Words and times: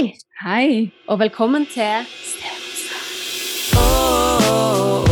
Hei, 0.00 0.14
Hei. 0.40 0.92
og 1.08 1.18
velkommen 1.18 1.66
til 1.66 2.06
Stevenstad. 2.24 3.02
Oh, 3.76 5.04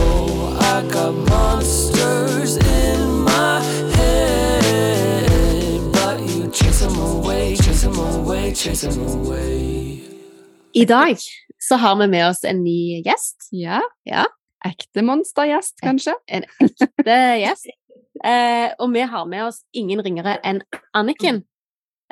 I 10.75 10.85
dag 10.85 11.17
så 11.69 11.77
har 11.77 11.97
vi 11.97 12.07
med 12.07 12.25
oss 12.25 12.45
en 12.45 12.65
ny 12.65 13.03
gjest. 13.05 13.53
Ja. 13.53 13.81
Ja. 14.07 14.25
Ekte 14.65 15.03
monstergjest, 15.03 15.77
kanskje? 15.85 16.17
En 16.29 16.49
ekte 16.65 17.19
gjest. 17.45 17.69
Eh, 18.25 18.73
og 18.79 18.93
vi 18.97 19.01
har 19.01 19.29
med 19.29 19.51
oss 19.51 19.61
ingen 19.73 20.01
ringere 20.01 20.41
enn 20.41 20.65
Anniken. 20.97 21.45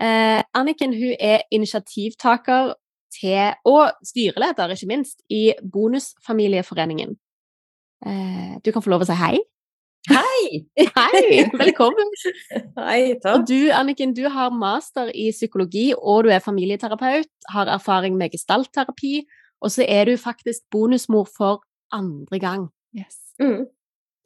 Eh, 0.00 0.42
Anniken 0.54 0.92
hun 0.92 1.14
er 1.20 1.44
initiativtaker 1.50 2.74
til, 3.20 3.54
og 3.64 3.92
styreleder, 4.04 4.74
ikke 4.74 4.86
minst, 4.90 5.22
i 5.30 5.52
Bonusfamilieforeningen. 5.72 7.16
Eh, 8.06 8.56
du 8.64 8.72
kan 8.72 8.82
få 8.84 8.92
lov 8.92 9.06
å 9.06 9.08
si 9.08 9.16
hei. 9.16 9.38
Hei! 10.06 10.66
Hei, 10.98 11.22
velkommen. 11.58 12.12
Hei, 12.78 13.14
Og 13.16 13.22
takk. 13.24 13.46
du, 13.48 13.70
Anniken, 13.74 14.12
du 14.14 14.28
har 14.30 14.52
master 14.54 15.08
i 15.14 15.30
psykologi, 15.34 15.88
og 15.98 16.26
du 16.26 16.30
er 16.30 16.44
familieterapeut, 16.44 17.30
har 17.50 17.72
erfaring 17.72 18.18
med 18.18 18.36
gestaltterapi, 18.36 19.24
og 19.64 19.72
så 19.72 19.86
er 19.88 20.06
du 20.06 20.14
faktisk 20.20 20.62
bonusmor 20.70 21.26
for 21.36 21.64
andre 21.90 22.38
gang. 22.38 22.68
Yes. 22.94 23.16
Mm. 23.40 23.64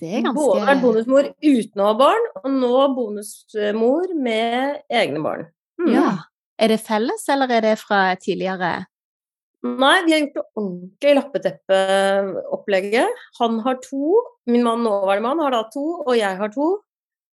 Det 0.01 0.11
er 0.17 0.23
ganske 0.25 0.41
Både 0.41 0.67
vært 0.67 0.83
bonusmor 0.83 1.31
uten 1.45 1.81
å 1.81 1.89
ha 1.89 1.97
barn, 1.97 2.29
og 2.43 2.53
nå 2.59 2.75
bonusmor 2.99 4.13
med 4.21 4.83
egne 5.01 5.25
barn. 5.25 5.49
Mm. 5.81 5.93
Ja. 5.95 6.09
Er 6.61 6.75
det 6.75 6.83
felles, 6.85 7.25
eller 7.33 7.49
er 7.57 7.65
det 7.65 7.77
fra 7.81 8.03
tidligere? 8.21 8.85
Nei, 9.65 9.97
vi 10.07 10.13
har 10.13 10.21
gjort 10.23 10.37
det 10.37 10.45
ordentlig 10.57 11.15
lappeteppeopplegget. 11.19 13.09
Han 13.41 13.59
har 13.65 13.77
to, 13.85 14.21
min 14.49 14.65
mann 14.65 14.85
nåværende 14.85 15.27
mann 15.27 15.43
har 15.45 15.53
da 15.53 15.63
to, 15.73 15.85
og 16.07 16.15
jeg 16.17 16.39
har 16.39 16.53
to. 16.55 16.69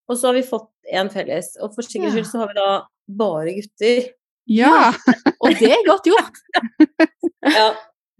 Og 0.07 0.15
så 0.15 0.29
har 0.29 0.35
vi 0.37 0.43
fått 0.47 0.69
én 0.91 1.09
felles. 1.11 1.53
Og 1.63 1.71
for 1.75 1.87
sikkerhets 1.87 2.15
skyld 2.15 2.29
så 2.31 2.37
har 2.43 2.51
vi 2.51 2.59
da 2.59 2.69
bare 3.19 3.55
gutter. 3.57 3.97
Ja, 4.47 4.93
Og 5.43 5.55
det 5.59 5.71
er 5.75 5.87
godt 5.87 6.07
gjort! 6.07 6.35
Ja, 7.47 7.69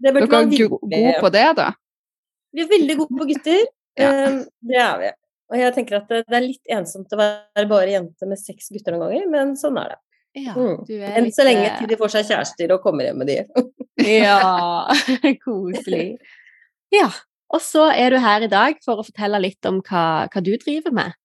det 0.00 0.12
burde 0.14 0.28
dere 0.30 0.46
er 0.46 0.68
gode 0.70 1.10
på 1.20 1.28
det, 1.34 1.48
da? 1.58 1.64
Vi 2.54 2.62
er 2.62 2.68
veldig 2.70 2.94
gode 3.02 3.18
på 3.18 3.24
gutter. 3.32 3.66
Ja. 3.98 4.12
Ehm, 4.14 4.36
det 4.62 4.76
er 4.78 5.00
vi. 5.00 5.08
Og 5.50 5.56
jeg 5.58 5.74
tenker 5.74 5.96
at 5.96 6.10
det, 6.12 6.20
det 6.30 6.36
er 6.38 6.44
litt 6.44 6.68
ensomt 6.70 7.10
å 7.10 7.16
være 7.18 7.64
bare 7.66 7.90
jente 7.90 8.28
med 8.30 8.38
seks 8.38 8.68
gutter 8.70 8.94
noen 8.94 9.08
ganger, 9.08 9.24
men 9.32 9.56
sånn 9.58 9.74
er 9.80 9.88
det. 9.90 9.96
Ja, 10.38 10.54
Mm. 10.54 10.84
du 10.86 10.94
er 10.98 11.16
Enn 11.18 11.24
litt, 11.28 11.34
så 11.36 11.44
lenge 11.46 11.66
eh, 11.66 11.78
til 11.80 11.88
de 11.90 11.96
får 12.00 12.12
seg 12.16 12.28
kjærester 12.30 12.74
og 12.76 12.82
kommer 12.84 13.04
hjem 13.08 13.18
med 13.24 13.26
de. 13.32 13.38
Ja, 13.98 14.86
koselig. 15.44 16.18
Ja, 16.94 17.08
og 17.50 17.60
så 17.64 17.88
er 17.90 18.10
du 18.14 18.18
her 18.22 18.44
i 18.46 18.50
dag 18.52 18.76
for 18.84 19.00
å 19.00 19.06
fortelle 19.06 19.40
litt 19.42 19.66
om 19.66 19.80
hva, 19.82 20.28
hva 20.30 20.42
du 20.44 20.52
driver 20.60 20.94
med. 20.94 21.16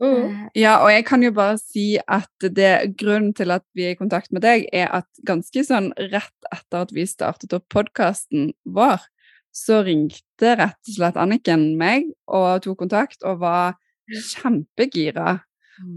Mm. 0.00 0.16
Eh, 0.24 0.44
Ja, 0.62 0.78
og 0.84 0.90
jeg 0.92 1.04
kan 1.08 1.22
jo 1.24 1.30
bare 1.36 1.56
si 1.60 1.98
at 2.08 2.28
det, 2.56 2.96
grunnen 3.00 3.32
til 3.36 3.50
at 3.52 3.64
vi 3.76 3.84
er 3.88 3.94
i 3.94 3.98
kontakt 3.98 4.32
med 4.32 4.42
deg, 4.44 4.66
er 4.72 4.88
at 5.00 5.08
ganske 5.28 5.64
sånn 5.66 5.90
rett 6.12 6.48
etter 6.52 6.84
at 6.86 6.92
vi 6.96 7.04
startet 7.08 7.52
opp 7.56 7.66
podkasten 7.72 8.52
vår, 8.64 9.00
så 9.52 9.80
ringte 9.84 10.54
rett 10.60 10.78
og 10.88 10.94
slett 10.94 11.16
Anniken 11.18 11.72
meg 11.80 12.04
og 12.30 12.60
tok 12.64 12.78
kontakt 12.84 13.24
og 13.26 13.40
var 13.42 13.74
kjempegira. 14.30 15.40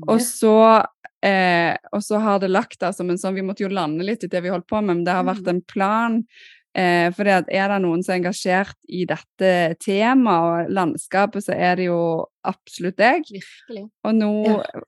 Og 0.08 0.22
så, 0.24 0.54
eh, 1.24 1.76
og 1.96 2.04
så 2.04 2.20
har 2.24 2.42
det 2.44 2.52
lagt 2.52 2.82
der 2.84 2.92
som 2.96 3.10
en 3.10 3.20
sånn 3.20 3.38
Vi 3.38 3.46
måtte 3.46 3.64
jo 3.66 3.72
lande 3.72 4.06
litt 4.06 4.26
i 4.26 4.32
det 4.32 4.44
vi 4.44 4.52
holdt 4.54 4.68
på 4.70 4.82
med, 4.82 4.98
men 4.98 5.08
det 5.08 5.16
har 5.16 5.28
vært 5.28 5.48
en 5.50 5.64
plan. 5.66 6.20
Eh, 6.74 7.12
for 7.14 7.30
er 7.30 7.44
det 7.46 7.80
noen 7.84 8.02
som 8.02 8.16
er 8.16 8.20
engasjert 8.20 8.78
i 8.90 9.04
dette 9.06 9.50
temaet 9.84 10.70
og 10.70 10.72
landskapet, 10.74 11.46
så 11.46 11.54
er 11.54 11.78
det 11.78 11.86
jo 11.86 12.00
absolutt 12.50 12.98
deg. 12.98 13.28
Virkelig. 13.30 13.86
Og 14.04 14.18
nå 14.18 14.32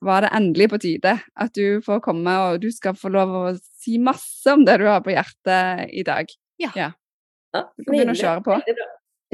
var 0.04 0.26
det 0.26 0.32
endelig 0.34 0.70
på 0.72 0.80
tide 0.82 1.14
at 1.22 1.54
du 1.54 1.78
får 1.86 2.02
komme, 2.04 2.34
og 2.48 2.60
du 2.64 2.68
skal 2.74 2.98
få 2.98 3.12
lov 3.14 3.36
å 3.38 3.44
si 3.78 4.00
masse 4.02 4.50
om 4.50 4.66
det 4.66 4.80
du 4.82 4.88
har 4.90 5.04
på 5.06 5.14
hjertet 5.14 5.86
i 5.94 6.02
dag. 6.06 6.34
Ja. 6.62 6.72
Ja, 6.74 6.92
Du 7.54 7.86
kan 7.86 7.94
begynne 7.94 8.16
å 8.16 8.18
kjøre 8.18 8.42
på. 8.44 8.58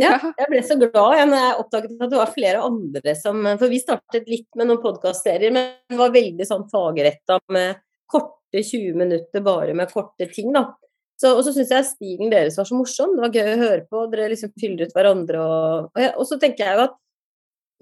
Ja, 0.02 0.18
jeg 0.38 0.50
ble 0.50 0.60
så 0.66 0.76
glad 0.80 1.16
jeg 1.18 1.30
når 1.30 1.42
jeg 1.42 1.56
oppdaget 1.62 1.96
at 1.96 2.12
det 2.12 2.20
var 2.20 2.34
flere 2.34 2.66
andre 2.66 3.14
som 3.18 3.40
For 3.60 3.72
vi 3.72 3.80
startet 3.82 4.30
litt 4.30 4.48
med 4.58 4.68
noen 4.68 4.82
podkastserier, 4.82 5.54
men 5.54 5.74
det 5.90 5.98
var 6.00 6.14
veldig 6.14 6.46
sånn 6.48 6.68
fagretta 6.72 7.38
med 7.54 7.80
korte 8.12 8.62
20 8.62 8.98
minutter 8.98 9.44
bare 9.44 9.74
med 9.76 9.92
korte 9.92 10.28
ting, 10.32 10.52
da. 10.54 10.66
Så, 11.20 11.30
og 11.36 11.44
så 11.46 11.52
syns 11.54 11.70
jeg 11.70 11.86
stilen 11.86 12.32
deres 12.32 12.56
var 12.58 12.66
så 12.66 12.76
morsom. 12.76 13.14
Det 13.14 13.22
var 13.22 13.36
gøy 13.36 13.52
å 13.52 13.60
høre 13.60 13.84
på. 13.86 14.06
Dere 14.10 14.32
liksom 14.32 14.50
fyller 14.58 14.88
ut 14.88 14.96
hverandre 14.96 15.42
og 15.42 15.90
Og, 15.92 16.00
jeg, 16.02 16.14
og 16.18 16.26
så 16.26 16.38
tenker 16.42 16.66
jeg 16.66 16.78
jo 16.78 16.86
at 16.88 16.96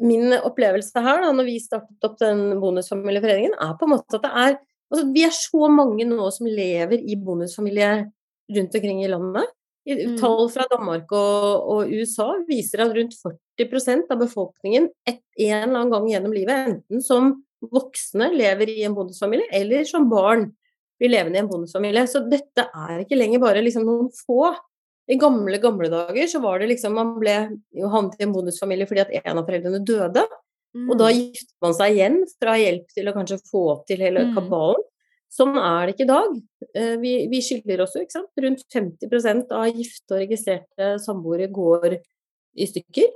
min 0.01 0.35
opplevelse 0.37 1.03
her, 1.05 1.23
da, 1.25 1.31
når 1.37 1.49
vi 1.49 1.59
startet 1.61 2.07
opp 2.09 2.19
den 2.21 2.59
bonusfamilieforeningen, 2.61 3.57
er 3.61 3.75
på 3.77 3.87
en 3.87 3.95
måte 3.95 4.21
at 4.21 4.27
det 4.27 4.35
er 4.45 4.59
Altså, 4.91 5.05
vi 5.15 5.23
er 5.23 5.31
så 5.31 5.69
mange 5.71 6.03
nå 6.03 6.25
som 6.35 6.49
lever 6.51 6.99
i 6.99 7.15
bonusfamilie 7.15 7.91
rundt 8.57 8.73
omkring 8.75 9.05
i 9.05 9.11
landet. 9.13 9.53
Mm. 9.89 10.17
Tall 10.21 10.49
fra 10.53 10.67
Danmark 10.71 11.11
og, 11.17 11.69
og 11.73 11.89
USA 11.91 12.27
viser 12.47 12.83
at 12.85 12.93
rundt 12.95 13.15
40% 13.59 14.11
av 14.13 14.19
befolkningen 14.21 14.89
et, 15.09 15.21
en 15.41 15.63
eller 15.65 15.79
annen 15.81 15.91
gang 15.95 16.09
gjennom 16.13 16.35
livet, 16.37 16.69
enten 16.69 17.03
som 17.03 17.31
voksne 17.73 18.29
lever 18.37 18.69
i 18.73 18.83
en 18.87 18.95
bondesfamilie 18.95 19.49
eller 19.57 19.85
som 19.89 20.09
barn 20.13 20.51
blir 21.01 21.11
levende 21.15 21.41
i 21.41 21.43
en 21.43 21.49
bondesfamilie. 21.49 22.05
Så 22.09 22.21
dette 22.29 22.67
er 22.69 23.03
ikke 23.07 23.17
lenger 23.19 23.41
bare 23.43 23.63
liksom 23.65 23.85
noen 23.89 24.11
få. 24.13 24.53
I 25.11 25.17
gamle, 25.19 25.59
gamle 25.59 25.89
dager 25.91 26.29
så 26.31 26.39
var 26.45 26.61
det 26.61 26.69
liksom 26.71 26.95
Man 26.95 27.17
ble 27.19 27.35
jo 27.75 27.89
havnet 27.91 28.21
i 28.21 28.25
en 28.29 28.33
bondesfamilie 28.37 28.87
fordi 28.87 29.01
at 29.03 29.17
en 29.25 29.41
av 29.41 29.49
foreldrene 29.49 29.81
døde. 29.85 30.27
Og 30.87 30.93
da 31.01 31.09
Mm. 31.11 31.17
gifter 31.33 31.57
man 31.65 31.73
seg 31.75 31.97
igjen 31.97 32.21
for 32.39 32.47
å 32.47 32.53
ha 32.55 32.61
hjelp 32.63 32.93
til 32.95 33.09
å 33.11 33.15
kanskje 33.17 33.41
få 33.51 33.63
til 33.89 33.99
hele 34.05 34.21
Mm. 34.29 34.35
kabalen. 34.37 34.85
Sånn 35.31 35.55
er 35.55 35.87
det 35.87 35.95
ikke 35.95 36.07
i 36.09 36.11
dag. 36.11 36.37
Eh, 36.75 36.95
Vi, 37.03 37.15
vi 37.31 37.41
skylder 37.45 37.85
også, 37.85 38.03
ikke 38.03 38.17
sant. 38.19 38.31
Rundt 38.45 38.65
50 38.75 39.55
av 39.55 39.69
gifte 39.71 40.17
og 40.17 40.23
registrerte 40.25 40.93
samboere 41.03 41.47
går 41.55 41.99
i 42.59 42.67
stykker. 42.67 43.13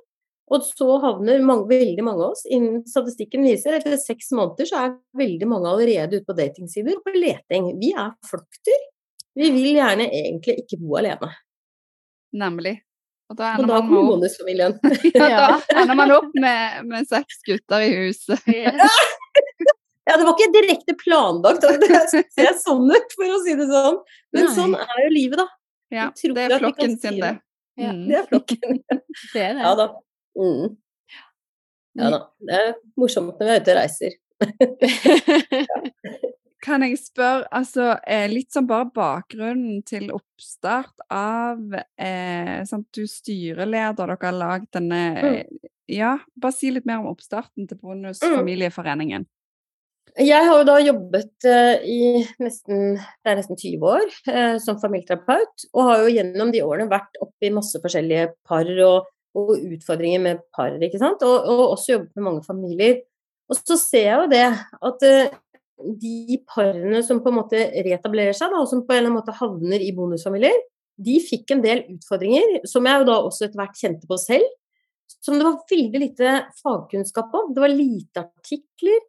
Og 0.52 0.64
så 0.66 0.86
havner 1.00 1.40
mange, 1.42 1.66
veldig 1.70 2.04
mange 2.04 2.20
av 2.20 2.34
oss 2.34 2.44
innen 2.52 2.82
statistikken 2.88 3.46
viser 3.46 3.78
etter 3.78 3.96
seks 3.96 4.28
måneder 4.36 4.68
så 4.68 4.82
er 4.82 4.96
veldig 5.16 5.46
mange 5.48 5.70
allerede 5.70 6.20
ute 6.20 6.28
på 6.28 6.36
datingsider 6.36 6.98
og 6.98 7.06
på 7.06 7.14
leting. 7.16 7.70
Vi 7.80 7.94
er 7.96 8.12
flokkdyr. 8.28 8.82
Vi 9.40 9.48
vil 9.54 9.78
gjerne 9.80 10.10
egentlig 10.12 10.58
ikke 10.62 10.78
bo 10.82 10.98
alene. 11.00 11.30
Nemlig. 12.36 12.76
Og 13.32 13.38
da 13.38 13.54
Og 13.56 13.64
da 13.64 13.78
man, 13.80 13.88
kommer 13.88 14.02
opp, 14.02 14.10
bonusfamilien. 14.12 14.76
ja, 15.16 15.56
da 15.56 15.80
ender 15.80 15.96
man 15.96 16.12
opp 16.12 16.28
med, 16.36 16.84
med 16.92 17.08
seks 17.08 17.40
gutter 17.48 17.86
i 17.86 17.90
huset. 18.04 18.44
Ja, 20.04 20.18
det 20.20 20.24
var 20.26 20.34
ikke 20.36 20.52
direkte 20.52 20.94
planlagt 21.00 21.64
at 21.64 21.80
det 21.80 22.00
skulle 22.10 22.28
se 22.36 22.48
sånn 22.60 22.90
ut, 22.92 23.14
for 23.16 23.36
å 23.36 23.40
si 23.44 23.54
det 23.56 23.68
sånn. 23.70 24.00
Men 24.36 24.48
Nei. 24.48 24.54
sånn 24.58 24.74
er 24.76 24.98
jo 25.00 25.12
livet, 25.14 25.40
da. 25.40 25.46
Ja, 25.94 26.08
det 26.12 26.44
er 26.44 26.58
flokken 26.60 26.96
si 26.98 27.08
sin, 27.08 27.20
det. 27.22 27.34
Ja. 27.80 27.90
Mm. 27.90 28.04
Det 28.08 28.18
er 28.18 28.26
flokken. 28.28 28.82
Det 29.32 29.40
er 29.40 29.54
det. 29.56 29.62
Ja 29.64 29.72
da. 29.78 29.86
Mm. 30.38 30.76
Ja 31.94 32.10
da. 32.10 32.20
Det 32.42 32.60
er 32.60 32.70
morsomt 33.00 33.40
når 33.40 33.48
vi 33.48 33.54
er 33.54 33.62
ute 33.62 33.74
og 33.74 33.78
reiser. 33.80 34.12
Kan 36.64 36.80
jeg 36.80 36.96
spørre, 36.96 37.44
altså 37.52 37.90
eh, 38.08 38.24
litt 38.30 38.54
sånn 38.54 38.66
bare 38.68 38.88
bakgrunnen 38.94 39.82
til 39.84 40.08
oppstart 40.14 41.04
av 41.12 41.60
eh, 41.76 42.64
sant, 42.68 42.88
Du 42.94 43.04
styreleder, 43.10 43.98
dere 43.98 44.16
har 44.22 44.38
lagd 44.38 44.70
denne 44.72 45.02
mm. 45.20 45.58
Ja, 45.92 46.14
bare 46.40 46.56
si 46.56 46.70
litt 46.72 46.86
mer 46.88 47.02
om 47.02 47.10
oppstarten 47.10 47.66
til 47.68 47.76
Bonusfamilieforeningen. 47.82 49.26
Mm. 49.26 49.33
Jeg 50.14 50.46
har 50.46 50.60
jo 50.60 50.66
da 50.68 50.76
jobbet 50.78 51.46
eh, 51.50 51.86
i 51.90 52.02
nesten, 52.38 52.94
det 52.94 53.30
er 53.32 53.38
nesten 53.40 53.58
20 53.58 53.86
år 53.90 54.04
eh, 54.30 54.56
som 54.62 54.78
familieterapeut, 54.78 55.64
og 55.74 55.88
har 55.88 56.02
jo 56.04 56.12
gjennom 56.14 56.52
de 56.54 56.60
årene 56.62 56.86
vært 56.90 57.18
oppi 57.24 57.50
masse 57.50 57.80
forskjellige 57.82 58.28
par 58.46 58.68
og, 58.84 59.08
og 59.34 59.50
utfordringer 59.58 60.22
med 60.22 60.44
par, 60.54 60.76
ikke 60.78 61.00
sant, 61.02 61.24
og, 61.26 61.48
og 61.50 61.64
også 61.72 61.96
jobbet 61.96 62.12
med 62.14 62.26
mange 62.28 62.44
familier. 62.46 63.00
Og 63.50 63.58
så 63.58 63.76
ser 63.80 64.06
jeg 64.06 64.20
jo 64.20 64.28
det 64.30 64.44
at 64.90 65.06
eh, 65.08 65.34
de 66.04 66.38
parene 66.46 67.02
som 67.02 67.18
på 67.24 67.32
en 67.32 67.40
måte 67.40 67.64
reetablerer 67.74 68.36
seg, 68.38 68.54
da, 68.54 68.62
og 68.62 68.70
som 68.70 68.84
på 68.86 68.94
en 68.94 69.00
eller 69.00 69.10
annen 69.10 69.18
måte 69.18 69.34
havner 69.40 69.82
i 69.82 69.90
bonusfamilier, 69.96 70.62
de 71.04 71.16
fikk 71.26 71.56
en 71.56 71.64
del 71.64 71.82
utfordringer, 71.90 72.60
som 72.70 72.86
jeg 72.86 73.02
jo 73.02 73.08
da 73.08 73.18
også 73.26 73.48
etter 73.48 73.58
hvert 73.58 73.82
kjente 73.82 74.06
på 74.06 74.18
selv, 74.22 74.46
som 75.24 75.34
det 75.40 75.46
var 75.46 75.58
veldig 75.70 76.00
lite 76.00 76.36
fagkunnskap 76.62 77.34
om. 77.34 77.50
Det 77.50 77.62
var 77.64 77.72
lite 77.72 78.22
artikler, 78.22 79.02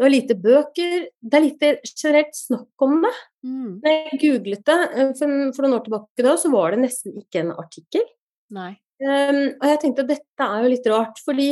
det 0.00 0.06
var 0.06 0.12
lite 0.14 0.34
bøker, 0.40 1.02
det 1.20 1.36
er 1.36 1.42
lite 1.44 1.68
generelt 1.84 2.32
snakk 2.32 2.84
om 2.86 3.02
det. 3.04 3.10
Mm. 3.44 3.72
Når 3.82 3.90
jeg 3.92 4.20
googlet 4.22 4.62
det 4.70 4.76
eh, 4.96 5.10
for, 5.18 5.34
for 5.52 5.66
noen 5.66 5.76
år 5.76 5.82
tilbake 5.84 6.24
da, 6.24 6.32
så 6.40 6.50
var 6.54 6.72
det 6.72 6.78
nesten 6.86 7.18
ikke 7.20 7.42
en 7.42 7.50
artikkel. 7.52 8.06
Nei. 8.56 8.70
Um, 9.04 9.42
og 9.58 9.66
jeg 9.68 9.82
tenkte 9.82 10.06
at 10.06 10.14
dette 10.14 10.46
er 10.46 10.64
jo 10.64 10.72
litt 10.72 10.88
rart, 10.88 11.20
fordi 11.24 11.50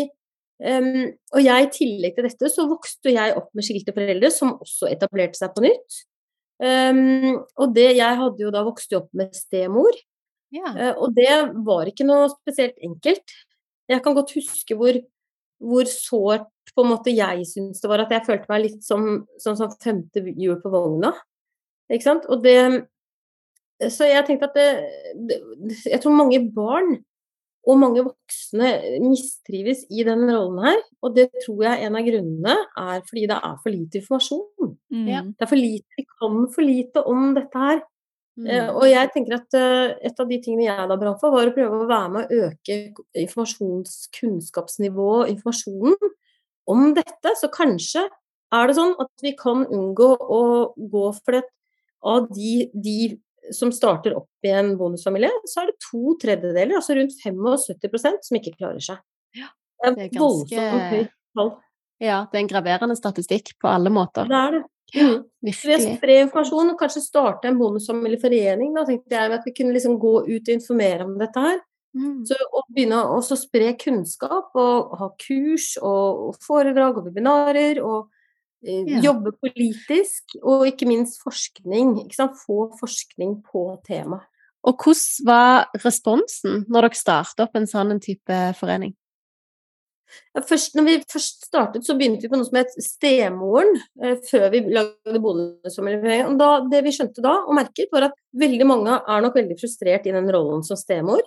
um, 0.64 1.04
Og 1.36 1.44
jeg 1.44 1.66
i 1.66 1.70
tillegg 1.76 2.16
til 2.16 2.24
dette 2.24 2.50
så 2.52 2.66
vokste 2.72 3.12
jeg 3.12 3.36
opp 3.36 3.52
med 3.56 3.68
skilte 3.68 3.94
foreldre 3.96 4.32
som 4.32 4.56
også 4.56 4.88
etablerte 4.94 5.42
seg 5.42 5.52
på 5.52 5.68
nytt. 5.68 6.00
Um, 6.56 7.44
og 7.52 7.76
det, 7.76 7.90
jeg 8.00 8.20
hadde 8.24 8.46
jo 8.46 8.56
da 8.56 8.64
vokst 8.64 8.96
opp 8.96 9.12
med 9.12 9.36
stemor, 9.36 9.92
Ja. 10.56 10.72
Uh, 10.72 10.94
og 11.04 11.12
det 11.20 11.34
var 11.68 11.92
ikke 11.92 12.08
noe 12.08 12.32
spesielt 12.32 12.80
enkelt. 12.80 13.40
Jeg 13.92 14.00
kan 14.00 14.16
godt 14.16 14.32
huske 14.40 14.76
hvor, 14.76 14.96
hvor 15.60 15.84
sårt 15.92 16.48
på 16.74 16.84
en 16.84 16.92
måte 16.92 17.14
jeg 17.14 17.46
syns 17.48 17.82
det 17.82 17.90
var 17.90 18.04
at 18.04 18.14
jeg 18.14 18.26
følte 18.26 18.50
meg 18.50 18.64
litt 18.66 18.86
som, 18.86 19.08
som, 19.40 19.56
som 19.58 19.74
femte 19.82 20.22
hjul 20.34 20.58
på 20.62 20.72
vogna. 20.72 21.12
Ikke 21.92 22.10
sant? 22.10 22.28
Og 22.28 22.44
det 22.44 22.58
Så 23.78 24.08
jeg 24.08 24.26
tenkte 24.26 24.48
at 24.50 24.56
det, 24.58 24.70
det 25.28 25.38
Jeg 25.86 26.02
tror 26.02 26.18
mange 26.18 26.40
barn 26.52 26.98
og 27.68 27.76
mange 27.76 28.00
voksne 28.00 28.68
mistrives 29.02 29.82
i 29.92 30.04
den 30.06 30.22
rollen 30.30 30.62
her. 30.64 30.78
Og 31.04 31.12
det 31.16 31.26
tror 31.44 31.66
jeg 31.66 31.84
en 31.84 31.98
av 31.98 32.06
grunnene 32.06 32.54
er 32.80 33.02
fordi 33.04 33.26
det 33.28 33.36
er 33.36 33.58
for 33.60 33.74
lite 33.74 34.00
informasjon. 34.00 34.70
Mm. 34.94 35.34
Det 35.36 35.44
er 35.44 35.50
for 35.50 35.60
lite, 35.60 35.88
Vi 35.98 36.04
kan 36.08 36.38
for 36.54 36.64
lite 36.64 37.02
om 37.04 37.34
dette 37.36 37.66
her. 37.66 37.78
Eh, 37.82 37.86
Mm. 38.38 38.70
Og 38.78 38.86
jeg 38.86 39.10
tenker 39.10 39.34
at 39.34 39.50
eh, 39.58 39.98
et 40.06 40.20
av 40.20 40.28
de 40.30 40.38
tingene 40.38 40.68
jeg 40.68 40.88
da 40.88 40.96
brant 40.96 41.20
for, 41.20 41.30
var 41.34 41.48
å 41.50 41.54
prøve 41.56 41.74
å 41.74 41.90
være 41.90 42.08
med 42.14 42.22
å 42.22 42.28
øke 42.46 42.74
informasjonskunnskapsnivået, 43.24 45.28
informasjonen 45.34 45.98
om 46.70 46.90
dette. 46.96 47.34
Så 47.40 47.50
kanskje 47.52 48.06
er 48.54 48.68
det 48.68 48.76
sånn 48.78 48.94
at 49.02 49.24
vi 49.24 49.34
kan 49.38 49.64
unngå 49.66 50.12
å 50.16 50.42
gå 50.76 51.06
for 51.18 51.38
det 51.38 51.44
av 52.06 52.28
de, 52.32 52.68
de 52.72 52.98
som 53.54 53.72
starter 53.72 54.14
opp 54.18 54.46
i 54.46 54.52
en 54.54 54.74
bonusfamilie, 54.78 55.30
så 55.48 55.62
er 55.62 55.70
det 55.70 55.78
to 55.82 56.14
tredjedeler, 56.20 56.76
altså 56.78 56.96
rundt 56.98 57.16
75% 57.24 58.28
som 58.28 58.38
ikke 58.38 58.54
klarer 58.58 58.82
seg. 58.84 59.00
Ja, 59.36 59.48
det 59.82 59.88
er 59.88 59.96
ganske- 59.96 60.20
voldsomt 60.20 60.90
høyt 60.92 61.14
tall. 61.36 61.52
Ja, 61.98 62.18
det 62.30 62.38
er 62.38 62.42
en 62.44 62.50
graverende 62.52 62.96
statistikk 62.96 63.56
på 63.58 63.70
alle 63.70 63.90
måter. 63.90 64.28
Det 64.28 64.36
er 64.38 64.58
det. 64.58 64.64
Mm. 64.94 65.24
Så 65.52 65.68
ved 65.68 65.80
å 65.80 65.96
spre 65.96 66.14
informasjon, 66.24 66.70
og 66.72 66.78
kanskje 66.80 67.02
starte 67.04 67.48
en 67.50 67.58
bonusfamilieforening, 67.58 68.74
da 68.74 68.84
tenkte 68.88 69.10
jeg 69.10 69.32
at 69.32 69.44
vi 69.44 69.52
kunne 69.52 69.74
liksom 69.74 69.98
gå 70.00 70.14
ut 70.28 70.48
og 70.48 70.54
informere 70.54 71.04
om 71.04 71.18
dette 71.18 71.42
her. 71.44 71.58
Mm. 71.96 72.20
Så 72.28 72.36
å 72.52 72.62
begynne 72.68 73.00
å 73.14 73.18
spre 73.24 73.72
kunnskap 73.80 74.56
og 74.58 74.94
ha 75.00 75.08
kurs 75.20 75.72
og, 75.80 76.28
og 76.28 76.40
foredrag 76.44 77.00
og 77.00 77.08
webinarer 77.08 77.80
og 77.82 78.10
eh, 78.62 78.84
Ja. 78.86 79.00
jobbe 79.08 79.32
politisk, 79.40 80.36
og 80.42 80.66
ikke 80.68 80.88
minst 80.90 81.22
forskning. 81.24 81.96
Ikke 82.04 82.18
sant? 82.18 82.38
Få 82.44 82.68
forskning 82.78 83.38
på 83.46 83.70
temaet. 83.88 84.26
Og 84.66 84.74
hvordan 84.82 85.26
var 85.28 85.68
responsen 85.84 86.64
når 86.68 86.88
dere 86.88 86.98
startet 86.98 87.44
opp 87.44 87.54
en 87.56 87.68
sånn 87.70 88.00
type 88.02 88.38
forening? 88.58 88.96
Ja, 90.34 90.42
Først, 90.44 90.74
når 90.76 90.86
vi 90.86 90.94
først 91.12 91.46
startet, 91.46 91.84
så 91.84 91.94
begynte 91.96 92.24
vi 92.24 92.30
på 92.32 92.38
noe 92.40 92.48
som 92.48 92.56
het 92.58 92.72
Stemoren, 92.82 93.74
eh, 94.02 94.16
før 94.24 94.48
vi 94.54 94.62
lagde 94.72 95.20
bonusfamilieforening. 95.24 96.38
Det 96.72 96.80
vi 96.84 96.94
skjønte 96.96 97.24
da, 97.24 97.34
og 97.44 97.56
merket, 97.58 97.90
var 97.92 98.08
at 98.08 98.16
veldig 98.32 98.66
mange 98.68 98.96
er 98.98 99.24
nok 99.24 99.36
veldig 99.36 99.58
frustrert 99.60 100.08
i 100.08 100.14
den 100.16 100.30
rollen 100.32 100.64
som 100.64 100.80
stemor. 100.80 101.20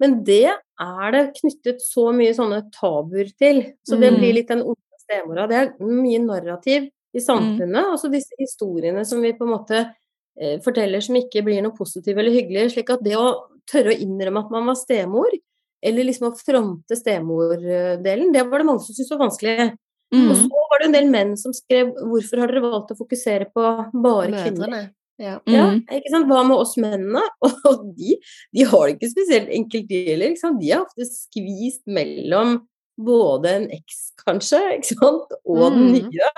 Men 0.00 0.24
det 0.24 0.50
er 0.52 1.12
det 1.12 1.22
knyttet 1.40 1.80
så 1.80 2.10
mye 2.12 2.34
sånne 2.36 2.70
tabuer 2.74 3.30
til. 3.38 3.62
Så 3.86 3.98
det 3.98 4.12
Mm. 4.12 4.18
blir 4.20 4.34
litt 4.34 4.48
den 4.48 4.62
onde 4.62 5.00
stemora. 5.00 5.48
Det 5.48 5.56
er 5.56 5.72
mye 5.80 6.18
narrativ 6.20 6.90
i 7.14 7.20
samfunnet. 7.20 7.84
Altså 7.92 8.10
disse 8.12 8.34
historiene 8.38 9.04
som 9.06 9.22
vi 9.22 9.32
på 9.32 9.44
en 9.46 9.54
måte 9.56 9.94
eh, 10.38 10.58
forteller 10.60 11.00
som 11.00 11.16
ikke 11.16 11.42
blir 11.42 11.62
noe 11.62 11.72
positive 11.72 12.18
eller 12.18 12.30
hyggelige. 12.30 12.74
Slik 12.74 12.90
at 12.90 13.02
det 13.02 13.16
å 13.16 13.46
tørre 13.66 13.94
å 13.94 13.98
innrømme 13.98 14.44
at 14.44 14.50
man 14.50 14.66
var 14.66 14.74
stemor, 14.74 15.30
eller 15.82 16.04
liksom 16.04 16.28
å 16.30 16.36
fronte 16.36 16.96
stemordelen, 16.96 18.32
det 18.32 18.44
var 18.50 18.58
det 18.58 18.66
mange 18.66 18.80
som 18.84 18.94
syntes 18.94 19.10
var 19.10 19.28
vanskelig. 19.28 19.78
Mm. 20.14 20.30
Og 20.30 20.36
så 20.36 20.48
var 20.70 20.78
det 20.78 20.86
en 20.86 20.92
del 20.92 21.08
menn 21.10 21.36
som 21.36 21.52
skrev 21.52 21.94
'Hvorfor 21.94 22.38
har 22.38 22.48
dere 22.48 22.60
valgt 22.62 22.92
å 22.92 22.98
fokusere 23.00 23.46
på 23.52 23.62
bare 24.02 24.30
kvinner?' 24.30 24.68
Mødrene. 24.68 24.82
Ja. 24.82 24.88
Ja, 25.18 25.38
Mm. 25.48 25.82
ikke 25.88 26.10
sant? 26.12 26.26
Hva 26.28 26.42
med 26.46 26.56
oss 26.60 26.74
mennene? 26.76 27.22
Og 27.70 27.86
de, 27.96 28.16
de 28.52 28.64
har 28.68 28.86
det 28.88 28.96
ikke 28.98 29.10
spesielt 29.14 29.48
enkelt, 29.48 29.88
de 29.88 30.02
heller. 30.10 30.34
De 30.60 30.70
er 30.72 30.82
ofte 30.82 31.06
skvist 31.08 31.82
mellom 31.88 32.58
både 33.00 33.50
en 33.58 33.66
eks, 33.76 34.12
kanskje, 34.26 34.60
ikke 34.78 34.94
sant? 34.96 35.32
og 35.44 35.72
den 35.72 35.86
Mm. 35.88 36.10
nye, 36.10 36.30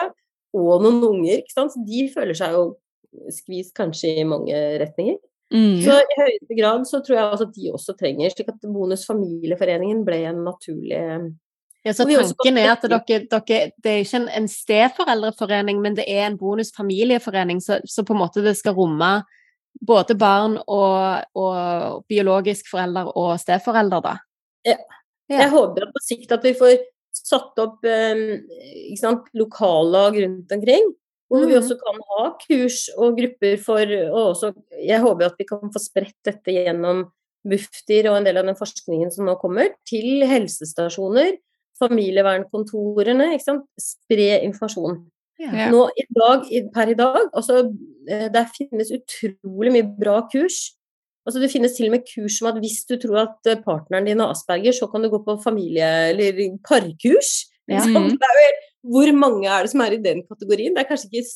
og 0.55 0.83
noen 0.83 1.03
unger. 1.11 1.39
Ikke 1.43 1.55
sant? 1.55 1.73
Så 1.75 1.83
de 1.87 2.07
føler 2.15 2.35
seg 2.39 2.53
jo 2.55 2.77
skvist 3.35 3.75
kanskje 3.75 4.19
i 4.21 4.25
mange 4.29 4.55
retninger. 4.83 5.19
Mm. 5.53 5.79
Så 5.81 5.95
i 5.97 6.17
høyeste 6.21 6.57
grad 6.59 6.83
så 6.87 6.99
tror 7.01 7.17
jeg 7.17 7.29
også 7.33 7.47
at 7.49 7.55
de 7.55 7.71
også 7.73 7.95
trenger, 7.99 8.31
slik 8.35 8.49
at 8.53 8.61
Bonus 8.69 9.07
familieforeningen 9.09 10.03
ble 10.05 10.19
en 10.29 10.43
naturlig 10.45 10.99
Ja, 11.89 11.95
så 11.97 12.05
tanken 12.05 12.59
er 12.61 12.71
at 12.75 12.85
dere, 12.85 13.01
dere 13.33 13.73
Det 13.83 13.93
er 13.93 14.03
ikke 14.05 14.21
en, 14.21 14.29
en 14.43 14.49
steforeldreforening, 14.53 15.81
men 15.85 15.97
det 15.99 16.05
er 16.11 16.27
en 16.27 16.39
bonusfamilieforening, 16.41 17.63
så, 17.65 17.81
så 17.89 18.05
på 18.05 18.15
en 18.17 18.23
måte 18.23 18.45
det 18.45 18.57
skal 18.59 18.77
romme 18.79 19.11
både 19.89 20.17
barn 20.19 20.57
og, 20.67 21.25
og 21.39 22.05
biologisk 22.11 22.71
forelder 22.73 23.11
og 23.17 23.37
steforelder, 23.41 24.05
da. 24.05 24.15
Ja. 24.67 24.79
Jeg 25.29 25.51
håper 25.53 25.91
på 25.93 26.03
sikt 26.03 26.33
at 26.35 26.45
vi 26.47 26.55
får 26.57 26.79
satt 27.15 27.61
opp 27.61 27.85
eh, 27.87 28.41
ikke 28.89 29.01
sant, 29.03 29.29
lokallag 29.37 30.17
rundt 30.23 30.55
omkring. 30.57 30.95
Hvor 31.29 31.45
vi 31.45 31.53
Mhm. 31.53 31.61
også 31.61 31.77
kan 31.77 31.99
ha 32.09 32.23
kurs 32.41 32.79
og 32.97 33.19
grupper 33.19 33.59
for 33.61 33.85
og 34.09 34.23
også, 34.33 34.55
Jeg 34.87 35.01
håper 35.01 35.27
at 35.27 35.35
vi 35.39 35.45
kan 35.45 35.73
få 35.73 35.79
spredt 35.83 36.17
dette 36.25 36.55
gjennom 36.55 37.11
Bufdir 37.45 38.09
og 38.11 38.17
en 38.17 38.25
del 38.25 38.39
av 38.41 38.47
den 38.47 38.57
forskningen 38.57 39.13
som 39.13 39.27
nå 39.27 39.35
kommer, 39.41 39.69
til 39.87 40.25
helsestasjoner, 40.27 41.37
familievernkontorene. 41.83 43.33
Ikke 43.37 43.47
sant? 43.47 43.67
Spre 43.81 44.41
informasjon. 44.47 44.99
Ja. 45.39 45.69
Nå 45.71 45.85
i 45.95 46.05
dag, 46.17 46.49
per 46.75 46.91
i 46.91 46.97
dag, 46.99 47.29
altså 47.31 47.61
eh, 48.11 48.27
der 48.35 48.49
finnes 48.57 48.91
utrolig 48.95 49.71
mye 49.77 49.87
bra 50.01 50.17
kurs. 50.33 50.73
Altså 51.29 51.43
Det 51.43 51.51
finnes 51.53 51.75
til 51.77 51.87
og 51.91 51.93
med 51.95 52.07
kurs 52.09 52.39
som 52.41 52.49
at 52.51 52.59
hvis 52.63 52.81
du 52.89 52.97
tror 52.99 53.21
at 53.27 53.51
eh, 53.53 53.61
partneren 53.63 54.09
din 54.09 54.19
har 54.25 54.33
asperger, 54.35 54.75
så 54.75 54.89
kan 54.91 55.05
du 55.05 55.11
gå 55.13 55.21
på 55.27 55.37
familie- 55.45 56.11
eller 56.11 56.41
parkurs. 56.67 57.45
Ja. 57.69 57.85
Er 57.85 57.93
jo 57.93 58.57
hvor 58.89 59.13
mange 59.13 59.47
er 59.51 59.63
det 59.67 59.71
som 59.75 59.83
er 59.85 59.95
i 59.95 60.03
den 60.03 60.23
kategorien? 60.27 60.75
Det 60.75 60.83
er 60.83 60.89
kanskje 60.91 61.11
ikke 61.13 61.29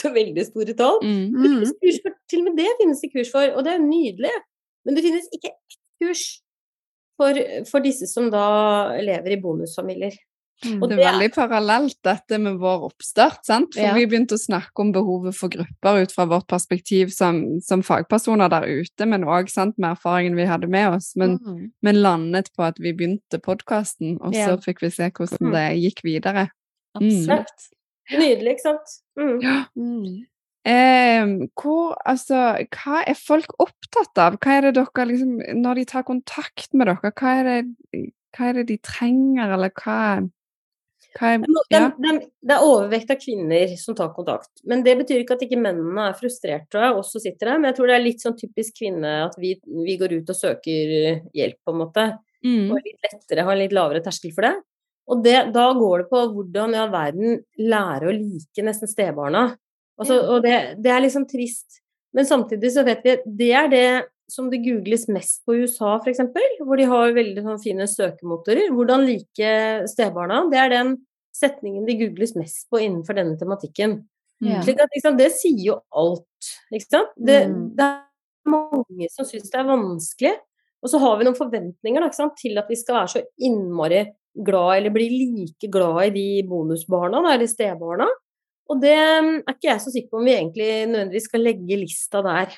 så 0.00 0.10
veldig 0.14 0.44
store 0.46 0.74
tall. 0.78 1.00
Mm. 1.02 1.24
Det 1.34 1.40
Mm. 1.40 1.44
finnes 1.44 1.72
kurs 1.82 1.98
for, 2.04 2.12
til 2.30 2.40
og 2.40 2.44
med 2.48 2.56
det 2.62 2.68
finnes 2.80 3.00
det 3.02 3.10
kurs 3.12 3.30
for, 3.32 3.44
og 3.56 3.64
det 3.66 3.72
er 3.74 3.82
nydelig. 3.84 4.32
Men 4.86 4.94
det 4.96 5.02
finnes 5.04 5.26
ikke 5.34 5.50
ett 5.52 5.76
kurs 6.00 6.22
for, 7.20 7.38
for 7.68 7.84
disse 7.84 8.08
som 8.10 8.30
da 8.32 8.96
lever 9.04 9.36
i 9.36 9.40
bonusfamilier. 9.42 10.16
Mm. 10.60 10.82
Og 10.82 10.90
Det 10.90 10.98
er 10.98 11.06
veldig 11.14 11.28
parallelt 11.32 11.96
dette 12.04 12.36
med 12.36 12.58
vår 12.60 12.82
oppstart, 12.90 13.38
sant? 13.48 13.72
For 13.72 13.80
Ja. 13.80 13.94
vi 13.96 14.04
begynte 14.04 14.36
å 14.36 14.40
snakke 14.42 14.82
om 14.84 14.90
behovet 14.92 15.32
for 15.34 15.48
grupper 15.48 16.02
ut 16.02 16.12
fra 16.12 16.26
vårt 16.28 16.46
perspektiv 16.52 17.14
som, 17.16 17.60
som 17.64 17.80
fagpersoner 17.80 18.50
der 18.52 18.66
ute, 18.68 19.06
men 19.08 19.24
òg 19.24 19.48
med 19.78 19.88
erfaringen 19.94 20.36
vi 20.36 20.44
hadde 20.44 20.68
med 20.68 20.96
oss. 20.98 21.14
Men, 21.16 21.38
Mm. 21.40 21.72
men 21.82 22.02
landet 22.02 22.50
på 22.52 22.66
at 22.66 22.76
vi 22.78 22.92
begynte 22.92 23.40
podkasten, 23.40 24.18
og 24.20 24.34
så 24.34 24.52
Ja. 24.52 24.56
fikk 24.56 24.80
vi 24.82 24.90
se 24.90 25.08
hvordan 25.10 25.48
Mm. 25.48 25.52
det 25.52 25.80
gikk 25.80 26.02
videre. 26.04 26.50
Absolutt. 26.94 27.70
Nydelig, 28.12 28.58
ikke 28.58 28.66
sant? 28.66 29.00
Mm. 29.18 29.40
Ja. 29.40 29.64
Eh, 30.68 31.24
hvor, 31.56 31.94
altså, 32.04 32.40
hva 32.76 33.00
er 33.08 33.16
folk 33.16 33.54
opptatt 33.62 34.20
av? 34.20 34.36
Hva 34.42 34.58
er 34.58 34.66
det 34.68 34.74
dere 34.76 35.06
liksom, 35.08 35.38
Når 35.56 35.80
de 35.80 35.84
tar 35.88 36.04
kontakt 36.04 36.74
med 36.76 36.90
dere, 36.90 37.14
hva 37.16 37.32
er 37.38 37.48
det, 37.48 38.10
hva 38.36 38.50
er 38.50 38.60
det 38.60 38.66
de 38.68 38.76
trenger, 38.84 39.54
eller 39.56 39.72
hva, 39.80 39.96
hva 41.16 41.30
er 41.32 41.46
ja. 41.72 41.80
det, 41.80 41.80
det, 42.04 42.12
det 42.44 42.54
er 42.54 42.66
overvekt 42.66 43.10
av 43.10 43.18
kvinner 43.22 43.72
som 43.80 43.96
tar 43.98 44.12
kontakt. 44.14 44.52
Men 44.68 44.84
det 44.86 44.98
betyr 45.00 45.22
ikke 45.22 45.38
at 45.38 45.44
ikke 45.46 45.58
mennene 45.58 46.10
er 46.10 46.18
frustrerte 46.18 46.82
og 46.92 47.00
også 47.02 47.22
sitter 47.24 47.54
der. 47.54 47.62
Men 47.62 47.70
jeg 47.70 47.78
tror 47.78 47.90
det 47.90 47.96
er 47.96 48.04
litt 48.04 48.24
sånn 48.24 48.36
typisk 48.38 48.76
kvinne 48.82 49.14
at 49.24 49.38
vi, 49.40 49.56
vi 49.64 49.96
går 50.00 50.18
ut 50.20 50.30
og 50.30 50.38
søker 50.38 51.24
hjelp, 51.34 51.58
på 51.64 51.74
en 51.74 51.80
måte. 51.80 52.06
Mm. 52.44 52.68
Og 52.68 52.84
litt 52.84 53.08
lettere, 53.08 53.46
har 53.48 53.56
en 53.56 53.62
litt 53.64 53.74
lavere 53.76 54.04
terskel 54.04 54.36
for 54.36 54.46
det. 54.46 54.54
Og 55.10 55.24
det, 55.24 55.38
da 55.56 55.66
går 55.74 56.04
det 56.04 56.08
på 56.12 56.22
hvordan 56.36 56.76
i 56.76 56.80
all 56.84 56.92
verden 56.92 57.40
lære 57.58 58.06
å 58.06 58.14
like 58.14 58.64
nesten 58.64 58.90
stebarna. 58.90 59.48
Altså. 60.00 60.16
Og 60.32 60.42
det, 60.44 60.56
det 60.82 60.92
er 60.94 61.04
liksom 61.04 61.26
trist. 61.28 61.82
Men 62.16 62.26
samtidig 62.26 62.72
så 62.74 62.84
vet 62.86 63.04
vi 63.04 63.12
at 63.14 63.26
det 63.26 63.52
er 63.54 63.68
det 63.70 63.84
som 64.30 64.46
det 64.50 64.62
googles 64.62 65.08
mest 65.10 65.40
på 65.46 65.56
i 65.56 65.64
USA, 65.66 65.96
f.eks., 65.98 66.20
hvor 66.62 66.78
de 66.78 66.86
har 66.88 67.14
veldig 67.16 67.42
sånn 67.44 67.62
fine 67.62 67.86
søkemotorer. 67.90 68.70
Hvordan 68.74 69.04
like 69.08 69.54
stebarna. 69.90 70.44
Det 70.50 70.60
er 70.62 70.72
den 70.74 70.92
setningen 71.36 71.86
de 71.86 71.96
googles 71.98 72.34
mest 72.38 72.68
på 72.70 72.80
innenfor 72.82 73.18
denne 73.18 73.38
tematikken. 73.40 74.00
Ja. 74.40 74.62
Slik 74.64 74.80
at 74.80 74.94
liksom, 74.94 75.18
Det 75.18 75.28
sier 75.36 75.64
jo 75.66 75.80
alt, 75.92 76.52
ikke 76.72 76.86
sant. 76.86 77.10
Det, 77.16 77.40
Mm. 77.48 77.74
det 77.76 77.84
er 77.84 78.50
mange 78.50 79.10
som 79.12 79.26
syns 79.28 79.50
det 79.50 79.60
er 79.60 79.68
vanskelig. 79.68 80.32
Og 80.82 80.88
så 80.88 80.98
har 81.02 81.18
vi 81.18 81.26
noen 81.26 81.36
forventninger 81.36 82.00
da, 82.00 82.08
ikke 82.08 82.22
sant, 82.22 82.36
til 82.40 82.56
at 82.56 82.70
vi 82.70 82.78
skal 82.80 83.02
være 83.02 83.12
så 83.12 83.22
innmari 83.38 84.06
glad, 84.46 84.78
eller 84.78 84.94
bli 84.94 85.08
like 85.10 85.68
glad 85.70 86.06
i 86.06 86.10
de 86.14 86.48
bonusbarna, 86.48 87.20
da, 87.20 87.34
eller 87.34 87.50
stebarna. 87.50 88.06
Og 88.70 88.80
det 88.82 88.92
er 88.94 89.28
ikke 89.50 89.66
jeg 89.72 89.82
så 89.82 89.90
sikker 89.92 90.12
på 90.12 90.20
om 90.20 90.26
vi 90.28 90.34
egentlig 90.36 90.68
nødvendigvis 90.90 91.26
skal 91.26 91.42
legge 91.42 91.78
lista 91.80 92.22
der. 92.22 92.52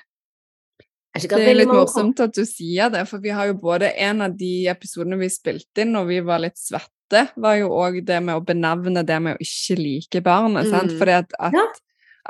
Er 1.13 1.21
Det 1.29 1.45
er 1.45 1.57
litt 1.59 1.69
morsomt 1.69 2.21
at 2.25 2.33
du 2.33 2.45
sier 2.49 2.89
det, 2.93 3.03
for 3.09 3.21
vi 3.21 3.33
har 3.37 3.51
jo 3.51 3.55
både 3.61 3.91
en 4.01 4.23
av 4.25 4.37
de 4.37 4.67
episodene 4.73 5.19
vi 5.21 5.29
spilte 5.33 5.85
inn 5.85 5.93
når 5.93 6.07
vi 6.09 6.21
var 6.25 6.41
litt 6.41 6.57
svette, 6.57 7.27
var 7.37 7.59
jo 7.61 7.69
òg 7.77 7.99
det 8.09 8.21
med 8.25 8.39
å 8.39 8.45
benevne 8.45 9.05
det 9.05 9.19
med 9.21 9.37
å 9.37 9.45
ikke 9.45 9.77
like 9.77 10.23
barnet. 10.25 10.71
sant? 10.73 10.95
Mm. 10.95 10.99
Fordi 10.99 11.17
at, 11.19 11.35
at, 11.39 11.53
Ja. 11.53 11.67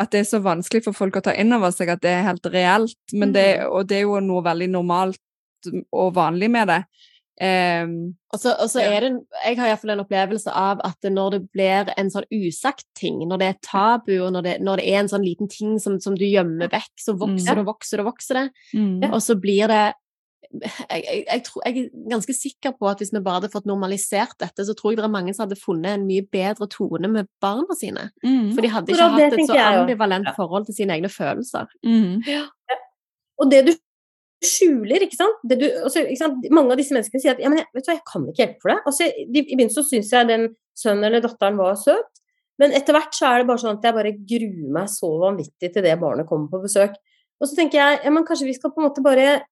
at 0.03 0.11
det 0.11 0.21
er 0.25 0.31
så 0.31 0.43
vanskelig 0.43 0.83
for 0.85 0.93
folk 0.99 1.15
å 1.15 1.23
ta 1.23 1.35
inn 1.39 1.53
over 1.55 1.71
seg 1.71 1.91
at 1.95 2.03
det 2.03 2.11
er 2.11 2.27
helt 2.27 2.43
reelt. 2.51 2.99
Men 3.13 3.33
det, 3.33 3.61
Mm. 3.61 3.71
og 3.71 3.87
det 3.87 3.97
er 3.99 4.03
jo 4.03 4.19
noe 4.21 4.43
veldig 4.43 4.71
normalt 4.71 5.19
og 5.93 6.15
vanlig 6.15 6.51
med 6.51 6.67
det. 6.69 6.85
Ehm, 7.41 8.15
Og 8.33 8.39
så, 8.41 8.53
og 8.61 8.69
så 8.71 8.81
Ja. 8.81 8.91
er 8.97 9.01
det, 9.01 9.11
jeg 9.45 9.57
har 9.59 9.69
iallfall 9.69 9.91
en 9.91 10.01
opplevelse 10.05 10.51
av 10.53 10.81
at 10.85 10.97
når 11.03 11.31
det 11.31 11.41
blir 11.53 11.93
en 11.97 12.11
sånn 12.11 12.25
usagt 12.31 12.85
ting, 12.95 13.19
når 13.29 13.39
det 13.39 13.49
er 13.49 13.59
tabu, 13.63 14.13
og 14.27 14.33
når 14.33 14.43
det, 14.43 14.61
når 14.61 14.77
det 14.77 14.89
er 14.89 14.99
en 15.01 15.09
sånn 15.09 15.25
liten 15.25 15.49
ting 15.49 15.79
som, 15.81 15.99
som 16.01 16.15
du 16.15 16.25
gjemmer 16.25 16.69
vekk, 16.69 16.93
så 17.01 17.17
vokser 17.19 17.55
det 17.57 17.59
og 17.65 17.67
vokser 17.75 17.97
det 17.97 18.07
og 18.07 18.13
vokser 18.13 18.35
det. 18.35 18.51
mm, 18.75 19.13
Og 19.13 19.21
så 19.23 19.35
blir 19.41 19.67
det 19.69 19.93
jeg, 20.53 21.05
jeg, 21.05 21.25
jeg, 21.33 21.43
tror, 21.45 21.63
jeg 21.65 21.77
er 21.87 22.09
ganske 22.11 22.35
sikker 22.37 22.73
på 22.77 22.89
at 22.91 22.99
hvis 23.01 23.13
vi 23.15 23.21
bare 23.25 23.41
hadde 23.41 23.49
fått 23.53 23.65
normalisert 23.65 24.35
dette, 24.39 24.67
så 24.67 24.75
tror 24.77 24.93
jeg 24.93 24.99
det 24.99 25.05
er 25.07 25.09
mange 25.15 25.33
som 25.35 25.47
hadde 25.49 25.57
funnet 25.57 25.95
en 25.97 26.05
mye 26.07 26.27
bedre 26.29 26.69
tone 26.69 27.09
med 27.09 27.29
barna 27.41 27.73
sine. 27.79 28.11
mm, 28.23 28.53
For 28.53 28.61
de 28.61 28.69
hadde 28.69 28.93
ikke 28.93 29.09
hatt 29.15 29.33
et 29.33 29.47
så 29.49 29.57
ambivalent 29.81 30.27
Ja. 30.27 30.35
forhold 30.37 30.67
til 30.67 30.75
sine 30.75 30.93
egne 30.93 31.09
følelser. 31.09 31.67
mm, 31.83 32.23
Og 33.41 33.51
det 33.51 33.67
du 33.67 33.73
skjuler, 34.47 35.05
ikke 35.07 35.19
sant? 35.19 35.45
Du, 35.47 35.65
altså, 35.85 36.03
ikke 36.07 36.21
sant? 36.21 36.49
Mange 36.55 36.75
av 36.75 36.81
disse 36.81 36.95
menneskene 36.95 37.23
sier 37.23 37.37
at 37.37 37.43
ja, 37.43 37.51
men 37.53 37.63
jeg, 37.63 37.69
vet 37.75 37.87
du 37.87 37.91
hva, 37.91 37.97
jeg 37.99 38.09
kan 38.09 38.27
ikke 38.27 38.43
hjelpe 38.43 38.65
for 38.65 38.73
det. 38.73 38.81
Altså, 38.91 39.09
de, 39.09 39.43
I 39.43 39.55
begynnelsen 39.55 39.79
så 39.79 39.89
syns 39.89 40.13
jeg 40.15 40.29
den 40.31 40.49
sønnen 40.79 41.09
eller 41.09 41.25
datteren 41.25 41.61
var 41.61 41.79
søt, 41.81 42.23
men 42.61 42.75
etter 42.77 42.97
hvert 42.97 43.17
så 43.17 43.29
er 43.29 43.43
det 43.43 43.49
bare 43.49 43.63
sånn 43.63 43.79
at 43.79 43.87
jeg 43.87 43.97
bare 43.97 44.13
gruer 44.19 44.75
meg 44.77 44.91
så 44.93 45.11
vanvittig 45.23 45.73
til 45.73 45.85
det 45.85 45.97
barnet 46.01 46.29
kommer 46.29 46.53
på 46.53 46.63
besøk. 46.67 46.95
Og 47.43 47.49
så 47.51 47.59
tenker 47.59 47.81
jeg 47.81 48.03
ja, 48.05 48.13
men 48.15 48.27
kanskje 48.29 48.47
vi 48.47 48.55
skal 48.57 48.73
på 48.75 48.83
en 48.83 48.89
måte 48.91 49.05
bare 49.05 49.43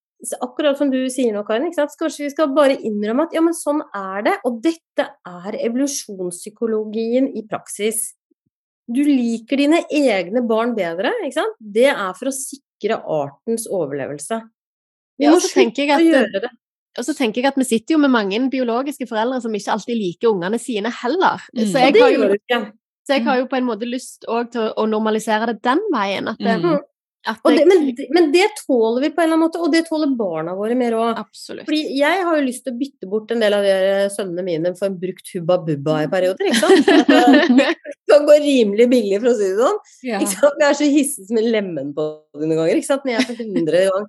Akkurat 0.45 0.77
som 0.77 0.91
du 0.93 0.99
sier 1.09 1.33
nå, 1.33 1.41
Karin? 1.49 1.71
Kanskje 1.73 2.27
vi 2.27 2.33
skal 2.35 2.51
bare 2.53 2.75
innrømme 2.77 3.25
at 3.25 3.33
ja, 3.33 3.41
men 3.41 3.55
sånn 3.57 3.79
er 3.97 4.27
det. 4.27 4.35
Og 4.45 4.59
dette 4.61 5.07
er 5.09 5.57
evolusjonspsykologien 5.57 7.31
i 7.41 7.47
praksis. 7.49 8.03
Du 8.85 9.01
liker 9.01 9.63
dine 9.63 9.81
egne 9.89 10.43
barn 10.45 10.75
bedre, 10.77 11.15
ikke 11.25 11.39
sant? 11.39 11.57
Det 11.57 11.89
er 11.89 12.13
for 12.19 12.29
å 12.29 12.35
sikre 12.37 12.99
artens 13.01 13.65
overlevelse. 13.71 14.43
Vi 15.21 15.29
Ja, 15.29 15.35
må 15.37 15.41
slutte 15.45 15.85
å 15.85 16.01
gjøre 16.01 16.43
det. 16.47 16.51
Og 16.99 17.07
så 17.07 17.15
tenker 17.15 17.43
jeg 17.45 17.53
at 17.53 17.59
vi 17.61 17.67
sitter 17.69 17.95
jo 17.95 18.03
med 18.03 18.11
mange 18.13 18.39
biologiske 18.51 19.07
foreldre 19.07 19.39
som 19.45 19.55
ikke 19.55 19.75
alltid 19.77 19.99
liker 19.99 20.33
ungene 20.33 20.59
sine 20.59 20.91
heller. 21.03 21.43
Mm. 21.55 21.65
Så, 21.71 21.83
jeg 21.85 21.95
har 22.01 22.15
jo, 22.17 22.29
så 23.07 23.15
jeg 23.19 23.27
har 23.29 23.43
jo 23.45 23.51
på 23.53 23.59
en 23.61 23.69
måte 23.69 23.87
lyst 23.89 24.27
også 24.27 24.51
til 24.57 24.71
å, 24.75 24.87
normalisere 24.91 25.53
det 25.53 25.61
den 25.67 25.83
veien. 25.95 26.33
At 26.33 26.41
det, 26.43 26.57
Mm. 26.65 26.81
det, 27.53 27.65
men, 27.69 27.83
men 28.17 28.29
det 28.33 28.47
tåler 28.67 29.03
vi 29.05 29.11
på 29.13 29.21
en 29.21 29.27
eller 29.29 29.37
annen 29.37 29.45
måte, 29.45 29.61
og 29.61 29.71
det 29.75 29.83
tåler 29.87 30.15
barna 30.17 30.55
våre 30.57 30.75
mer 30.75 30.97
òg. 30.97 31.19
Fordi 31.69 31.81
jeg 31.99 32.23
har 32.27 32.39
jo 32.39 32.47
lyst 32.47 32.65
til 32.65 32.73
å 32.73 32.79
bytte 32.81 33.09
bort 33.13 33.31
en 33.35 33.45
del 33.45 33.55
av 33.59 33.67
de 33.69 33.75
sønnene 34.15 34.45
mine 34.47 34.73
for 34.79 34.89
en 34.89 34.97
brukt 35.03 35.29
Hubba 35.37 35.59
Bubba 35.67 35.99
i 36.07 36.09
perioder, 36.11 36.49
ikke 36.49 36.63
sant? 36.65 36.89
Det 37.61 37.75
kan 38.11 38.25
gå 38.27 38.39
rimelig 38.41 38.89
billig, 38.91 39.21
for 39.21 39.31
å 39.31 39.37
si 39.37 39.51
det 39.53 39.61
sånn. 39.61 39.83
ja. 40.09 40.23
Jeg 40.25 40.71
er 40.73 40.81
så 40.81 40.89
hissig 40.91 41.29
som 41.29 41.39
en 41.43 41.53
lemen 41.55 41.93
på 41.95 42.09
det 42.41 42.49
noen 42.49 42.65
ganger, 42.65 42.81
ikke 42.81 42.89
sant? 42.89 43.05
Når 43.05 43.15
jeg 43.15 43.21
er 43.23 43.29
for 43.29 43.45
hundre 43.45 43.85
gang 43.93 44.09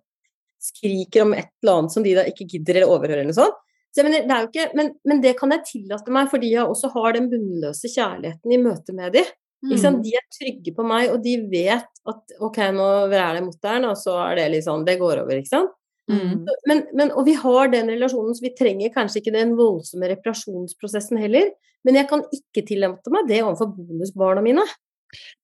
skriker 0.62 1.26
om 1.26 1.36
et 1.36 1.52
eller 1.64 1.82
annet 1.82 1.96
som 1.96 2.06
de 2.06 2.16
da 2.18 2.26
ikke 2.30 2.48
gidder 2.54 2.80
eller 2.80 2.94
overhører 2.94 3.24
eller 3.26 3.38
sånt. 3.38 3.60
Så 3.92 4.06
mener, 4.08 4.24
det 4.24 4.32
er 4.32 4.46
jo 4.46 4.48
ikke, 4.48 4.66
men, 4.80 4.94
men 5.04 5.20
det 5.24 5.34
kan 5.40 5.52
jeg 5.52 5.66
tillate 5.68 6.14
meg 6.16 6.30
fordi 6.32 6.54
jeg 6.54 6.64
også 6.64 6.94
har 6.94 7.18
den 7.18 7.28
bunnløse 7.32 7.92
kjærligheten 7.92 8.54
i 8.56 8.60
møte 8.62 8.96
med. 8.96 9.18
Ikke 9.20 9.38
Mm. 9.62 10.00
De 10.02 10.14
er 10.18 10.24
trygge 10.34 10.72
på 10.74 10.84
meg, 10.90 11.12
og 11.14 11.22
de 11.22 11.36
vet 11.52 12.00
at 12.10 12.34
ok, 12.42 12.56
nå 12.74 12.88
er 13.14 13.38
det 13.38 13.44
mot 13.46 13.60
deg 13.62 13.86
og 13.86 13.98
så 14.00 14.16
er 14.24 14.40
det 14.40 14.48
litt 14.56 14.66
sånn, 14.66 14.88
det 14.88 14.98
går 14.98 15.22
over, 15.22 15.38
ikke 15.38 15.52
sant. 15.52 15.76
Mm. 16.10 16.48
Men, 16.68 16.82
men, 16.98 17.12
og 17.14 17.28
vi 17.28 17.36
har 17.38 17.70
den 17.72 17.92
relasjonen, 17.94 18.34
så 18.36 18.44
vi 18.44 18.56
trenger 18.58 18.94
kanskje 18.96 19.22
ikke 19.22 19.36
den 19.36 19.54
voldsomme 19.60 20.10
reparasjonsprosessen 20.12 21.22
heller. 21.22 21.52
Men 21.86 21.98
jeg 21.98 22.10
kan 22.10 22.26
ikke 22.34 22.66
tillate 22.68 23.14
meg 23.14 23.30
det 23.30 23.44
overfor 23.46 23.70
bonusbarna 23.78 24.44
mine. 24.46 24.66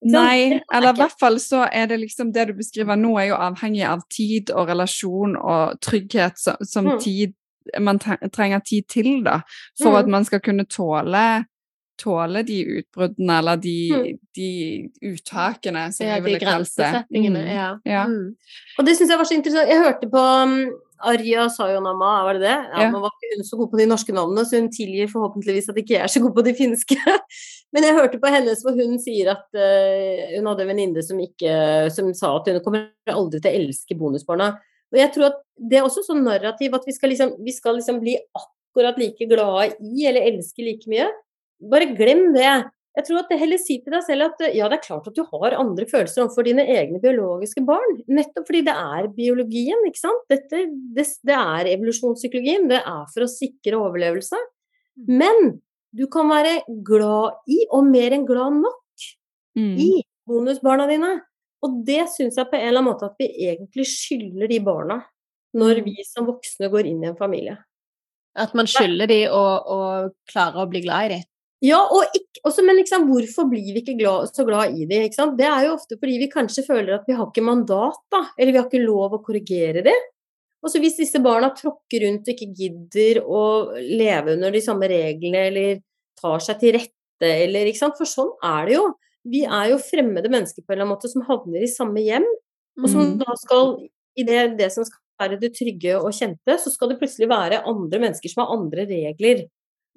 Nei, 0.04 0.62
eller 0.74 0.94
i 0.94 0.98
hvert 1.02 1.20
fall 1.20 1.40
så 1.40 1.68
er 1.72 1.88
det 1.88 2.00
liksom 2.00 2.32
det 2.34 2.48
du 2.48 2.54
beskriver 2.54 2.96
nå, 2.96 3.18
er 3.20 3.28
jo 3.32 3.36
avhengig 3.36 3.84
av 3.88 4.02
tid 4.10 4.50
og 4.52 4.68
relasjon 4.70 5.36
og 5.38 5.80
trygghet 5.82 6.38
som, 6.38 6.56
som 6.64 6.86
Mm. 6.86 7.00
tid 7.04 7.34
man 7.84 8.00
trenger 8.00 8.60
tid 8.64 8.84
til, 8.88 9.24
da, 9.24 9.42
for 9.82 9.92
Mm. 9.92 10.00
at 10.00 10.08
man 10.08 10.24
skal 10.26 10.40
kunne 10.40 10.64
tåle 10.66 11.46
tåle 11.98 12.44
de 12.46 12.60
utbruddene 12.78 13.38
eller 13.40 13.56
de, 13.58 13.92
Mm. 13.92 14.20
de 14.36 14.90
uttakene, 15.02 15.92
som 15.92 16.06
Ja, 16.06 16.14
jeg 16.14 16.24
ville 16.24 16.40
kalt 16.40 16.70
det. 16.78 16.86
grensesettingene. 16.86 17.42
Mm. 17.42 17.48
Ja. 17.56 17.78
Ja. 17.86 18.06
Mm. 18.06 18.36
Og 18.78 18.86
det 18.86 18.96
syns 18.98 19.10
jeg 19.10 19.18
var 19.18 19.26
så 19.26 19.34
interessant. 19.34 19.68
Jeg 19.70 19.84
hørte 19.84 20.08
på 20.12 20.22
um, 20.44 20.72
Arja 21.06 21.46
Sayonama, 21.54 22.24
var 22.26 22.38
det 22.38 22.44
det? 22.46 22.56
Ja, 22.72 22.82
Ja. 22.84 22.90
Nå 22.92 23.02
var 23.04 23.14
ikke 23.14 23.38
hun 23.38 23.46
så 23.46 23.58
god 23.60 23.72
på 23.72 23.80
de 23.80 23.86
norske 23.90 24.14
navnene, 24.14 24.46
så 24.46 24.62
hun 24.62 24.70
tilgir 24.74 25.10
forhåpentligvis 25.12 25.70
at 25.70 25.78
ikke 25.78 25.94
jeg 25.96 26.04
er 26.04 26.14
så 26.14 26.22
god 26.24 26.34
på 26.36 26.46
de 26.48 26.54
finske. 26.58 26.98
Men 27.74 27.84
jeg 27.84 27.98
hørte 27.98 28.20
på 28.22 28.32
hennes 28.32 28.64
hvor 28.64 28.78
hun 28.78 28.98
sier 29.04 29.34
at 29.34 29.46
uh, 29.54 30.38
hun 30.38 30.48
hadde 30.50 30.66
en 30.66 30.72
venninne 30.72 31.04
som, 31.04 31.20
som 31.94 32.14
sa 32.18 32.34
at 32.38 32.50
hun 32.50 32.62
kommer 32.66 32.90
aldri 33.12 33.42
til 33.44 33.52
å 33.52 33.62
elske 33.62 33.98
bonusbarna. 34.00 34.56
Og 34.94 35.00
jeg 35.02 35.12
tror 35.14 35.30
at 35.32 35.42
det 35.58 35.80
er 35.80 35.86
også 35.86 36.06
sånn 36.06 36.24
narrativ 36.26 36.76
at 36.78 36.86
vi 36.88 36.96
skal 36.96 37.12
liksom, 37.12 37.36
vi 37.44 37.54
skal 37.54 37.78
liksom 37.78 38.00
bli 38.02 38.16
akkurat 38.40 38.98
like 39.02 39.28
glade 39.30 39.76
i 39.84 40.08
eller 40.08 40.30
elske 40.32 40.64
like 40.64 40.90
mye. 40.90 41.10
Bare 41.72 41.90
glem 41.98 42.32
det. 42.36 42.56
Jeg 42.98 43.06
tror 43.06 43.20
at 43.22 43.30
det 43.30 43.38
heller 43.38 43.62
si 43.62 43.76
til 43.84 43.94
deg 43.94 44.02
selv 44.08 44.26
at 44.32 44.40
ja, 44.58 44.66
det 44.72 44.80
er 44.80 44.86
klart 44.88 45.08
at 45.10 45.14
du 45.14 45.22
har 45.30 45.54
andre 45.60 45.86
følelser 45.86 46.24
overfor 46.24 46.48
dine 46.48 46.66
egne 46.74 46.98
biologiske 47.04 47.62
barn. 47.68 48.00
Nettopp 48.10 48.50
fordi 48.50 48.64
det 48.66 48.74
er 48.74 49.12
biologien, 49.14 49.84
ikke 49.86 50.02
sant. 50.02 50.26
Dette, 50.34 50.64
det, 50.98 51.06
det 51.30 51.38
er 51.38 51.70
evolusjonspsykologien. 51.76 52.66
Det 52.72 52.82
er 52.82 53.06
for 53.14 53.28
å 53.28 53.30
sikre 53.30 53.78
overlevelse. 53.78 54.40
Men 55.06 55.60
du 55.94 56.08
kan 56.12 56.26
være 56.30 56.64
glad 56.86 57.46
i, 57.54 57.62
og 57.70 57.86
mer 57.86 58.18
enn 58.18 58.26
glad 58.28 58.58
nok 58.64 58.82
Mm. 59.58 59.78
i, 59.82 60.04
bonusbarna 60.28 60.86
dine. 60.90 61.14
Og 61.66 61.80
det 61.88 62.04
syns 62.14 62.38
jeg 62.38 62.50
på 62.52 62.58
en 62.60 62.68
eller 62.68 62.84
annen 62.84 62.92
måte 62.92 63.08
at 63.08 63.18
vi 63.18 63.30
egentlig 63.50 63.88
skylder 63.90 64.52
de 64.52 64.60
barna 64.62 65.00
når 65.58 65.82
vi 65.88 65.96
som 66.06 66.28
voksne 66.28 66.70
går 66.70 66.90
inn 66.92 67.02
i 67.02 67.10
en 67.10 67.18
familie. 67.18 67.56
At 68.38 68.54
man 68.54 68.70
skylder 68.70 69.10
de 69.10 69.24
å, 69.34 69.42
å 69.42 69.80
klare 70.30 70.62
å 70.62 70.70
bli 70.70 70.84
glad 70.86 71.08
i 71.08 71.16
de. 71.16 71.20
Ja, 71.66 71.80
og 71.90 72.14
ikke, 72.14 72.42
også, 72.46 72.62
men 72.66 72.78
liksom, 72.78 73.08
hvorfor 73.10 73.48
blir 73.50 73.72
vi 73.74 73.82
ikke 73.82 73.96
glad, 73.98 74.30
så 74.30 74.46
glad 74.46 74.76
i 74.78 74.86
det? 74.86 75.00
Det 75.40 75.48
er 75.48 75.64
jo 75.66 75.74
ofte 75.74 75.98
fordi 75.98 76.20
vi 76.22 76.30
kanskje 76.30 76.64
føler 76.68 76.94
at 77.00 77.08
vi 77.10 77.16
har 77.18 77.32
ikke 77.32 77.46
mandat, 77.46 77.98
da. 78.14 78.28
Eller 78.38 78.54
vi 78.54 78.60
har 78.62 78.68
ikke 78.70 78.84
lov 78.86 79.16
å 79.18 79.24
korrigere 79.26 79.82
det. 79.88 79.96
Og 80.62 80.70
så 80.70 80.82
hvis 80.82 81.00
disse 81.00 81.22
barna 81.24 81.50
tråkker 81.56 82.04
rundt 82.06 82.30
og 82.30 82.34
ikke 82.36 82.52
gidder 82.58 83.22
å 83.26 83.42
leve 83.82 84.36
under 84.38 84.54
de 84.54 84.62
samme 84.62 84.90
reglene, 84.92 85.48
eller 85.50 85.82
tar 86.22 86.40
seg 86.46 86.62
til 86.62 86.78
rette, 86.78 86.94
eller 87.48 87.70
ikke 87.70 87.82
sant. 87.82 87.98
For 87.98 88.10
sånn 88.10 88.32
er 88.46 88.70
det 88.70 88.78
jo. 88.78 88.86
Vi 89.28 89.42
er 89.46 89.72
jo 89.74 89.82
fremmede 89.82 90.30
mennesker 90.32 90.62
på 90.62 90.72
en 90.72 90.78
eller 90.78 90.86
annen 90.86 90.94
måte 90.96 91.10
som 91.12 91.26
havner 91.28 91.66
i 91.66 91.72
samme 91.72 92.06
hjem, 92.06 92.26
og 92.84 92.90
som 92.90 93.02
Mm. 93.02 93.18
da 93.24 93.34
skal 93.42 93.78
i 94.18 94.24
det, 94.24 94.58
det 94.58 94.72
som 94.74 94.86
skal 94.86 95.02
være 95.20 95.40
det 95.42 95.54
trygge 95.58 95.98
og 95.98 96.14
kjente, 96.14 96.58
så 96.62 96.70
skal 96.70 96.90
det 96.90 97.00
plutselig 97.02 97.30
være 97.30 97.64
andre 97.66 98.00
mennesker 98.00 98.30
som 98.30 98.46
har 98.46 98.54
andre 98.58 98.86
regler. 98.86 99.48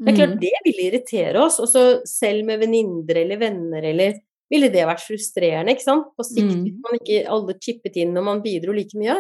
Det 0.00 0.12
er 0.12 0.16
klart 0.16 0.34
Mm. 0.34 0.40
det 0.40 0.52
ville 0.64 0.86
irritere 0.90 1.36
oss, 1.44 1.58
og 1.60 1.68
så 1.68 2.00
selv 2.08 2.44
med 2.46 2.60
venninner 2.60 3.16
eller 3.20 3.36
venner 3.36 3.82
eller 3.84 4.14
ville 4.50 4.68
det 4.72 4.86
vært 4.88 5.04
frustrerende, 5.04 5.74
ikke 5.76 5.84
sant? 5.84 6.06
På 6.16 6.24
sikt 6.24 6.48
Mm. 6.56 6.62
hvis 6.64 6.78
man 6.82 6.98
ikke 6.98 7.28
alle 7.28 7.54
chippet 7.60 7.96
inn 7.96 8.16
og 8.16 8.24
man 8.24 8.40
bidro 8.42 8.72
like 8.72 8.96
mye. 8.96 9.18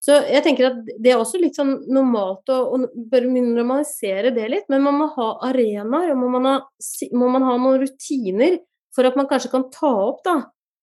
Så 0.00 0.14
jeg 0.30 0.42
tenker 0.44 0.66
at 0.66 0.84
det 1.00 1.10
er 1.12 1.18
også 1.18 1.40
litt 1.40 1.56
sånn 1.56 1.86
normalt 1.88 2.46
å, 2.48 2.58
å 2.74 3.08
bør 3.10 3.24
normalisere 3.30 4.30
det 4.34 4.48
litt, 4.50 4.68
men 4.68 4.82
man 4.82 4.94
må 4.94 5.08
ha 5.14 5.38
arenaer, 5.48 6.12
og 6.12 6.18
må 6.18 6.28
man 6.30 6.44
ha, 6.44 6.56
må 7.12 7.30
man 7.32 7.42
ha 7.42 7.56
noen 7.58 7.80
rutiner 7.82 8.58
for 8.94 9.04
at 9.06 9.16
man 9.16 9.26
kanskje 9.26 9.50
kan 9.50 9.70
ta 9.70 9.90
opp, 9.90 10.22
da. 10.24 10.36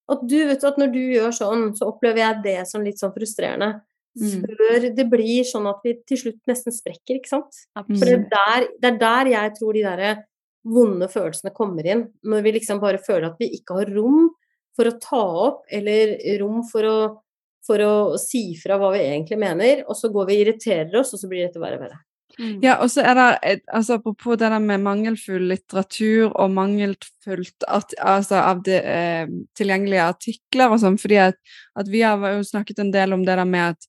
At 0.09 0.21
du 0.27 0.35
vet 0.47 0.63
at 0.63 0.77
når 0.77 0.91
du 0.93 0.99
gjør 0.99 1.31
sånn, 1.33 1.71
så 1.75 1.87
opplever 1.93 2.17
jeg 2.21 2.43
det 2.43 2.67
som 2.67 2.83
litt 2.83 2.99
sånn 3.01 3.13
frustrerende. 3.15 3.81
Mm. 4.15 4.45
Før 4.47 4.87
det 4.95 5.05
blir 5.11 5.43
sånn 5.47 5.67
at 5.67 5.83
vi 5.83 5.95
til 6.07 6.21
slutt 6.21 6.39
nesten 6.47 6.75
sprekker, 6.75 7.19
ikke 7.19 7.33
sant. 7.33 7.65
Absolutt. 7.75 7.99
For 7.99 8.07
det 8.07 8.15
er, 8.15 8.29
der, 8.31 8.69
det 8.79 8.91
er 8.93 9.01
der 9.01 9.31
jeg 9.33 9.53
tror 9.59 9.75
de 9.75 9.83
der 9.85 10.23
vonde 10.65 11.09
følelsene 11.11 11.53
kommer 11.55 11.87
inn. 11.87 12.07
Når 12.25 12.45
vi 12.45 12.55
liksom 12.57 12.81
bare 12.81 13.01
føler 13.03 13.29
at 13.29 13.41
vi 13.41 13.51
ikke 13.59 13.81
har 13.81 13.91
rom 13.95 14.31
for 14.75 14.89
å 14.89 14.97
ta 15.01 15.21
opp, 15.49 15.61
eller 15.71 16.17
rom 16.41 16.63
for 16.67 16.87
å, 16.89 16.97
for 17.65 17.83
å 17.83 17.93
si 18.21 18.47
fra 18.59 18.79
hva 18.79 18.91
vi 18.95 19.05
egentlig 19.05 19.39
mener, 19.41 19.85
og 19.87 19.97
så 19.99 20.11
går 20.13 20.31
vi 20.31 20.39
og 20.39 20.43
irriterer 20.45 20.99
oss, 20.99 21.13
og 21.15 21.21
så 21.21 21.31
blir 21.31 21.45
dette 21.45 21.61
verre 21.61 21.79
og 21.79 21.87
verre. 21.87 22.01
Ja, 22.35 22.73
og 22.83 22.89
så 22.91 23.03
er 23.05 23.15
det 23.15 23.51
altså 23.71 23.95
Apropos 23.95 24.35
det 24.35 24.49
der 24.51 24.59
med 24.59 24.81
mangelfull 24.83 25.45
litteratur 25.47 26.33
og 26.33 26.51
mangelfullt 26.51 27.63
at, 27.63 27.95
altså, 28.01 28.41
av 28.41 28.63
de, 28.65 28.75
eh, 28.75 29.29
tilgjengelige 29.55 30.07
artikler 30.09 30.73
og 30.73 30.81
sånn, 30.81 30.97
fordi 30.99 31.21
at, 31.29 31.39
at 31.79 31.87
vi 31.91 32.01
har 32.03 32.19
jo 32.33 32.43
snakket 32.43 32.81
en 32.83 32.91
del 32.91 33.15
om 33.15 33.23
det 33.23 33.37
der 33.39 33.47
med 33.47 33.75
at, 33.75 33.87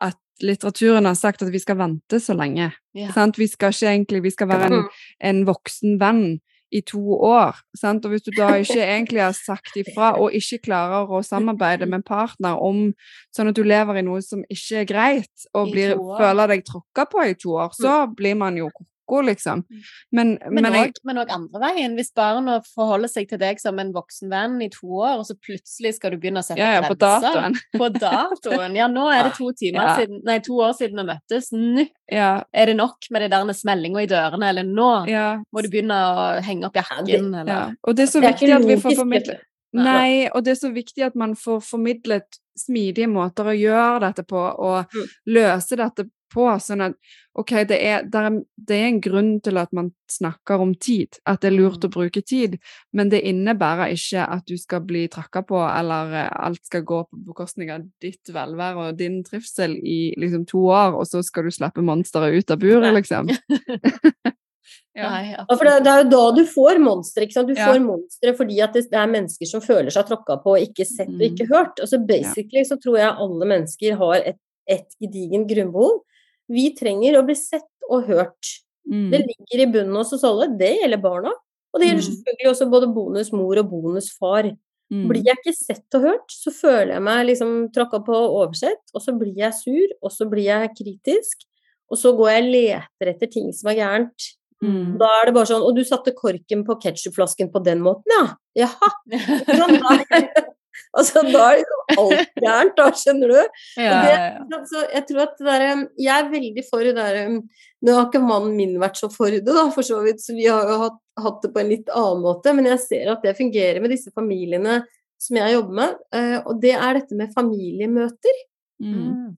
at 0.00 0.16
litteraturen 0.42 1.04
har 1.06 1.14
sagt 1.14 1.42
at 1.42 1.52
vi 1.52 1.58
skal 1.62 1.76
vente 1.78 2.18
så 2.20 2.34
lenge. 2.34 2.72
Ja. 2.94 3.10
Sant? 3.12 3.38
Vi 3.38 3.46
skal 3.46 3.74
ikke 3.74 3.90
egentlig, 3.92 4.22
vi 4.22 4.30
skal 4.30 4.48
være 4.48 4.66
en, 4.70 4.80
Mm. 4.82 4.88
en 5.20 5.44
voksen 5.46 6.00
venn 6.00 6.40
i 6.72 6.80
to 6.80 6.98
år. 7.20 7.58
Sant? 7.76 8.04
Og 8.04 8.10
hvis 8.10 8.22
du 8.24 8.30
da 8.36 8.54
ikke 8.56 8.80
egentlig 8.80 9.20
har 9.20 9.32
sagt 9.36 9.76
ifra, 9.76 10.14
og 10.18 10.32
ikke 10.32 10.58
klarer 10.64 11.06
å 11.06 11.20
samarbeide 11.22 11.86
med 11.86 12.04
partner 12.04 12.56
om 12.56 12.94
sånn 13.36 13.48
at 13.48 13.54
du 13.54 13.62
lever 13.62 13.98
i 13.98 14.02
noe 14.02 14.22
som 14.22 14.42
ikke 14.48 14.80
er 14.80 14.84
greit, 14.88 15.46
og 15.54 15.70
blir, 15.70 15.94
føler 16.18 16.48
deg 16.48 16.64
tråkka 16.64 17.04
på 17.12 17.28
i 17.28 17.34
to 17.34 17.50
år, 17.60 17.70
så 17.76 18.06
blir 18.16 18.34
man 18.36 18.56
jo 18.56 18.70
ko-ko. 19.12 19.22
liksom. 19.26 19.64
Men, 20.12 20.38
Men 20.50 20.66
òg 20.72 21.30
andre 21.30 21.60
veien. 21.60 21.94
Hvis 21.98 22.12
barna 22.16 22.60
forholder 22.74 23.08
seg 23.08 23.28
til 23.28 23.38
deg 23.38 23.60
som 23.60 23.78
en 23.78 23.92
voksen 23.92 24.30
venn 24.32 24.60
i 24.62 24.68
to 24.72 24.88
år, 24.88 25.18
og 25.20 25.26
så 25.28 25.36
plutselig 25.36 25.94
skal 25.98 26.10
du 26.14 26.18
begynne 26.18 26.40
å 26.42 26.46
sette 26.46 26.58
ja, 26.60 26.80
ja, 26.80 26.88
på 26.88 26.96
datoen. 26.98 27.56
på 27.80 27.88
datoen. 27.98 28.76
Ja, 28.76 28.88
nå 28.88 29.08
er 29.12 29.28
det 29.28 29.36
to, 29.38 29.50
Ja. 29.62 29.96
siden, 29.98 30.22
nei, 30.24 30.38
to 30.40 30.58
år 30.64 30.72
siden 30.78 30.96
vi 31.02 31.06
møttes. 31.12 31.52
Nå 31.52 31.86
er 32.12 32.66
det 32.66 32.76
nok 32.76 33.08
med 33.10 33.22
det 33.22 33.30
der 33.30 33.52
smellinga 33.52 34.02
i 34.02 34.06
dørene, 34.10 34.48
eller 34.48 34.64
nå 34.64 34.90
ja, 35.08 35.42
må 35.52 35.62
du 35.62 35.68
begynne 35.68 35.94
å 35.94 36.42
henge 36.44 36.66
opp 36.68 36.76
jakken, 36.76 37.32
ja. 37.32 37.40
eller 37.40 37.76
Og 37.84 37.96
det 37.96 38.02
er 38.08 38.12
så 38.12 38.20
Det 38.20 38.28
er 38.28 38.32
viktig 38.32 38.54
at 38.56 38.68
vi 38.68 38.76
får 38.76 38.96
formidlet. 38.96 39.40
Nei, 39.72 40.28
og 40.28 40.44
det 40.44 40.52
er 40.52 40.58
så 40.60 40.68
viktig 40.72 41.04
at 41.06 41.14
man 41.16 41.32
får 41.34 41.62
formidlet 41.64 42.38
smidige 42.58 43.08
måter 43.08 43.48
å 43.48 43.54
gjøre 43.56 44.00
dette 44.04 44.24
på, 44.28 44.36
og 44.36 44.84
Mm. 44.92 45.06
løse 45.32 45.76
dette 45.76 46.04
på, 46.32 46.46
sånn 46.60 46.82
at 46.88 46.96
OK, 47.38 47.52
det 47.68 47.78
er, 47.80 48.02
det, 48.04 48.20
er, 48.20 48.34
det 48.68 48.76
er 48.76 48.86
en 48.90 49.00
grunn 49.04 49.30
til 49.44 49.60
at 49.60 49.70
man 49.72 49.92
snakker 50.12 50.60
om 50.60 50.74
tid, 50.76 51.16
at 51.28 51.40
det 51.40 51.48
er 51.48 51.56
lurt 51.56 51.86
å 51.86 51.92
bruke 51.92 52.20
tid, 52.20 52.58
men 52.92 53.12
det 53.12 53.22
innebærer 53.28 53.94
ikke 53.94 54.26
at 54.26 54.44
du 54.48 54.58
skal 54.60 54.84
bli 54.88 55.06
trakka 55.12 55.44
på, 55.48 55.60
eller 55.64 56.12
eh, 56.24 56.28
alt 56.48 56.60
skal 56.68 56.84
gå 56.88 57.00
på 57.06 57.22
bekostning 57.30 57.72
av 57.72 57.86
ditt 58.04 58.32
velvære 58.32 58.90
og 58.90 59.00
din 59.00 59.22
trivsel 59.24 59.78
i 59.80 60.12
liksom 60.20 60.44
to 60.50 60.66
år, 60.68 60.98
og 60.98 61.08
så 61.08 61.24
skal 61.24 61.48
du 61.48 61.54
slippe 61.54 61.84
monsteret 61.84 62.36
ut 62.36 62.52
av 62.52 62.60
buret, 62.60 62.92
liksom. 63.00 63.32
ja. 64.98 65.08
Nei, 65.08 65.32
Ja, 65.32 65.46
for 65.48 65.64
det, 65.66 65.74
det 65.86 65.92
er 65.92 66.04
jo 66.04 66.10
da 66.12 66.22
du 66.36 66.42
får 66.48 66.80
monstre. 66.82 67.26
Du 67.26 67.54
Ja. 67.54 67.72
får 67.72 67.80
monstre 67.84 68.34
fordi 68.36 68.60
at 68.60 68.76
det, 68.76 68.86
det 68.90 68.98
er 68.98 69.10
mennesker 69.10 69.48
som 69.48 69.64
føler 69.64 69.90
seg 69.90 70.06
tråkka 70.08 70.38
på, 70.44 70.56
ikke 70.68 70.86
sett 70.88 71.12
og 71.12 71.26
ikke 71.26 71.48
hørt. 71.50 71.80
Altså 71.80 71.98
Basically 71.98 72.64
så 72.68 72.78
tror 72.80 72.98
jeg 73.00 73.16
alle 73.24 73.48
mennesker 73.56 73.96
har 73.96 74.16
et, 74.34 74.40
et 74.68 74.88
gedigent 75.00 75.48
grunnbehov. 75.48 76.02
Vi 76.52 76.66
trenger 76.76 77.16
å 77.18 77.24
bli 77.26 77.36
sett 77.38 77.68
og 77.88 78.06
hørt. 78.10 78.50
Mm. 78.88 79.08
Det 79.12 79.22
ligger 79.24 79.62
i 79.64 79.70
bunnen 79.72 79.96
hos 79.98 80.12
oss 80.16 80.24
alle. 80.26 80.50
Det 80.58 80.72
gjelder 80.80 81.00
barna. 81.02 81.32
Og 81.72 81.80
det 81.80 81.88
gjelder 81.88 82.04
Mm. 82.04 82.10
selvfølgelig 82.12 82.50
også 82.52 82.70
både 82.72 82.88
bonusmor 82.94 83.58
og 83.62 83.70
bonusfar. 83.70 84.50
Mm. 84.92 85.06
Blir 85.08 85.22
jeg 85.24 85.38
ikke 85.40 85.54
sett 85.56 85.94
og 85.96 86.02
hørt, 86.04 86.28
så 86.28 86.52
føler 86.52 86.92
jeg 86.98 87.02
meg 87.06 87.26
liksom 87.30 87.52
tråkka 87.72 88.02
på 88.04 88.12
og 88.12 88.34
oversett, 88.42 88.82
og 88.92 89.00
så 89.00 89.14
blir 89.16 89.32
jeg 89.40 89.54
sur, 89.56 89.88
og 90.02 90.12
så 90.12 90.26
blir 90.28 90.44
jeg 90.50 90.74
kritisk, 90.76 91.46
og 91.90 91.96
så 91.96 92.12
går 92.16 92.28
jeg 92.28 92.42
og 92.44 92.50
leter 92.52 93.08
etter 93.14 93.30
ting 93.32 93.48
som 93.56 93.70
er 93.72 93.78
gærent. 93.80 94.26
Mm. 94.62 94.98
Da 95.00 95.08
er 95.22 95.26
det 95.26 95.34
bare 95.34 95.48
sånn 95.48 95.64
Og 95.66 95.74
du 95.74 95.82
satte 95.82 96.12
korken 96.14 96.60
på 96.64 96.76
ketsjupflasken 96.78 97.48
på 97.50 97.64
den 97.64 97.80
måten, 97.82 98.12
ja? 98.14 98.36
Jaha. 98.66 98.90
Sånn? 99.58 99.80
Da, 99.80 100.44
altså, 100.98 101.22
da 101.28 101.44
er 101.52 101.60
liksom 101.62 102.02
alt 102.04 102.32
gærent, 102.44 102.74
da, 102.78 102.86
skjønner 103.02 103.32
du? 103.32 103.38
Ja, 103.80 103.98
det- 104.04 104.16
ja. 104.16 104.62
Jeg 104.96 105.04
tror 105.08 105.22
at 105.26 105.36
det 105.38 105.46
der, 105.48 105.66
um, 105.72 105.84
Jeg 105.98 106.14
er 106.18 106.30
veldig 106.32 106.64
for 106.68 106.84
det 106.86 106.94
der 106.98 107.20
um, 107.28 107.38
Nå 107.82 107.94
har 107.98 108.08
ikke 108.08 108.22
mannen 108.24 108.56
min 108.58 108.74
vært 108.82 109.00
så 109.00 109.10
for 109.12 109.30
det, 109.32 109.44
da, 109.48 109.68
for 109.74 109.86
så 109.86 110.00
vidt, 110.04 110.20
så 110.22 110.34
vi 110.36 110.46
har 110.46 110.68
jo 110.70 110.80
hatt, 110.84 110.98
hatt 111.24 111.40
det 111.42 111.52
på 111.54 111.62
en 111.62 111.70
litt 111.72 111.88
annen 111.90 112.22
måte, 112.22 112.52
men 112.54 112.68
jeg 112.70 112.78
ser 112.84 113.10
at 113.14 113.24
det 113.26 113.34
fungerer 113.38 113.80
med 113.82 113.90
disse 113.90 114.12
familiene 114.14 114.80
som 115.22 115.38
jeg 115.38 115.54
jobber 115.54 115.74
med, 115.78 115.98
eh, 116.18 116.38
og 116.46 116.60
det 116.62 116.72
er 116.74 116.98
dette 116.98 117.18
med 117.18 117.34
familiemøter. 117.34 118.38
Mm. 118.82 119.34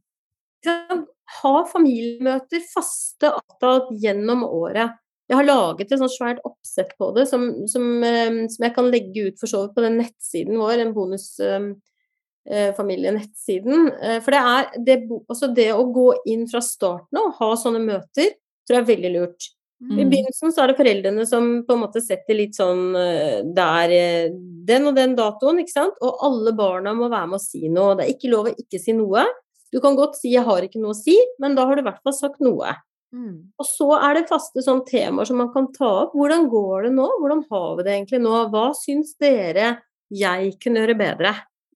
Mm. 0.68 1.02
Ha 1.40 1.54
familiemøter 1.68 2.62
faste 2.70 3.32
avtalt 3.36 3.90
gjennom 4.00 4.44
året. 4.46 4.94
Jeg 5.30 5.38
har 5.38 5.46
laget 5.48 5.88
et 5.88 6.00
sånt 6.00 6.12
svært 6.12 6.42
oppsett 6.44 6.90
på 7.00 7.06
det, 7.16 7.24
som, 7.30 7.42
som, 7.70 7.84
eh, 8.04 8.44
som 8.52 8.66
jeg 8.66 8.74
kan 8.76 8.90
legge 8.92 9.28
ut 9.30 9.40
for 9.40 9.48
så 9.50 9.58
vidt 9.64 9.76
på 9.78 9.84
den 9.86 9.98
nettsiden 10.02 10.60
vår, 10.60 10.76
en 10.82 10.94
bonusfamilienettsiden. 10.96 13.78
Eh, 14.02 14.18
for 14.24 14.30
det 14.36 14.42
er 14.42 14.62
det, 14.84 14.96
altså 15.24 15.46
det 15.56 15.70
å 15.72 15.90
gå 15.94 16.08
inn 16.28 16.44
fra 16.50 16.60
starten 16.64 17.20
av 17.20 17.24
og 17.30 17.36
ha 17.40 17.50
sånne 17.56 17.80
møter, 17.84 18.28
tror 18.64 18.74
jeg 18.78 18.84
er 18.84 18.92
veldig 18.94 19.12
lurt. 19.16 19.42
I 19.84 19.86
Mm. 20.04 20.08
begynnelsen 20.08 20.52
så 20.54 20.62
er 20.62 20.68
det 20.70 20.78
foreldrene 20.78 21.24
som 21.28 21.44
på 21.66 21.74
en 21.74 21.82
måte 21.82 22.00
setter 22.00 22.34
litt 22.38 22.54
sånn 22.56 22.94
eh, 22.96 23.42
er 23.44 23.90
eh, 23.92 24.30
den 24.64 24.86
og 24.88 24.94
den 24.96 25.16
datoen, 25.18 25.58
ikke 25.60 25.74
sant? 25.74 25.96
Og 26.00 26.22
alle 26.24 26.52
barna 26.56 26.94
må 26.96 27.10
være 27.10 27.28
med 27.32 27.40
å 27.40 27.42
si 27.42 27.68
noe. 27.68 27.96
Det 27.98 28.04
er 28.06 28.12
ikke 28.14 28.30
lov 28.32 28.46
å 28.48 28.54
ikke 28.54 28.80
si 28.80 28.92
noe. 28.96 29.26
Du 29.72 29.80
kan 29.80 29.96
godt 29.96 30.16
si 30.16 30.30
'jeg 30.32 30.44
har 30.44 30.62
ikke 30.62 30.80
noe 30.80 30.94
å 30.94 30.96
si', 30.96 31.20
men 31.38 31.54
da 31.54 31.66
har 31.66 31.74
du 31.74 31.80
i 31.82 31.84
hvert 31.84 32.02
fall 32.02 32.12
sagt 32.14 32.40
noe. 32.40 32.76
Mm. 33.14 33.34
Og 33.60 33.66
så 33.68 33.88
er 34.00 34.16
det 34.18 34.28
faste 34.30 34.62
sånn 34.64 34.82
temaer 34.88 35.28
som 35.28 35.38
man 35.38 35.52
kan 35.54 35.68
ta 35.74 35.90
opp. 36.04 36.14
Hvordan 36.18 36.48
går 36.50 36.88
det 36.88 36.94
nå? 36.96 37.06
Hvordan 37.22 37.44
har 37.50 37.68
vi 37.78 37.86
det 37.86 37.92
egentlig 37.94 38.22
nå? 38.24 38.32
Hva 38.50 38.68
syns 38.78 39.14
dere 39.22 39.68
jeg 40.14 40.56
kunne 40.62 40.82
gjøre 40.82 40.96
bedre? 40.98 41.34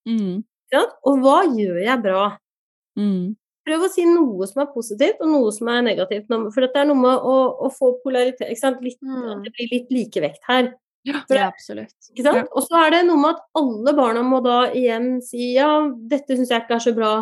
Mm. 0.09 0.41
Ja. 0.75 0.83
Og 1.07 1.23
hva 1.23 1.43
gjør 1.47 1.79
jeg 1.85 2.03
bra? 2.05 2.25
Mm. 2.99 3.37
Prøv 3.69 3.85
å 3.85 3.93
si 3.93 4.05
noe 4.09 4.49
som 4.49 4.65
er 4.65 4.71
positivt, 4.73 5.23
og 5.23 5.31
noe 5.31 5.55
som 5.55 5.69
er 5.71 5.85
negativt. 5.85 6.29
For 6.29 6.65
dette 6.65 6.83
er 6.83 6.89
noe 6.89 6.99
med 6.99 7.25
å, 7.31 7.39
å 7.69 7.71
få 7.73 7.95
polaritet 8.05 8.49
ikke 8.49 8.65
sant? 8.65 8.85
Litt, 8.85 9.01
Mm. 9.05 9.45
Det 9.45 9.55
blir 9.55 9.73
litt 9.77 9.91
likevekt 9.95 10.45
her. 10.49 10.73
Ja. 11.07 11.23
Ja, 11.31 11.47
absolutt. 11.49 11.95
Ikke 12.11 12.25
sant? 12.27 12.49
Og 12.53 12.65
så 12.67 12.81
er 12.83 12.91
det 12.97 13.03
noe 13.07 13.21
med 13.21 13.37
at 13.37 13.45
alle 13.57 13.95
barna 13.97 14.25
må 14.27 14.41
da 14.45 14.65
igjen 14.77 15.21
si 15.25 15.55
ja, 15.55 15.71
dette 16.11 16.37
syns 16.37 16.51
jeg 16.53 16.65
ikke 16.65 16.77
er 16.77 16.85
så 16.85 16.95
bra. 16.97 17.13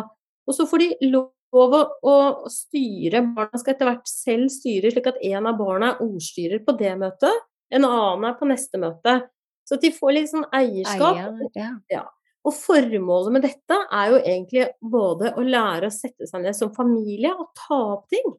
Og 0.47 0.55
så 0.55 0.65
får 0.67 0.83
de 0.83 1.11
lov 1.11 1.29
å, 1.55 1.81
å 2.03 2.15
styre. 2.51 3.23
Barna 3.35 3.61
skal 3.61 3.75
etter 3.75 3.89
hvert 3.89 4.09
selv 4.09 4.51
styre, 4.51 4.91
slik 4.91 5.07
at 5.11 5.19
en 5.29 5.47
av 5.49 5.57
barna 5.59 5.93
er 5.93 6.03
ordstyrer 6.05 6.63
på 6.65 6.75
det 6.79 6.93
møtet, 6.99 7.47
en 7.73 7.87
annen 7.87 8.27
er 8.29 8.37
på 8.39 8.47
neste 8.49 8.79
møte. 8.81 9.19
Så 9.67 9.75
at 9.75 9.83
de 9.83 9.91
får 9.91 10.13
litt 10.15 10.29
sånn 10.31 10.45
eierskap. 10.55 11.17
Eier, 11.19 11.73
ja. 11.91 12.05
Og 12.47 12.53
formålet 12.55 13.33
med 13.35 13.43
dette 13.43 13.79
er 13.91 14.11
jo 14.13 14.19
egentlig 14.21 14.67
både 14.79 15.33
å 15.35 15.43
lære 15.43 15.89
å 15.89 15.93
sette 15.93 16.27
seg 16.29 16.45
ned 16.45 16.55
som 16.55 16.71
familie 16.75 17.33
og 17.35 17.49
ta 17.57 17.79
opp 17.97 18.05
ting. 18.13 18.29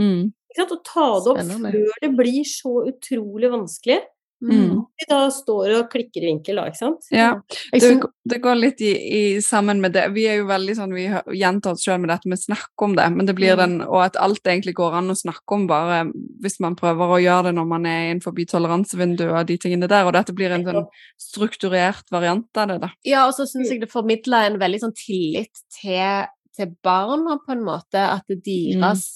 Mm. 0.00 0.34
Og 0.56 0.74
ta 0.84 1.06
det 1.24 1.32
opp 1.32 1.40
Spennende. 1.40 1.72
før 1.72 2.02
det 2.02 2.10
blir 2.18 2.44
så 2.48 2.74
utrolig 2.90 3.50
vanskelig. 3.52 4.02
Mm. 4.46 4.84
De 5.00 5.06
da 5.10 5.18
står 5.32 5.72
og 5.80 5.90
klikker 5.92 6.22
i 6.22 6.30
vinkel, 6.30 6.60
da, 6.60 6.66
ikke 6.70 6.78
sant? 6.78 7.08
Ja, 7.10 7.32
det, 7.72 7.90
det 8.30 8.38
går 8.44 8.58
litt 8.58 8.80
i, 8.84 8.92
i 8.92 9.22
sammen 9.44 9.80
med 9.82 9.92
det. 9.96 10.04
Vi 10.14 10.26
er 10.30 10.38
jo 10.40 10.46
veldig 10.48 10.76
sånn, 10.78 10.94
vi 10.96 11.08
gjentar 11.40 11.74
oss 11.74 11.84
selv 11.84 12.04
med 12.04 12.12
dette 12.14 12.30
med 12.30 12.40
snakk 12.40 12.86
om 12.86 12.94
det, 12.98 13.08
men 13.16 13.26
det 13.26 13.34
blir 13.38 13.56
Mm. 13.56 13.60
den, 13.62 13.74
og 13.86 14.00
at 14.04 14.16
alt 14.20 14.42
egentlig 14.44 14.74
går 14.76 14.96
an 14.98 15.12
å 15.12 15.16
snakke 15.16 15.54
om 15.54 15.66
bare 15.70 16.12
hvis 16.42 16.58
man 16.60 16.76
prøver 16.76 17.12
å 17.14 17.20
gjøre 17.22 17.48
det 17.48 17.54
når 17.58 17.66
man 17.70 17.86
er 17.86 18.10
innenfor 18.10 18.34
toleransevinduet 18.50 19.32
og 19.32 19.46
de 19.46 19.56
tingene 19.62 19.88
der, 19.88 20.04
og 20.06 20.12
dette 20.16 20.34
blir 20.36 20.50
en 20.52 20.64
sånn 20.66 20.86
strukturert 21.20 22.10
variant 22.12 22.48
av 22.58 22.68
det 22.68 22.78
da. 22.82 22.90
Ja, 23.06 23.26
og 23.28 23.34
så 23.36 23.46
syns 23.48 23.70
jeg 23.70 23.80
det 23.82 23.90
formidler 23.92 24.50
en 24.50 24.58
veldig 24.60 24.80
sånn 24.82 24.96
tillit 24.96 25.62
til, 25.80 26.26
til 26.56 26.72
barna, 26.84 27.38
på 27.44 27.54
en 27.56 27.64
måte. 27.66 28.02
At 28.16 28.26
deres 28.28 29.06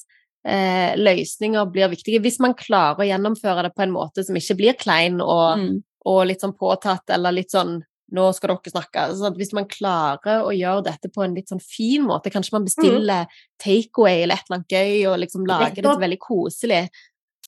eh, 0.44 0.96
løsninger 0.96 1.70
blir 1.72 1.88
viktige. 1.92 2.20
Hvis 2.22 2.40
man 2.40 2.55
klarer 2.55 2.96
å 3.03 3.09
gjennomføre 3.09 3.62
det 3.66 3.74
på 3.76 3.83
en 3.83 3.92
måte 3.92 4.24
som 4.24 4.35
ikke 4.37 4.57
blir 4.57 4.72
klein 4.79 5.20
og, 5.20 5.59
Mm. 5.59 5.83
og 6.07 6.26
litt 6.26 6.40
sånn 6.40 6.57
påtatt, 6.57 7.09
eller 7.11 7.33
litt 7.33 7.50
sånn 7.50 7.83
nå 8.12 8.35
skal 8.35 8.48
dere 8.57 8.72
snakke. 8.72 9.14
Så 9.14 9.26
at 9.26 9.37
hvis 9.37 9.53
man 9.53 9.66
klarer 9.66 10.42
å 10.42 10.50
gjøre 10.50 10.83
dette 10.85 11.09
på 11.14 11.22
en 11.24 11.35
litt 11.35 11.48
sånn 11.48 11.62
fin 11.62 12.03
måte, 12.03 12.31
kanskje 12.33 12.53
man 12.55 12.64
bestiller 12.64 13.26
takeaway 13.62 14.22
eller 14.24 14.35
et 14.35 14.42
eller 14.50 14.57
annet 14.59 14.68
gøy, 14.68 15.12
og 15.12 15.18
liksom 15.20 15.46
lager 15.46 15.83
det 15.83 15.98
veldig 15.98 16.18
koselig. 16.18 16.88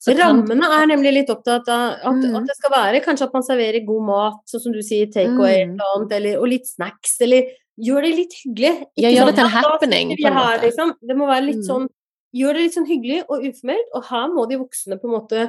så 0.03 0.17
kan- 0.17 0.45
Rammene 0.45 0.63
er 0.83 0.85
nemlig 0.87 1.13
litt 1.13 1.29
opptatt 1.29 1.67
av 1.69 1.91
at, 1.93 2.13
Mm. 2.13 2.35
at 2.35 2.43
det 2.45 2.55
skal 2.57 2.71
være 2.71 3.03
kanskje 3.05 3.21
at 3.23 3.33
man 3.33 3.41
serverer 3.43 3.85
god 3.85 4.03
mat, 4.05 4.33
sånn 4.45 4.59
som 4.61 4.71
du 4.73 4.79
sier, 4.81 5.07
takeaway 5.07 5.63
Mm. 5.65 5.71
eller 5.79 5.85
annet, 5.95 6.11
eller, 6.11 6.37
og 6.41 6.47
litt 6.49 6.65
snacks, 6.67 7.21
eller 7.21 7.43
gjør 7.79 8.01
det 8.01 8.15
litt 8.15 8.33
hyggelig. 8.45 8.85
Ja, 8.97 9.09
gjør 9.09 9.17
sånn, 9.17 9.25
det 9.27 9.35
til 9.35 9.45
en 9.45 9.49
happening, 9.51 10.09
her», 10.21 10.59
Liksom. 10.59 10.93
Det 11.07 11.15
må 11.15 11.25
være 11.27 11.45
litt 11.45 11.55
Mm. 11.63 11.67
sånn 11.67 11.87
Gjør 12.33 12.57
det 12.57 12.65
litt 12.65 12.75
sånn 12.75 12.89
hyggelig 12.89 13.21
og 13.27 13.45
uformelt, 13.45 13.93
og 13.93 14.09
her 14.09 14.27
må 14.33 14.47
de 14.49 14.59
voksne 14.61 14.97
på 14.97 15.09
en 15.09 15.15
måte 15.19 15.47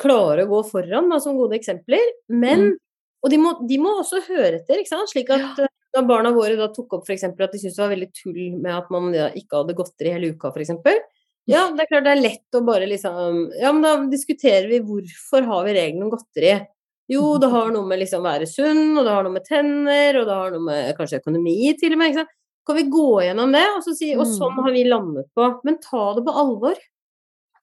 klare 0.00 0.44
å 0.44 0.50
gå 0.50 0.60
foran 0.68 1.08
da, 1.08 1.18
som 1.22 1.38
gode 1.38 1.56
eksempler. 1.56 2.14
Men 2.28 2.70
Mm. 2.70 2.78
Og 3.20 3.32
de 3.32 3.38
må, 3.40 3.52
de 3.68 3.78
må 3.80 3.92
også 4.00 4.22
høre 4.28 4.60
etter, 4.60 4.80
ikke 4.80 4.94
sant. 4.94 5.10
Slik 5.12 5.30
at 5.34 5.60
ja. 5.60 5.68
da 5.94 6.02
barna 6.06 6.32
våre 6.32 6.56
da 6.58 6.70
tok 6.72 6.98
opp 6.98 7.08
f.eks. 7.08 7.26
at 7.28 7.40
de 7.52 7.60
syntes 7.60 7.76
det 7.76 7.82
var 7.82 7.92
veldig 7.92 8.10
tull 8.16 8.42
med 8.56 8.72
at 8.72 8.92
man 8.92 9.10
ja, 9.16 9.28
ikke 9.36 9.60
hadde 9.60 9.76
godteri 9.78 10.14
hele 10.14 10.32
uka, 10.34 10.52
f.eks. 10.54 10.72
Ja, 11.50 11.66
det 11.74 11.84
er 11.84 11.90
klart 11.90 12.06
det 12.06 12.14
er 12.14 12.20
lett 12.20 12.56
å 12.56 12.60
bare 12.62 12.86
liksom 12.86 13.38
Ja, 13.58 13.72
men 13.72 13.82
da 13.82 13.94
diskuterer 14.12 14.68
vi 14.70 14.82
hvorfor 14.84 15.48
har 15.48 15.64
vi 15.66 15.76
reglene 15.76 16.06
om 16.06 16.12
godteri. 16.12 16.54
Jo, 17.10 17.24
det 17.42 17.48
har 17.50 17.72
noe 17.74 17.88
med 17.90 18.04
liksom 18.04 18.22
være 18.22 18.46
sunn, 18.46 18.92
og 18.94 19.02
det 19.02 19.14
har 19.16 19.24
noe 19.26 19.34
med 19.34 19.46
tenner, 19.48 20.20
og 20.20 20.28
det 20.28 20.36
har 20.36 20.52
noe 20.54 20.66
med 20.68 20.92
kanskje 20.98 21.18
økonomi 21.18 21.56
til 21.80 21.96
og 21.96 22.00
med. 22.00 22.12
ikke 22.12 22.22
sant? 22.22 22.36
Kan 22.66 22.76
vi 22.76 22.84
gå 22.90 23.22
gjennom 23.24 23.52
det, 23.52 23.64
og 23.76 23.82
så 23.82 23.94
si 23.96 24.14
Og 24.14 24.26
sånn 24.26 24.52
Mm. 24.56 24.62
har 24.64 24.72
vi 24.72 24.84
landet 24.84 25.26
på. 25.36 25.60
Men 25.64 25.78
ta 25.78 26.14
det 26.14 26.24
på 26.24 26.32
alvor. 26.34 26.74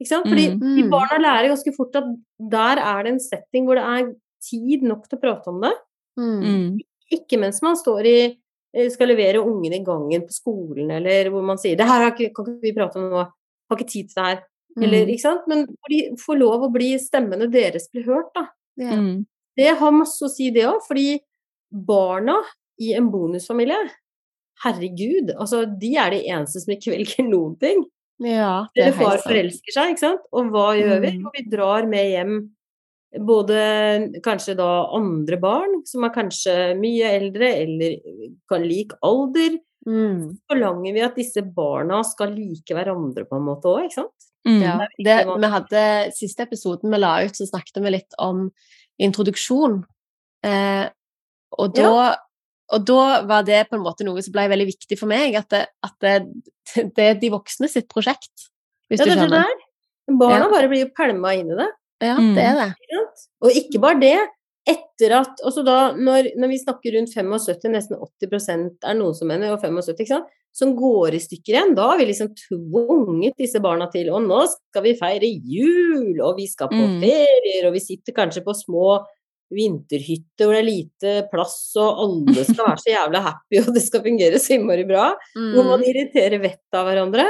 Ikke 0.02 0.08
sant? 0.08 0.26
Fordi 0.28 0.48
Mm. 0.54 0.60
de 0.60 0.84
Mm. 0.84 0.90
barna 0.90 1.18
lærer 1.20 1.50
ganske 1.50 1.74
fort 1.76 1.96
at 1.96 2.04
der 2.40 2.78
er 2.80 3.04
det 3.04 3.12
en 3.14 3.20
setting 3.20 3.66
hvor 3.66 3.76
det 3.76 3.84
er 3.84 4.16
tid 4.42 4.84
nok 4.84 5.08
til 5.10 5.18
å 5.18 5.22
prate 5.22 5.48
om 5.48 5.62
det. 5.62 5.74
Mm. 6.18 6.42
Mm. 6.44 6.80
Ikke 7.12 7.40
mens 7.40 7.62
man 7.62 7.76
står 7.76 8.06
i 8.06 8.38
eh, 8.74 8.90
skal 8.90 9.08
levere 9.08 9.42
ungene 9.42 9.76
i 9.80 9.84
gangen 9.84 10.22
på 10.22 10.32
skolen, 10.32 10.92
eller 10.92 11.30
hvor 11.32 11.42
man 11.44 11.58
sier 11.58 11.76
'Det 11.76 11.86
her 11.88 12.02
har 12.04 12.12
ikke, 12.12 12.34
kan 12.36 12.46
ikke 12.46 12.62
vi 12.62 12.74
prate 12.74 12.96
om 12.98 13.10
nå. 13.10 13.32
Har 13.70 13.78
ikke 13.78 13.88
tid 13.88 14.10
til 14.10 14.16
det 14.16 14.26
her.' 14.26 14.44
Eller, 14.80 15.06
Mm. 15.06 15.10
ikke 15.10 15.22
sant? 15.22 15.48
Men 15.48 15.66
hvor 15.66 15.90
de 15.90 16.16
får 16.18 16.38
lov 16.40 16.62
å 16.62 16.72
bli 16.74 16.94
stemmene 17.00 17.50
deres 17.52 17.88
blir 17.92 18.04
hørt, 18.06 18.32
da. 18.36 18.48
Yeah. 18.78 18.94
Mm. 18.96 19.26
Det 19.58 19.78
har 19.78 19.92
masse 19.92 20.22
å 20.22 20.30
si, 20.30 20.52
det 20.52 20.66
òg. 20.66 20.82
Fordi 20.88 21.20
barna 21.74 22.36
i 22.80 22.94
en 22.94 23.10
bonusfamilie 23.10 23.90
Herregud, 24.63 25.36
altså 25.38 25.65
de 25.70 25.93
er 26.02 26.15
de 26.15 26.24
eneste 26.34 26.63
som 26.63 26.74
ikke 26.74 26.96
velger 26.96 27.28
noen 27.30 27.56
ting. 27.62 27.86
Ja, 28.24 28.65
det 28.74 28.82
Eller 28.82 28.96
er 28.96 28.98
far 28.98 29.20
forelsker 29.22 29.74
seg, 29.76 29.91
ikke 29.93 30.02
sant? 30.02 30.24
Og 30.34 30.48
hva 30.54 30.72
gjør 30.78 31.04
vi? 31.04 31.12
Mm. 31.13 31.26
Jo, 31.28 31.34
vi 31.36 31.43
drar 31.52 31.89
med 31.89 32.08
hjem 32.10 32.38
både 33.28 33.60
kanskje 34.26 34.58
da 34.58 34.70
andre 34.98 35.38
barn, 35.41 35.82
som 35.88 36.06
er 36.06 36.13
kanskje 36.15 36.56
mye 36.80 37.12
eldre 37.20 37.52
eller 37.62 38.00
kan 38.50 38.65
like 38.65 38.98
alder. 39.06 39.60
Mm. 39.88 40.36
Forlanger 40.50 40.98
vi 40.98 41.04
at 41.06 41.20
disse 41.20 41.43
barna 41.46 42.02
skal 42.06 42.34
like 42.36 42.76
hverandre 42.76 43.24
på 43.28 43.38
en 43.38 43.46
måte 43.48 43.72
òg, 43.72 43.86
ikke 43.88 44.02
sant? 44.02 44.28
Mm. 44.48 44.62
Ja, 44.63 44.76
det, 45.04 45.15
vi 45.28 45.52
hadde 45.52 45.82
Siste 46.15 46.46
episoden 46.48 46.93
vi 46.93 47.00
la 47.00 47.17
ut, 47.26 47.36
så 47.36 47.48
snakket 47.48 47.82
vi 47.84 47.93
litt 47.93 48.17
om 48.22 48.48
introduksjon. 49.04 49.82
Eh, 50.48 50.86
og, 51.58 51.74
da, 51.76 52.15
og 52.73 52.86
da 52.86 53.21
var 53.30 53.43
det 53.47 53.69
på 53.69 53.77
en 53.77 53.84
måte 53.86 54.03
noe 54.08 54.21
som 54.25 54.34
ble 54.36 54.47
veldig 54.51 54.67
viktig 54.67 54.97
for 54.99 55.08
meg, 55.12 55.36
at 55.39 55.49
det, 55.53 55.65
at 55.84 55.95
det, 56.03 56.15
det 56.95 57.06
er 57.12 57.19
de 57.21 57.30
voksne 57.34 57.69
sitt 57.71 57.88
prosjekt. 57.89 58.49
Hvis 58.89 58.99
Ja, 58.99 59.06
du 59.06 59.12
det 59.12 59.17
er 59.17 59.27
det 59.27 59.43
der. 59.43 59.65
Barna 60.17 60.45
Ja. 60.45 60.49
bare 60.51 60.67
blir 60.71 60.86
jo 60.86 60.91
pælma 60.95 61.34
inn 61.36 61.51
i 61.51 61.56
det. 61.60 61.69
Ja, 62.01 62.15
Mm. 62.19 62.34
det 62.36 62.43
er 62.43 62.56
det. 62.56 62.73
Og 63.41 63.51
ikke 63.51 63.80
bare 63.82 63.99
det. 63.99 64.17
Etter 64.67 65.13
at 65.21 65.39
også 65.47 65.63
da, 65.63 65.93
når, 65.95 66.34
når 66.38 66.47
vi 66.51 66.58
snakker 66.60 66.91
rundt 66.97 67.13
75, 67.15 67.69
nesten 67.71 67.95
80% 67.97 68.84
er 68.84 68.93
noen 68.99 69.15
som 69.15 69.27
mener, 69.32 69.53
og 69.53 69.62
75, 69.63 69.95
ikke 70.03 70.08
sant, 70.12 70.27
som 70.53 70.73
går 70.75 71.13
i 71.15 71.19
stykker 71.23 71.53
igjen, 71.56 71.75
da 71.75 71.86
har 71.91 71.97
vi 72.01 72.06
liksom 72.10 72.34
tvunget 72.36 73.36
disse 73.39 73.60
barna 73.63 73.88
til 73.91 74.10
Og 74.12 74.21
nå 74.25 74.41
skal 74.49 74.84
vi 74.84 74.93
feire 74.99 75.30
jul, 75.30 76.19
og 76.21 76.36
vi 76.38 76.47
skal 76.47 76.67
på 76.67 76.75
Mm. 76.84 76.99
ferier, 76.99 77.67
og 77.67 77.73
vi 77.73 77.80
sitter 77.80 78.12
kanskje 78.13 78.43
på 78.43 78.53
små 78.56 79.06
vinterhytter 79.54 80.46
hvor 80.48 80.54
det 80.56 80.62
er 80.62 80.68
lite 80.68 81.12
plass, 81.32 81.58
og 81.80 82.02
alle 82.04 82.44
skal 82.48 82.66
være 82.68 82.82
så 82.84 82.92
jævla 82.94 83.22
happy, 83.28 83.60
og 83.64 83.74
det 83.76 83.84
skal 83.86 84.04
fungere 84.06 84.40
så 84.44 84.56
innmari 84.58 84.86
bra. 84.90 85.10
Hvor 85.36 85.64
man 85.70 85.80
Mm. 85.84 85.88
irriterer 85.92 86.42
vettet 86.44 86.74
av 86.80 86.86
hverandre. 86.90 87.28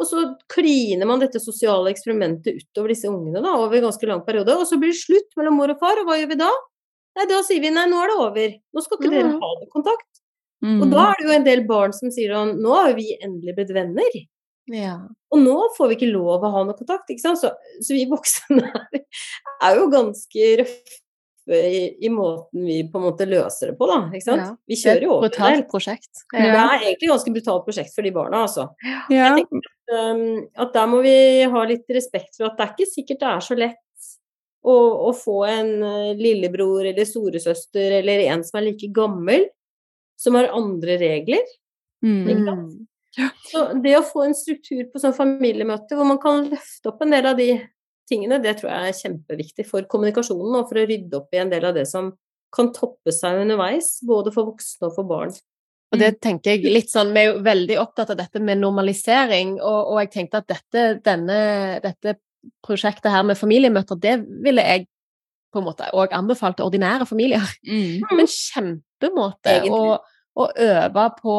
Og 0.00 0.06
så 0.08 0.22
kliner 0.48 1.04
man 1.06 1.20
dette 1.20 1.38
sosiale 1.42 1.90
eksperimentet 1.92 2.56
utover 2.56 2.88
disse 2.88 3.04
ungene 3.10 3.42
da, 3.44 3.52
over 3.60 3.76
en 3.76 3.84
ganske 3.90 4.06
lang 4.08 4.22
periode. 4.24 4.48
Og 4.56 4.64
så 4.66 4.78
blir 4.80 4.94
det 4.94 5.00
slutt 5.02 5.28
mellom 5.36 5.58
mor 5.60 5.68
og 5.74 5.78
far, 5.78 5.98
og 6.00 6.06
hva 6.08 6.16
gjør 6.16 6.30
vi 6.32 6.38
da? 6.40 6.50
Nei, 7.18 7.26
da 7.26 7.42
sier 7.44 7.60
vi 7.60 7.70
nei, 7.74 7.84
nå 7.90 7.98
er 8.00 8.08
det 8.08 8.16
over. 8.16 8.54
Nå 8.74 8.82
skal 8.82 8.96
ikke 8.98 9.10
dere 9.10 9.28
Mhm. 9.28 9.40
ha 9.42 9.50
noe 9.60 9.68
kontakt. 9.74 10.06
Mm. 10.64 10.82
Og 10.82 10.90
da 10.90 11.10
er 11.10 11.14
det 11.18 11.26
jo 11.26 11.32
en 11.36 11.44
del 11.44 11.66
barn 11.66 11.92
som 11.92 12.10
sier 12.10 12.32
sånn 12.34 12.58
Nå 12.60 12.74
har 12.74 12.92
vi 12.94 13.16
endelig 13.22 13.54
blitt 13.56 13.72
venner. 13.72 14.10
Ja. 14.68 14.98
Og 15.32 15.38
nå 15.40 15.68
får 15.76 15.88
vi 15.88 15.96
ikke 15.96 16.12
lov 16.12 16.42
å 16.44 16.50
ha 16.52 16.64
noe 16.64 16.76
kontakt, 16.78 17.08
ikke 17.10 17.20
sant. 17.20 17.38
Så, 17.40 17.50
så 17.82 17.92
vi 17.96 18.06
voksne 18.06 18.62
er, 18.62 19.00
er 19.62 19.76
jo 19.76 19.88
ganske 19.90 20.50
røffe 20.60 20.98
i, 21.56 22.06
i 22.06 22.10
måten 22.12 22.64
vi 22.66 22.78
på 22.90 23.00
en 23.00 23.06
måte 23.08 23.26
løser 23.28 23.72
det 23.72 23.76
på, 23.78 23.88
da. 23.90 23.98
Ikke 24.10 24.26
sant. 24.26 24.42
Ja. 24.44 24.54
Vi 24.70 24.76
er 24.76 24.82
kjører 24.82 25.06
jo 25.06 25.12
over 25.16 25.28
brutalt 25.28 25.76
det. 25.76 26.06
Ja. 26.32 26.40
Det 26.40 26.62
er 26.62 26.74
egentlig 26.78 27.08
et 27.08 27.12
ganske 27.12 27.34
brutalt 27.36 27.66
prosjekt 27.68 27.94
for 27.96 28.06
de 28.06 28.12
barna, 28.14 28.42
altså. 28.46 28.66
Ja. 29.12 29.32
um, 29.36 30.24
at 30.54 30.74
der 30.76 30.90
må 30.90 31.00
vi 31.06 31.14
ha 31.52 31.64
litt 31.68 31.96
respekt 31.96 32.36
for 32.38 32.50
at 32.50 32.58
det 32.58 32.66
er 32.66 32.74
ikke 32.76 32.92
sikkert 32.92 33.22
det 33.22 33.30
er 33.30 33.46
så 33.46 33.58
lett 33.58 33.78
å, 34.60 34.76
å 35.08 35.10
få 35.16 35.38
en 35.48 35.72
eh, 35.86 36.12
lillebror 36.18 36.84
eller 36.84 37.08
storesøster 37.08 37.96
eller 38.00 38.26
en 38.28 38.44
som 38.44 38.60
er 38.60 38.68
like 38.68 38.90
gammel, 38.94 39.48
som 40.20 40.36
har 40.36 40.52
andre 40.52 40.98
regler. 41.00 41.44
Mm. 42.04 42.44
Mm. 42.44 42.64
Så 43.50 43.64
det 43.82 43.96
å 43.98 44.06
få 44.06 44.24
en 44.28 44.36
struktur 44.36 44.84
på 44.92 45.00
sånn 45.02 45.16
familiemøte 45.16 45.96
hvor 45.98 46.08
man 46.08 46.20
kan 46.22 46.44
løfte 46.50 46.92
opp 46.92 47.00
en 47.04 47.16
del 47.16 47.26
av 47.32 47.40
de 47.40 47.50
tingene, 48.10 48.40
det 48.42 48.58
tror 48.58 48.72
jeg 48.72 48.90
er 48.90 48.98
kjempeviktig 48.98 49.66
for 49.68 49.86
kommunikasjonen 49.90 50.58
og 50.58 50.66
for 50.68 50.80
å 50.80 50.88
rydde 50.88 51.20
opp 51.20 51.36
i 51.36 51.40
en 51.42 51.52
del 51.52 51.68
av 51.70 51.76
det 51.78 51.86
som 51.88 52.10
kan 52.54 52.72
toppe 52.74 53.14
seg 53.14 53.44
underveis, 53.44 54.00
både 54.06 54.32
for 54.34 54.50
voksne 54.50 54.90
og 54.90 54.96
for 54.96 55.08
barn. 55.08 55.34
Og 55.90 55.98
det 55.98 56.12
tenker 56.22 56.54
jeg 56.54 56.70
litt 56.70 56.90
sånn, 56.90 57.10
Vi 57.14 57.22
er 57.22 57.32
jo 57.32 57.42
veldig 57.42 57.76
opptatt 57.82 58.12
av 58.14 58.18
dette 58.20 58.42
med 58.42 58.60
normalisering, 58.62 59.56
og, 59.58 59.94
og 59.94 60.02
jeg 60.04 60.12
tenkte 60.14 60.42
at 60.42 60.50
dette, 60.50 60.84
denne, 61.06 61.38
dette 61.82 62.18
prosjektet 62.64 63.10
her 63.10 63.26
med 63.26 63.38
familiemøter, 63.38 63.98
det 64.00 64.16
ville 64.44 64.64
jeg 64.64 64.86
på 65.50 65.60
en 65.60 65.66
måte 65.66 65.90
òg 65.98 66.14
anbefalt 66.14 66.60
til 66.60 66.68
ordinære 66.70 67.08
familier. 67.10 67.46
Mm. 67.66 68.06
En 68.20 68.30
kjempemåte 68.30 69.56
å, 69.66 69.82
å 70.38 70.48
øve 70.70 71.06
på, 71.18 71.36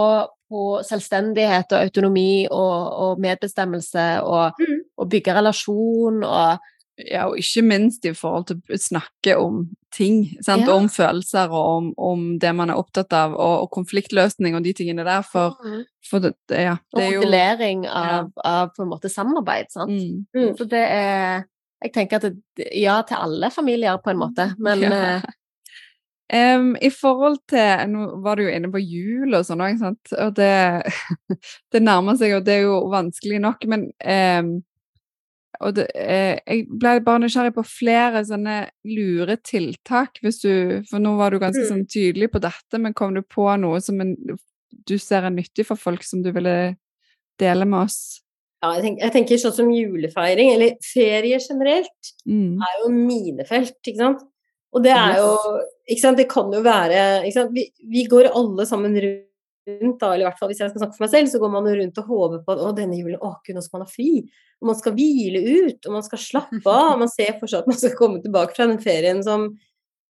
på 0.51 0.65
selvstendighet 0.87 1.71
og 1.71 1.85
autonomi 1.87 2.45
og, 2.49 2.77
og 3.05 3.23
medbestemmelse 3.23 4.07
og, 4.27 4.59
Mm. 4.59 4.79
Og 5.01 5.09
bygge 5.13 5.33
relasjon 5.39 6.23
og 6.27 6.67
Ja, 7.01 7.23
og 7.31 7.37
ikke 7.39 7.61
minst 7.65 8.03
i 8.05 8.11
forhold 8.13 8.43
til 8.49 8.57
å 8.69 8.77
snakke 8.77 9.33
om 9.39 9.61
ting, 9.95 10.25
sant? 10.43 10.67
Ja. 10.67 10.75
om 10.75 10.89
følelser 10.91 11.49
og 11.49 11.69
om, 11.77 11.85
om 11.97 12.25
det 12.37 12.51
man 12.53 12.69
er 12.69 12.77
opptatt 12.77 13.15
av, 13.17 13.31
og, 13.33 13.63
og 13.63 13.69
konfliktløsning 13.73 14.53
og 14.59 14.61
de 14.67 14.73
tingene 14.77 15.05
der, 15.07 15.23
for, 15.25 15.55
for 16.05 16.21
det, 16.21 16.33
det- 16.51 16.59
ja, 16.67 16.75
Og 16.93 16.99
det 16.99 17.07
er 17.07 17.15
jo 17.15 17.23
modellering 17.23 17.87
av, 17.87 18.29
av 18.45 18.69
på 18.75 18.83
en 18.83 18.91
måte 18.91 19.09
samarbeid. 19.09 19.71
Sant? 19.73 19.89
mm. 19.89 20.27
Mm. 20.35 20.51
Så 20.59 20.67
det 20.69 20.83
er 20.83 21.43
Jeg 21.81 21.93
tenker 21.95 22.19
at 22.19 22.27
det, 22.27 22.67
ja 22.77 22.99
til 23.07 23.17
alle 23.17 23.49
familier, 23.55 23.97
på 24.03 24.11
en 24.13 24.21
måte, 24.21 24.51
men 24.67 24.83
Ja. 24.85 25.21
Um, 26.31 26.75
I 26.79 26.87
forhold 26.95 27.39
til 27.49 27.87
Nå 27.91 28.21
var 28.23 28.35
du 28.39 28.43
jo 28.45 28.51
inne 28.53 28.69
på 28.71 28.79
jul 28.79 29.33
og 29.35 29.43
sånn 29.47 29.63
òg, 29.65 29.79
sant. 29.81 30.13
Og 30.15 30.35
det, 30.37 30.51
det 31.73 31.81
nærmer 31.81 32.15
seg, 32.19 32.37
og 32.37 32.45
det 32.45 32.59
er 32.59 32.67
jo 32.69 32.77
vanskelig 32.91 33.41
nok, 33.43 33.65
men 33.67 33.89
em, 33.99 34.59
og 35.61 35.75
det, 35.77 35.87
eh, 35.95 36.39
Jeg 36.47 36.67
ble 36.69 36.99
bare 37.05 37.21
nysgjerrig 37.23 37.53
på 37.55 37.63
flere 37.67 38.23
sånne 38.25 38.69
lure 38.85 39.37
tiltak, 39.37 40.17
hvis 40.23 40.41
du 40.41 40.81
For 40.89 40.99
nå 40.99 41.15
var 41.17 41.31
du 41.31 41.39
ganske 41.39 41.63
Mm. 41.63 41.69
sånn 41.71 41.85
tydelig 41.87 42.31
på 42.31 42.41
dette, 42.41 42.79
men 42.79 42.93
kom 42.93 43.13
du 43.13 43.21
på 43.21 43.47
noe 43.59 43.79
som 43.81 44.01
en, 44.01 44.15
du 44.85 44.97
ser 44.97 45.23
er 45.23 45.29
nyttig 45.29 45.65
for 45.65 45.75
folk, 45.77 46.03
som 46.03 46.21
du 46.23 46.31
ville 46.31 46.75
dele 47.39 47.65
med 47.65 47.85
oss? 47.85 48.21
Ja, 48.63 48.73
jeg, 48.75 48.83
tenker, 48.83 49.01
jeg 49.03 49.13
tenker 49.13 49.37
sånn 49.41 49.53
som 49.53 49.69
julefeiring, 49.73 50.51
eller 50.53 50.75
ferie 50.85 51.39
generelt, 51.39 52.13
Mm. 52.27 52.59
er 52.61 52.83
jo 52.83 52.89
minefelt, 52.93 53.77
ikke 53.87 53.97
sant. 53.97 54.21
Og 54.73 54.83
det 54.83 54.91
er 54.91 55.15
jo 55.17 55.37
ikke 55.89 55.99
sant, 55.99 56.17
Det 56.17 56.29
kan 56.29 56.51
jo 56.51 56.61
være 56.61 57.23
ikke 57.25 57.33
sant? 57.33 57.51
Vi, 57.53 57.65
vi 57.89 58.05
går 58.07 58.29
alle 58.33 58.65
sammen 58.65 58.93
rundt, 58.95 59.25
da, 59.65 60.11
eller 60.11 60.23
i 60.23 60.27
hvert 60.27 60.39
fall 60.39 60.49
hvis 60.51 60.61
jeg 60.63 60.71
skal 60.71 60.81
snakke 60.83 60.97
for 60.97 61.05
meg 61.05 61.11
selv, 61.13 61.31
så 61.31 61.41
går 61.41 61.51
man 61.53 61.67
jo 61.69 61.73
rundt 61.77 61.99
og 62.01 62.13
håper 62.13 62.39
på 62.45 62.53
at 62.55 62.61
å, 62.65 62.69
denne 62.77 62.97
julen, 62.97 63.19
å 63.21 63.33
gud, 63.45 63.55
nå 63.55 63.61
skal 63.65 63.79
man 63.79 63.87
ha 63.87 63.91
fri. 63.91 64.11
Og 64.61 64.69
man 64.69 64.77
skal 64.77 64.95
hvile 64.97 65.41
ut, 65.41 65.85
og 65.85 65.97
man 65.97 66.05
skal 66.05 66.21
slappe 66.21 66.61
av. 66.65 66.93
og 66.93 66.99
Man 67.03 67.11
ser 67.11 67.35
for 67.39 67.51
seg 67.51 67.63
at 67.63 67.69
man 67.69 67.77
skal 67.81 67.97
komme 67.97 68.21
tilbake 68.23 68.57
fra 68.57 68.69
den 68.69 68.81
ferien 68.81 69.21
som 69.25 69.51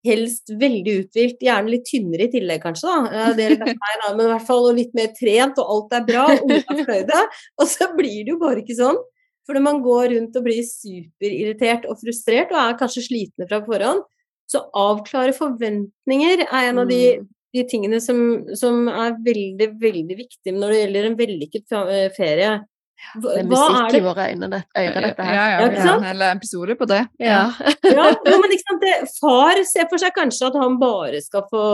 helst 0.07 0.53
veldig 0.61 0.93
uthvilt, 1.01 1.41
gjerne 1.43 1.73
litt 1.73 1.87
tynnere 1.89 2.29
i 2.29 2.31
tillegg 2.31 2.61
kanskje, 2.63 2.87
da. 2.87 3.31
Det 3.35 3.47
er 3.49 3.57
meg, 3.59 3.97
da, 4.05 4.13
men 4.13 4.29
i 4.29 4.31
hvert 4.31 4.47
fall 4.47 4.69
litt 4.77 4.93
mer 4.95 5.09
trent, 5.19 5.59
og 5.59 5.73
alt 5.75 5.97
er 5.99 6.05
bra, 6.07 6.27
og 6.31 6.45
ungene 6.45 6.61
er 6.63 6.67
fornøyde. 6.69 7.23
Og 7.59 7.71
så 7.71 7.89
blir 7.97 8.21
det 8.21 8.35
jo 8.35 8.39
bare 8.43 8.63
ikke 8.63 8.77
sånn. 8.79 9.01
For 9.47 9.55
når 9.55 9.63
man 9.63 9.81
går 9.83 10.13
rundt 10.15 10.37
og 10.39 10.47
blir 10.47 10.63
superirritert 10.67 11.87
og 11.91 11.99
frustrert, 12.03 12.55
og 12.55 12.61
er 12.63 12.79
kanskje 12.79 13.07
slitne 13.07 13.47
fra 13.51 13.63
forhånd. 13.67 14.05
Så 14.47 14.63
avklare 14.79 15.35
forventninger 15.35 16.45
er 16.47 16.69
en 16.69 16.83
av 16.85 16.91
de, 16.91 17.01
Mm. 17.19 17.27
De 17.55 17.65
tingene 17.69 18.01
som, 18.03 18.19
som 18.59 18.89
er 18.91 19.19
veldig, 19.25 19.69
veldig 19.81 20.17
viktig 20.19 20.55
når 20.57 20.73
det 20.73 20.81
gjelder 20.81 21.11
en 21.11 21.21
vellykket 21.21 21.77
eh, 21.83 22.09
ferie. 22.17 22.57
Hva, 23.21 23.35
det 23.37 23.43
er 23.43 23.49
musikk 23.51 23.77
er 23.77 23.87
i 23.87 23.93
det 23.93 24.03
våre 24.07 24.27
øyne, 24.33 24.49
det, 24.53 24.61
øyre, 24.73 25.01
dette 25.05 25.25
her. 25.29 25.35
ja, 25.37 25.47
Ja, 25.53 25.69
vi 25.69 25.81
har 25.85 25.97
en 25.99 26.07
hel 26.09 26.27
episode 26.31 26.77
på 26.81 26.89
det. 26.89 27.03
Ja. 27.21 27.41
Ja, 27.85 28.07
men 28.43 28.55
ikke 28.57 28.65
sant, 28.65 28.85
det, 28.85 28.95
far 29.21 29.63
ser 29.69 29.89
for 29.91 30.03
seg 30.03 30.15
kanskje 30.17 30.49
at 30.49 30.61
han 30.61 30.79
bare 30.81 31.21
skal 31.25 31.45
få 31.51 31.67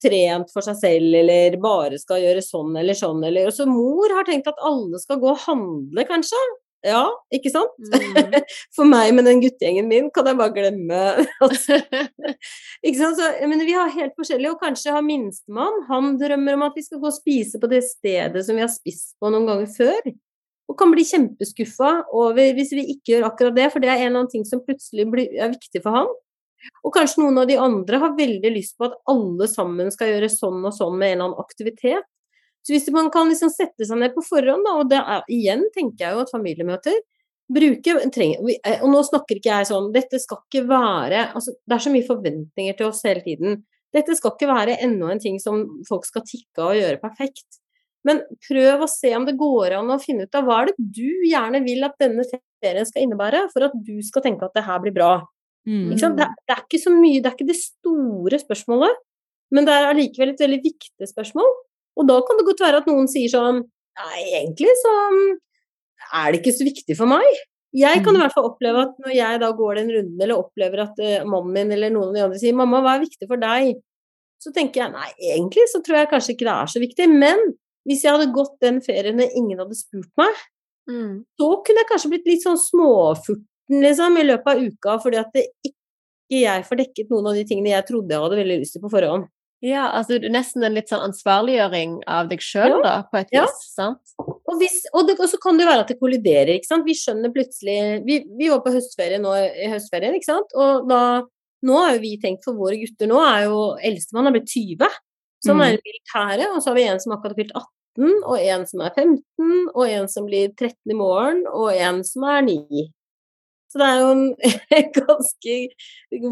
trent 0.00 0.50
for 0.52 0.64
seg 0.64 0.78
selv, 0.80 1.14
eller 1.20 1.56
bare 1.60 2.00
skal 2.00 2.22
gjøre 2.22 2.42
sånn 2.44 2.76
eller 2.80 2.96
sånn, 2.96 3.22
eller 3.28 3.50
Og 3.50 3.54
så 3.56 3.66
mor 3.68 4.16
har 4.16 4.26
tenkt 4.28 4.48
at 4.50 4.60
alle 4.64 5.00
skal 5.02 5.20
gå 5.22 5.30
og 5.32 5.42
handle, 5.44 6.06
kanskje. 6.08 6.40
Ja, 6.86 7.02
ikke 7.34 7.50
sant? 7.52 7.74
Mm. 7.92 8.38
For 8.76 8.88
meg 8.88 9.12
med 9.12 9.26
den 9.28 9.42
guttegjengen 9.42 9.88
min 9.90 10.08
kan 10.14 10.30
jeg 10.30 10.38
bare 10.38 10.54
glemme 10.54 11.00
altså, 11.44 11.76
Ikke 12.86 12.96
sant? 12.96 13.18
Så, 13.20 13.28
men 13.50 13.60
vi 13.66 13.76
har 13.76 13.92
helt 13.92 14.16
forskjellige, 14.16 14.54
og 14.54 14.64
kanskje 14.64 14.94
har 14.94 15.04
minstemann 15.04 15.82
Han 15.90 16.14
drømmer 16.20 16.56
om 16.56 16.64
at 16.70 16.78
vi 16.78 16.86
skal 16.86 17.02
gå 17.02 17.10
og 17.10 17.18
spise 17.18 17.60
på 17.60 17.68
det 17.70 17.82
stedet 17.84 18.46
som 18.46 18.56
vi 18.56 18.64
har 18.64 18.72
spist 18.72 19.12
på 19.20 19.32
noen 19.32 19.48
ganger 19.50 19.68
før. 19.74 20.10
Og 20.70 20.78
kan 20.78 20.92
bli 20.94 21.04
kjempeskuffa 21.04 21.90
over 22.16 22.54
hvis 22.56 22.72
vi 22.78 22.86
ikke 22.94 23.16
gjør 23.16 23.28
akkurat 23.28 23.56
det, 23.58 23.68
for 23.74 23.82
det 23.82 23.90
er 23.90 23.98
en 23.98 24.06
eller 24.06 24.22
annen 24.22 24.32
ting 24.32 24.46
som 24.46 24.62
plutselig 24.64 25.08
blir, 25.10 25.32
er 25.34 25.52
viktig 25.52 25.82
for 25.84 25.98
han. 25.98 26.12
Og 26.86 26.94
kanskje 26.94 27.24
noen 27.24 27.40
av 27.42 27.48
de 27.50 27.56
andre 27.60 28.00
har 28.00 28.16
veldig 28.16 28.52
lyst 28.54 28.76
på 28.78 28.86
at 28.88 28.96
alle 29.10 29.48
sammen 29.50 29.90
skal 29.92 30.14
gjøre 30.14 30.30
sånn 30.32 30.62
og 30.62 30.76
sånn 30.76 30.96
med 30.96 31.12
en 31.12 31.16
eller 31.16 31.26
annen 31.28 31.42
aktivitet. 31.42 32.06
Så 32.66 32.74
hvis 32.74 32.90
man 32.92 33.08
kan 33.12 33.30
liksom 33.30 33.52
sette 33.52 33.86
seg 33.88 34.00
ned 34.00 34.12
på 34.14 34.24
forhånd, 34.24 34.66
da, 34.66 34.74
og 34.82 34.90
det 34.90 35.00
er, 35.00 35.24
igjen 35.32 35.64
tenker 35.74 36.04
jeg 36.04 36.16
jo 36.16 36.24
at 36.26 36.32
familiemøter 36.34 36.98
bruke, 37.50 37.96
trenger, 38.14 38.52
eh, 38.62 38.82
Og 38.82 38.92
nå 38.92 39.00
snakker 39.06 39.40
ikke 39.40 39.56
jeg 39.56 39.70
sånn 39.70 39.88
Dette 39.94 40.20
skal 40.22 40.42
ikke 40.44 40.66
være 40.70 41.24
altså, 41.34 41.56
Det 41.66 41.76
er 41.76 41.84
så 41.86 41.94
mye 41.94 42.06
forventninger 42.06 42.76
til 42.78 42.90
oss 42.90 43.02
hele 43.06 43.24
tiden. 43.24 43.62
Dette 43.90 44.14
skal 44.14 44.36
ikke 44.36 44.50
være 44.50 44.76
enda 44.84 45.10
en 45.10 45.22
ting 45.22 45.40
som 45.42 45.64
folk 45.88 46.06
skal 46.06 46.22
tikke 46.22 46.62
av 46.62 46.74
og 46.74 46.78
gjøre 46.78 47.00
perfekt. 47.02 47.58
Men 48.06 48.22
prøv 48.46 48.84
å 48.84 48.88
se 48.88 49.10
om 49.16 49.26
det 49.26 49.34
går 49.40 49.74
an 49.76 49.90
å 49.92 49.98
finne 50.00 50.28
ut 50.28 50.38
av 50.38 50.46
hva 50.46 50.60
er 50.62 50.70
det 50.70 50.86
du 51.00 51.26
gjerne 51.26 51.60
vil 51.66 51.82
at 51.84 51.98
denne 52.00 52.24
ferien 52.30 52.86
skal 52.88 53.04
innebære, 53.04 53.42
for 53.52 53.66
at 53.66 53.74
du 53.74 53.98
skal 54.06 54.24
tenke 54.24 54.46
at 54.46 54.54
det 54.56 54.64
her 54.64 54.78
blir 54.84 54.94
bra. 54.94 55.10
Mm. 55.68 55.90
Det, 55.92 56.28
det 56.46 56.54
er 56.54 56.62
ikke 56.62 56.80
så 56.80 56.94
mye, 56.94 57.18
det 57.18 57.28
er 57.28 57.36
ikke 57.36 57.50
det 57.50 57.58
store 57.60 58.40
spørsmålet, 58.40 59.02
men 59.52 59.66
det 59.66 59.74
er 59.74 59.90
allikevel 59.90 60.32
et 60.32 60.40
veldig 60.46 60.60
viktig 60.64 61.10
spørsmål. 61.10 61.50
Og 61.98 62.06
da 62.08 62.20
kan 62.26 62.36
det 62.38 62.46
godt 62.46 62.60
være 62.60 62.76
at 62.82 62.86
noen 62.90 63.08
sier 63.10 63.28
sånn 63.32 63.62
Nei, 64.00 64.20
egentlig 64.38 64.70
så 64.80 64.92
er 66.14 66.32
det 66.32 66.40
ikke 66.40 66.54
så 66.56 66.64
viktig 66.64 66.94
for 66.96 67.10
meg. 67.10 67.26
Jeg 67.76 68.02
kan 68.02 68.14
i 68.14 68.18
Mm. 68.18 68.22
hvert 68.22 68.32
fall 68.34 68.48
oppleve 68.48 68.82
at 68.82 68.94
når 68.98 69.12
jeg 69.14 69.40
da 69.40 69.50
går 69.52 69.74
den 69.76 69.90
runden, 69.94 70.22
eller 70.22 70.38
opplever 70.40 70.80
at 70.82 70.96
uh, 70.98 71.24
mannen 71.28 71.52
min 71.52 71.72
eller 71.72 71.90
noen 71.90 72.08
av 72.08 72.14
de 72.14 72.20
andre 72.24 72.38
sier 72.38 72.54
'mamma, 72.54 72.80
hva 72.82 72.94
er 72.96 73.04
viktig 73.04 73.28
for 73.28 73.36
deg', 73.36 73.76
så 74.40 74.52
tenker 74.54 74.80
jeg 74.82 74.92
nei, 74.92 75.10
egentlig 75.36 75.66
så 75.68 75.82
tror 75.84 75.96
jeg 76.00 76.08
kanskje 76.10 76.32
ikke 76.34 76.48
det 76.48 76.56
er 76.56 76.66
så 76.72 76.80
viktig. 76.80 77.06
Men 77.12 77.38
hvis 77.86 78.02
jeg 78.02 78.12
hadde 78.12 78.32
gått 78.32 78.56
den 78.60 78.80
ferien 78.80 79.20
og 79.20 79.30
ingen 79.36 79.58
hadde 79.58 79.76
spurt 79.76 80.10
meg, 80.16 80.34
Mm. 80.88 81.24
så 81.38 81.62
kunne 81.64 81.78
jeg 81.84 81.90
kanskje 81.90 82.10
blitt 82.10 82.26
litt 82.26 82.42
sånn 82.42 82.58
småfurten, 82.58 83.44
liksom, 83.70 84.16
i 84.18 84.24
løpet 84.24 84.46
av 84.46 84.58
uka, 84.58 84.98
fordi 85.02 85.18
at 85.20 85.30
det 85.34 85.44
ikke 85.64 86.40
jeg 86.40 86.64
får 86.64 86.76
dekket 86.76 87.10
noen 87.10 87.26
av 87.28 87.34
de 87.34 87.44
tingene 87.44 87.70
jeg 87.76 87.86
trodde 87.86 88.08
jeg 88.10 88.20
hadde 88.20 88.38
veldig 88.42 88.58
lyst 88.60 88.72
til 88.72 88.82
på 88.82 88.90
forhånd. 88.90 89.28
Ja, 89.60 89.90
altså 89.92 90.16
nesten 90.32 90.64
en 90.64 90.72
litt 90.78 90.88
sånn 90.88 91.02
ansvarliggjøring 91.04 91.98
av 92.08 92.30
deg 92.30 92.40
sjøl, 92.40 92.78
Ja. 92.78 92.82
da, 92.82 93.02
på 93.10 93.18
et 93.20 93.28
Ja. 93.32 93.42
vis. 93.44 93.74
Sant? 93.74 94.00
Og, 94.18 94.54
hvis, 94.58 94.86
og, 94.94 95.06
det, 95.06 95.18
og 95.20 95.28
så 95.28 95.38
kan 95.42 95.58
det 95.58 95.66
være 95.68 95.80
at 95.84 95.88
det 95.88 95.98
kolliderer, 96.00 96.54
ikke 96.56 96.70
sant. 96.70 96.86
Vi 96.86 96.94
skjønner 96.96 97.32
plutselig 97.34 98.04
Vi, 98.06 98.24
vi 98.38 98.48
var 98.48 98.60
på 98.64 98.72
høstferie 98.72 99.20
nå 99.20 99.34
i 99.36 99.68
høstferien, 99.68 100.14
ikke 100.16 100.30
sant. 100.32 100.50
Og 100.54 100.88
da 100.88 101.22
Nå 101.62 101.76
har 101.76 101.90
jo 101.92 102.00
vi 102.00 102.16
tenkt 102.16 102.42
for 102.42 102.54
våre 102.56 102.78
gutter 102.80 103.06
nå 103.06 103.18
er 103.20 103.42
jo 103.44 103.76
Eldstemann 103.84 104.28
er 104.30 104.32
blitt 104.32 104.48
20, 104.48 104.88
som 105.44 105.58
han 105.60 105.74
er 105.74 105.76
i 105.76 105.82
militæret. 105.84 106.46
Og 106.54 106.62
så 106.62 106.70
har 106.70 106.74
vi 106.78 106.84
en 106.88 107.00
som 107.00 107.12
akkurat 107.12 107.34
har 107.36 107.40
fylt 107.42 107.52
18, 107.52 108.22
og 108.24 108.38
en 108.40 108.64
som 108.66 108.80
er 108.80 108.94
15, 108.96 109.68
og 109.74 109.84
en 109.84 110.08
som 110.08 110.24
blir 110.24 110.54
13 110.56 110.72
i 110.88 110.94
morgen, 110.96 111.42
og 111.52 111.74
en 111.76 112.00
som 112.02 112.24
er 112.24 112.40
9. 112.48 112.86
Så 113.68 113.76
det 113.76 113.90
er 113.90 114.00
jo 114.00 114.08
en 114.16 114.24
ganske 115.04 115.58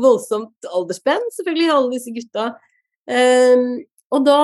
voldsomt 0.00 0.70
aldersspenn, 0.72 1.28
selvfølgelig, 1.36 1.70
alle 1.76 1.92
disse 1.92 2.14
gutta. 2.16 2.46
Ehm, 3.08 3.82
og 4.12 4.24
da 4.26 4.36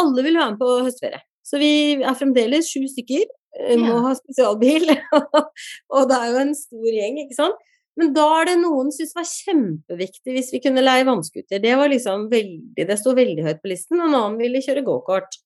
Alle 0.00 0.22
vil 0.24 0.36
være 0.38 0.52
med 0.54 0.60
på 0.60 0.70
høstferie. 0.86 1.20
Så 1.44 1.58
vi 1.60 1.72
er 2.02 2.14
fremdeles 2.18 2.68
sju 2.70 2.84
stykker. 2.88 3.26
eh, 3.58 3.76
Må 3.76 3.96
Ja. 3.96 4.00
ha 4.06 4.14
spesialbil. 4.14 4.86
og 5.90 6.08
det 6.08 6.16
er 6.16 6.26
jo 6.30 6.38
en 6.44 6.54
stor 6.54 6.86
gjeng, 6.94 7.18
ikke 7.24 7.34
sant. 7.34 7.56
Men 7.98 8.12
da 8.14 8.24
er 8.40 8.44
det 8.46 8.58
noen 8.62 8.92
syntes 8.94 9.16
var 9.16 9.26
kjempeviktig 9.26 10.32
hvis 10.36 10.52
vi 10.54 10.60
kunne 10.62 10.80
leie 10.84 11.04
vannskuter. 11.04 11.60
Det 11.60 11.74
var 11.76 11.90
liksom 11.90 12.28
veldig 12.30 12.86
Det 12.86 12.96
sto 13.00 13.12
veldig 13.12 13.42
høyt 13.44 13.60
på 13.60 13.68
listen. 13.72 13.98
En 14.00 14.14
annen 14.14 14.38
ville 14.38 14.62
kjøre 14.62 14.84
gokart. 14.86 15.36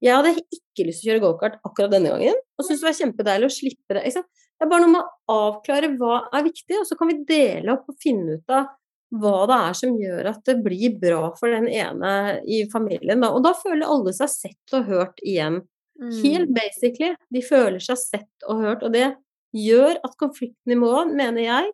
Jeg 0.00 0.14
hadde 0.14 0.36
ikke 0.38 0.86
lyst 0.86 1.02
til 1.02 1.10
å 1.10 1.16
kjøre 1.18 1.24
gokart 1.26 1.56
akkurat 1.66 1.90
denne 1.90 2.12
gangen, 2.14 2.38
og 2.56 2.64
syntes 2.64 2.84
det 2.84 2.86
var 2.86 2.98
kjempedeilig 3.00 3.48
å 3.50 3.56
slippe 3.56 3.96
det. 3.98 4.04
Det 4.14 4.62
er 4.62 4.70
bare 4.70 4.84
noe 4.86 4.92
med 4.94 5.02
å 5.02 5.38
avklare 5.50 5.90
hva 5.98 6.20
er 6.38 6.46
viktig, 6.46 6.78
og 6.78 6.86
så 6.86 6.96
kan 6.98 7.10
vi 7.10 7.18
dele 7.26 7.74
opp 7.74 7.90
og 7.90 7.98
finne 8.02 8.38
ut 8.38 8.54
av 8.54 8.68
hva 9.10 9.46
det 9.48 9.56
er 9.70 9.72
som 9.78 9.94
gjør 9.96 10.26
at 10.34 10.42
det 10.44 10.58
blir 10.64 10.98
bra 11.00 11.30
for 11.38 11.48
den 11.48 11.68
ene 11.68 12.40
i 12.44 12.64
familien. 12.72 13.20
Da. 13.24 13.30
Og 13.32 13.42
da 13.46 13.54
føler 13.56 13.86
alle 13.88 14.12
seg 14.12 14.28
sett 14.28 14.74
og 14.76 14.84
hørt 14.90 15.22
igjen. 15.24 15.62
Mm. 15.98 16.12
Helt 16.22 16.52
basically. 16.54 17.14
De 17.34 17.42
føler 17.42 17.80
seg 17.82 17.98
sett 17.98 18.46
og 18.46 18.60
hørt, 18.62 18.82
og 18.86 18.92
det 18.92 19.14
gjør 19.56 19.96
at 20.04 20.16
konfliktnivået, 20.20 21.14
mener 21.16 21.42
jeg, 21.42 21.70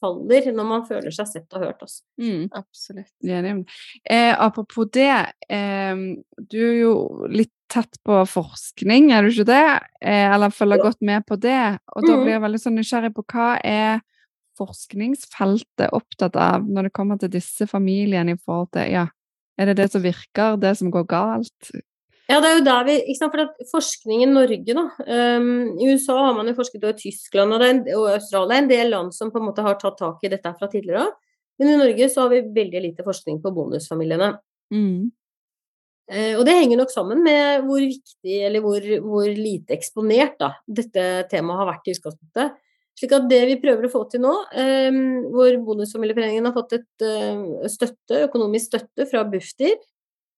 faller 0.00 0.52
når 0.54 0.66
man 0.70 0.84
føler 0.86 1.10
seg 1.14 1.26
sett 1.28 1.54
og 1.58 1.64
hørt. 1.66 1.80
Også. 1.82 2.02
Mm. 2.22 2.48
Absolutt. 2.54 3.12
Enig. 3.26 3.54
Eh, 4.08 4.32
apropos 4.38 4.86
det, 4.94 5.10
eh, 5.50 5.94
du 6.38 6.58
er 6.62 6.76
jo 6.80 6.92
litt 7.28 7.52
tett 7.70 7.98
på 8.06 8.22
forskning, 8.26 9.12
er 9.14 9.22
du 9.22 9.30
ikke 9.30 9.46
det? 9.46 9.64
Eh, 10.02 10.26
eller 10.34 10.50
følger 10.54 10.82
godt 10.82 11.02
med 11.06 11.26
på 11.26 11.36
det. 11.38 11.78
Og 11.94 12.06
da 12.06 12.16
Mhm. 12.16 12.22
blir 12.24 12.32
jeg 12.34 12.42
veldig 12.42 12.60
sånn 12.64 12.78
nysgjerrig 12.78 13.14
på 13.14 13.24
hva 13.26 13.60
er 13.62 14.00
forskningsfeltet 14.60 15.94
opptatt 15.96 16.36
av 16.38 16.66
når 16.68 16.88
det 16.88 16.96
kommer 16.96 17.20
til 17.20 17.32
disse 17.32 17.66
familiene 17.70 18.36
i 18.36 18.40
forhold 18.40 18.70
til 18.76 18.92
ja, 18.92 19.08
Er 19.60 19.70
det 19.70 19.80
det 19.80 19.90
som 19.92 20.04
virker, 20.04 20.60
det 20.60 20.76
som 20.78 20.92
går 20.92 21.08
galt? 21.08 21.72
Ja, 22.30 22.38
det 22.38 22.46
er 22.46 22.58
jo 22.60 22.66
der 22.66 22.84
vi 22.86 22.94
ikke 23.00 23.18
sant, 23.18 23.32
for 23.34 23.42
at 23.42 23.70
Forskning 23.72 24.22
i 24.22 24.28
Norge, 24.30 24.74
da 24.76 24.84
um, 25.40 25.48
I 25.82 25.90
USA 25.90 26.18
har 26.28 26.36
man 26.36 26.50
jo 26.50 26.54
forsket, 26.58 26.84
og 26.84 26.94
i 26.94 27.08
Tyskland 27.08 27.56
og, 27.56 27.64
en, 27.66 27.80
og 27.96 28.06
Australia 28.12 28.60
en 28.60 28.70
del 28.70 28.92
land 28.92 29.14
som 29.16 29.32
på 29.32 29.40
en 29.40 29.48
måte 29.48 29.64
har 29.66 29.78
tatt 29.80 29.98
tak 29.98 30.22
i 30.22 30.30
dette 30.30 30.52
fra 30.58 30.68
tidligere 30.70 31.08
av. 31.08 31.16
Men 31.60 31.72
i 31.72 31.80
Norge 31.80 32.08
så 32.12 32.24
har 32.24 32.32
vi 32.32 32.44
veldig 32.54 32.84
lite 32.86 33.04
forskning 33.04 33.40
på 33.42 33.52
bonusfamiliene. 33.56 34.30
Mm. 34.72 35.10
Uh, 36.10 36.34
og 36.38 36.44
det 36.46 36.56
henger 36.60 36.78
nok 36.80 36.94
sammen 36.94 37.24
med 37.26 37.66
hvor 37.66 37.82
viktig 37.82 38.38
eller 38.46 38.64
hvor, 38.64 38.86
hvor 39.04 39.26
lite 39.26 39.74
eksponert 39.74 40.38
da, 40.40 40.54
dette 40.66 41.06
temaet 41.32 41.64
har 41.64 41.72
vært 41.72 41.90
i 41.90 41.96
utgangspunktet. 41.98 42.58
Slik 43.00 43.14
at 43.16 43.28
det 43.30 43.44
vi 43.48 43.60
prøver 43.62 43.86
å 43.86 43.92
få 43.92 44.02
til 44.12 44.20
nå, 44.20 44.30
eh, 44.60 44.92
hvor 45.32 45.54
Bonusfamilieforeningen 45.64 46.50
har 46.50 46.52
fått 46.52 46.74
et 46.76 47.04
eh, 47.06 47.68
støtte, 47.72 48.26
økonomisk 48.26 48.74
støtte 48.74 49.06
fra 49.08 49.22
Bufdir, 49.24 49.78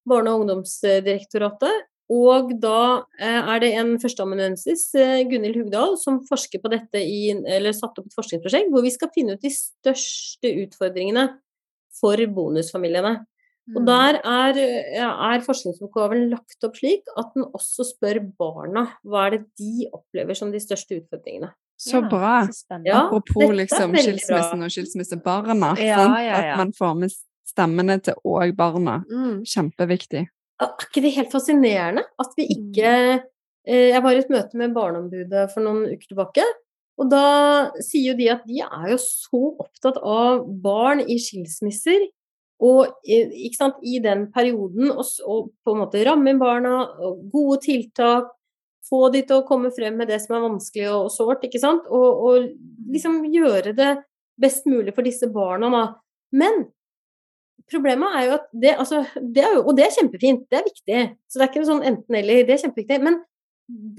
Barne- 0.06 0.30
og 0.30 0.44
ungdomsdirektoratet, 0.44 1.88
og 2.12 2.52
da 2.62 3.02
eh, 3.18 3.50
er 3.54 3.62
det 3.64 3.70
en 3.80 3.90
førsteamanuensis, 3.98 4.84
Gunhild 5.30 5.58
Hugdal, 5.58 5.96
som 5.98 6.20
forsker 6.28 6.62
på 6.62 6.70
dette 6.70 7.02
i, 7.02 7.32
eller 7.34 7.74
satt 7.74 7.98
opp 7.98 8.06
et 8.06 8.14
forskningsprosjekt 8.18 8.70
hvor 8.70 8.86
vi 8.86 8.94
skal 8.94 9.10
finne 9.14 9.34
ut 9.34 9.42
de 9.42 9.50
største 9.54 10.54
utfordringene 10.62 11.26
for 11.98 12.22
bonusfamiliene. 12.36 13.16
Mm. 13.70 13.74
Og 13.78 13.88
der 13.90 14.20
er, 14.26 14.62
er 15.02 15.42
forskningsoppgaven 15.46 16.28
lagt 16.30 16.66
opp 16.66 16.78
slik 16.78 17.10
at 17.18 17.34
den 17.34 17.46
også 17.54 17.86
spør 17.90 18.22
barna 18.38 18.86
hva 19.02 19.26
er 19.26 19.36
det 19.38 19.44
de 19.58 19.90
opplever 19.90 20.38
som 20.38 20.54
de 20.54 20.62
største 20.62 20.98
utfordringene. 20.98 21.50
Så 21.82 21.98
Ja, 21.98 22.08
bra. 22.08 22.34
så 22.54 22.78
Apropos 22.94 23.42
Ja, 23.42 23.52
liksom 23.58 23.94
skilsmissen 23.98 24.58
bra. 24.60 24.66
og 24.68 24.70
skilsmissebarna. 24.70 25.72
Ja, 25.82 26.04
ja, 26.06 26.22
ja. 26.22 26.36
At 26.52 26.58
man 26.62 26.72
får 26.72 26.94
med 27.00 27.10
stemmene 27.48 27.98
til 28.02 28.14
òg 28.24 28.54
barna. 28.56 29.00
Mm. 29.10 29.42
Kjempeviktig. 29.42 30.26
Er 30.62 30.74
ikke 30.86 31.02
det 31.02 31.14
helt 31.16 31.32
fascinerende 31.32 32.04
at 32.22 32.36
vi 32.38 32.46
ikke 32.54 32.92
eh, 33.66 33.88
Jeg 33.90 34.02
var 34.02 34.14
i 34.14 34.20
et 34.22 34.30
møte 34.30 34.58
med 34.58 34.74
Barneombudet 34.74 35.48
for 35.52 35.64
noen 35.64 35.88
uker 35.90 36.06
tilbake. 36.12 36.44
Og 37.00 37.08
da 37.10 37.70
sier 37.82 38.12
jo 38.12 38.16
de 38.18 38.28
at 38.30 38.46
de 38.46 38.60
er 38.62 38.90
jo 38.92 38.98
så 39.00 39.42
opptatt 39.64 39.98
av 39.98 40.44
barn 40.62 41.00
i 41.00 41.16
skilsmisser. 41.18 42.04
Og 42.62 42.92
ikke 43.02 43.56
sant, 43.58 43.80
i 43.82 43.98
den 43.98 44.28
perioden, 44.30 44.92
å 44.94 45.02
på 45.02 45.72
en 45.74 45.80
måte 45.80 46.04
ramme 46.06 46.30
inn 46.30 46.38
barna, 46.38 46.76
og 47.02 47.24
gode 47.32 47.58
tiltak, 47.64 48.28
få 48.88 49.06
de 49.14 49.22
til 49.26 49.40
å 49.40 49.46
komme 49.46 49.70
frem 49.74 49.96
med 49.98 50.10
det 50.10 50.18
som 50.22 50.36
er 50.36 50.44
vanskelig 50.46 50.88
og, 50.90 51.08
og 51.08 51.12
sårt, 51.14 51.44
ikke 51.46 51.60
sant. 51.62 51.88
Og, 51.90 52.22
og 52.26 52.92
liksom 52.92 53.22
gjøre 53.32 53.74
det 53.78 53.90
best 54.42 54.66
mulig 54.70 54.94
for 54.96 55.06
disse 55.06 55.28
barna, 55.32 55.70
da. 55.72 55.82
Men 56.34 56.64
problemet 57.70 58.16
er 58.18 58.26
jo 58.26 58.38
at 58.38 58.48
det, 58.64 58.72
altså, 58.74 59.02
det 59.20 59.44
er 59.44 59.58
jo, 59.58 59.66
Og 59.66 59.76
det 59.78 59.86
er 59.86 59.98
kjempefint, 59.98 60.46
det 60.50 60.58
er 60.58 60.66
viktig. 60.68 61.02
Så 61.28 61.38
det 61.38 61.44
er 61.44 61.52
ikke 61.52 61.62
noe 61.62 61.72
sånn 61.72 61.86
enten-eller, 61.92 62.46
det 62.48 62.56
er 62.56 62.64
kjempeviktig. 62.64 63.02
Men 63.04 63.20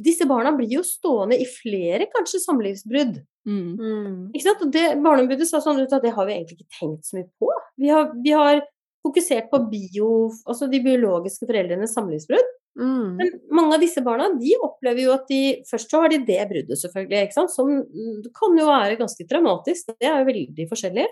disse 0.04 0.28
barna 0.30 0.52
blir 0.56 0.72
jo 0.76 0.84
stående 0.86 1.38
i 1.40 1.48
flere 1.50 2.10
kanskje 2.12 2.42
samlivsbrudd. 2.44 3.22
Mm. 3.48 3.72
Mm. 3.80 4.18
Ikke 4.34 4.46
sant? 4.46 4.66
Og 4.66 4.74
det, 4.74 4.84
Barneombudet 5.04 5.48
sa 5.50 5.62
sånn 5.64 5.82
ut 5.82 5.96
at 5.96 6.04
det 6.04 6.14
har 6.16 6.28
vi 6.28 6.36
egentlig 6.36 6.60
ikke 6.60 6.80
tenkt 6.80 7.08
så 7.08 7.18
mye 7.18 7.30
på. 7.42 7.50
Vi 7.80 7.92
har, 7.92 8.12
vi 8.24 8.36
har 8.36 8.62
fokusert 9.04 9.50
på 9.52 9.62
bio, 9.72 10.10
altså 10.48 10.70
de 10.72 10.80
biologiske 10.84 11.48
foreldrenes 11.50 11.96
samlivsbrudd. 11.96 12.52
Mm. 12.80 13.18
Men 13.20 13.34
mange 13.54 13.76
av 13.78 13.84
disse 13.84 14.02
barna 14.02 14.32
de 14.34 14.56
opplever 14.66 15.04
jo 15.06 15.12
at 15.14 15.28
de 15.30 15.42
Først 15.70 15.92
så 15.94 16.00
har 16.02 16.10
de 16.10 16.24
det 16.26 16.40
bruddet, 16.50 16.80
selvfølgelig, 16.82 17.46
som 17.54 17.70
mm, 17.70 18.24
kan 18.34 18.58
jo 18.58 18.70
være 18.70 18.98
ganske 19.02 19.28
traumatisk. 19.30 19.94
Det 19.94 20.10
er 20.10 20.22
jo 20.22 20.30
veldig 20.32 20.70
forskjellig. 20.72 21.06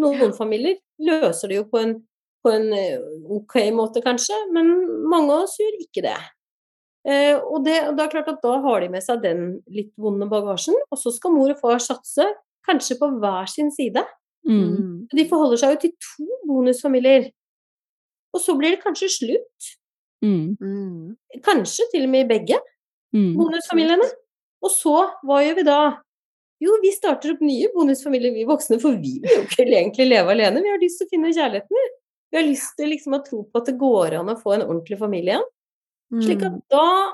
Noen 0.00 0.34
familier 0.36 0.78
løser 1.02 1.50
det 1.50 1.58
jo 1.58 1.64
på 1.70 1.80
en, 1.80 1.96
på 2.44 2.52
en 2.54 2.68
eh, 2.76 3.00
ok 3.36 3.56
måte, 3.76 4.02
kanskje, 4.04 4.36
men 4.54 4.70
mange 5.10 5.34
av 5.34 5.48
oss 5.48 5.58
gjør 5.60 5.82
ikke 5.82 6.04
det. 6.06 6.16
Eh, 7.08 7.34
og 7.36 7.64
det, 7.66 7.76
det 7.96 8.04
er 8.04 8.12
klart 8.12 8.30
at 8.32 8.40
da 8.44 8.54
har 8.64 8.84
de 8.84 8.92
med 8.92 9.04
seg 9.04 9.20
den 9.24 9.44
litt 9.72 9.92
vonde 10.00 10.28
bagasjen, 10.30 10.78
og 10.88 11.00
så 11.00 11.12
skal 11.14 11.34
mor 11.34 11.52
og 11.52 11.60
far 11.60 11.82
satse, 11.82 12.26
kanskje 12.68 12.98
på 13.00 13.10
hver 13.20 13.50
sin 13.50 13.72
side. 13.74 14.04
Mm. 14.48 15.10
De 15.12 15.26
forholder 15.28 15.60
seg 15.60 15.74
jo 15.74 15.82
til 15.82 15.94
to 16.06 16.40
bonusfamilier. 16.48 17.28
Og 18.36 18.42
så 18.42 18.54
blir 18.56 18.76
det 18.76 18.82
kanskje 18.84 19.10
slutt. 19.12 19.70
Mm. 20.22 20.56
Mm. 20.60 21.16
Kanskje 21.46 21.86
til 21.92 22.04
og 22.06 22.10
med 22.12 22.26
i 22.26 22.28
begge 22.34 22.58
Mm. 23.14 23.34
bonusfamiliene. 23.36 24.06
Og 24.62 24.70
så, 24.70 24.92
hva 25.24 25.40
gjør 25.42 25.56
vi 25.56 25.62
da? 25.66 25.78
Jo, 26.60 26.76
vi 26.82 26.90
starter 26.92 27.32
opp 27.32 27.40
nye 27.40 27.70
bonusfamilier, 27.74 28.34
vi 28.34 28.44
voksne, 28.44 28.78
for 28.80 28.92
vi 29.00 29.16
vil 29.22 29.30
jo 29.32 29.42
ikke 29.48 29.64
egentlig 29.66 30.06
leve 30.10 30.30
alene. 30.34 30.60
Vi 30.62 30.68
har 30.68 30.78
lyst 30.78 30.98
til 31.00 31.06
å 31.08 31.10
finne 31.14 31.32
kjærligheten, 31.32 31.72
vi. 31.80 31.86
Vi 32.30 32.38
har 32.38 32.44
lyst 32.46 32.76
til 32.76 32.88
liksom 32.92 33.16
å 33.16 33.24
tro 33.24 33.40
på 33.48 33.56
at 33.62 33.66
det 33.66 33.78
går 33.80 34.18
an 34.20 34.28
å 34.30 34.36
få 34.38 34.54
en 34.54 34.62
ordentlig 34.68 34.98
familie 35.00 35.38
igjen. 35.40 35.48
Slik 36.22 36.42
at 36.46 36.52
Mm. 36.52 36.62
da 36.70 37.12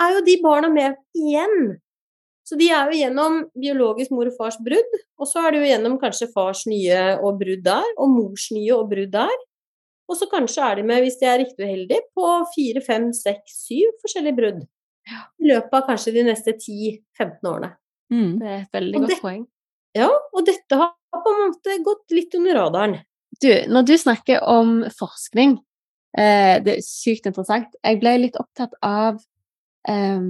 er 0.00 0.14
jo 0.16 0.24
de 0.24 0.36
barna 0.42 0.68
med 0.72 0.96
igjen. 1.14 1.76
Så 2.44 2.56
de 2.58 2.70
er 2.70 2.90
jo 2.90 2.98
gjennom 2.98 3.44
biologisk 3.54 4.10
mor 4.10 4.26
og 4.26 4.34
fars 4.36 4.56
brudd, 4.56 4.90
og 5.20 5.26
så 5.28 5.46
er 5.46 5.50
det 5.52 5.60
jo 5.60 5.70
gjennom 5.76 6.00
kanskje 6.00 6.32
fars 6.32 6.64
nye 6.66 7.18
og 7.22 7.38
brudd 7.38 7.62
der, 7.62 7.84
og 7.98 8.08
mors 8.08 8.48
nye 8.50 8.72
og 8.74 8.90
brudd 8.90 9.10
der. 9.12 9.36
Og 10.10 10.18
så 10.18 10.26
kanskje 10.30 10.64
er 10.66 10.80
de 10.80 10.84
med, 10.88 11.04
hvis 11.04 11.18
de 11.20 11.26
er 11.30 11.38
riktig 11.44 11.62
uheldige, 11.66 12.02
på 12.18 12.26
fire, 12.54 12.82
fem, 12.82 13.08
seks, 13.14 13.60
syv 13.68 13.92
forskjellige 14.02 14.36
brudd. 14.40 14.64
I 15.10 15.50
løpet 15.52 15.76
av 15.78 15.86
kanskje 15.86 16.12
de 16.16 16.24
neste 16.26 16.54
10-15 16.56 17.46
årene. 17.46 17.70
Mm. 18.10 18.32
Det 18.40 18.48
er 18.50 18.58
et 18.64 18.74
veldig 18.74 18.96
Og 18.98 19.04
godt 19.06 19.14
det- 19.14 19.20
poeng. 19.22 19.46
Ja, 19.94 20.08
og 20.34 20.46
dette 20.46 20.76
har 20.78 20.92
på 21.14 21.30
en 21.34 21.40
måte 21.50 21.78
gått 21.86 22.10
litt 22.14 22.34
under 22.34 22.54
radaren. 22.54 22.98
Du, 23.40 23.48
når 23.70 23.86
du 23.86 23.94
snakker 23.98 24.42
om 24.42 24.84
forskning, 24.90 25.58
eh, 26.18 26.58
det 26.60 26.76
er 26.76 26.82
sykt 26.82 27.26
interessant. 27.26 27.74
Jeg 27.84 28.00
ble 28.00 28.18
litt 28.18 28.36
opptatt 28.36 28.74
av 28.82 29.20
eh, 29.88 30.20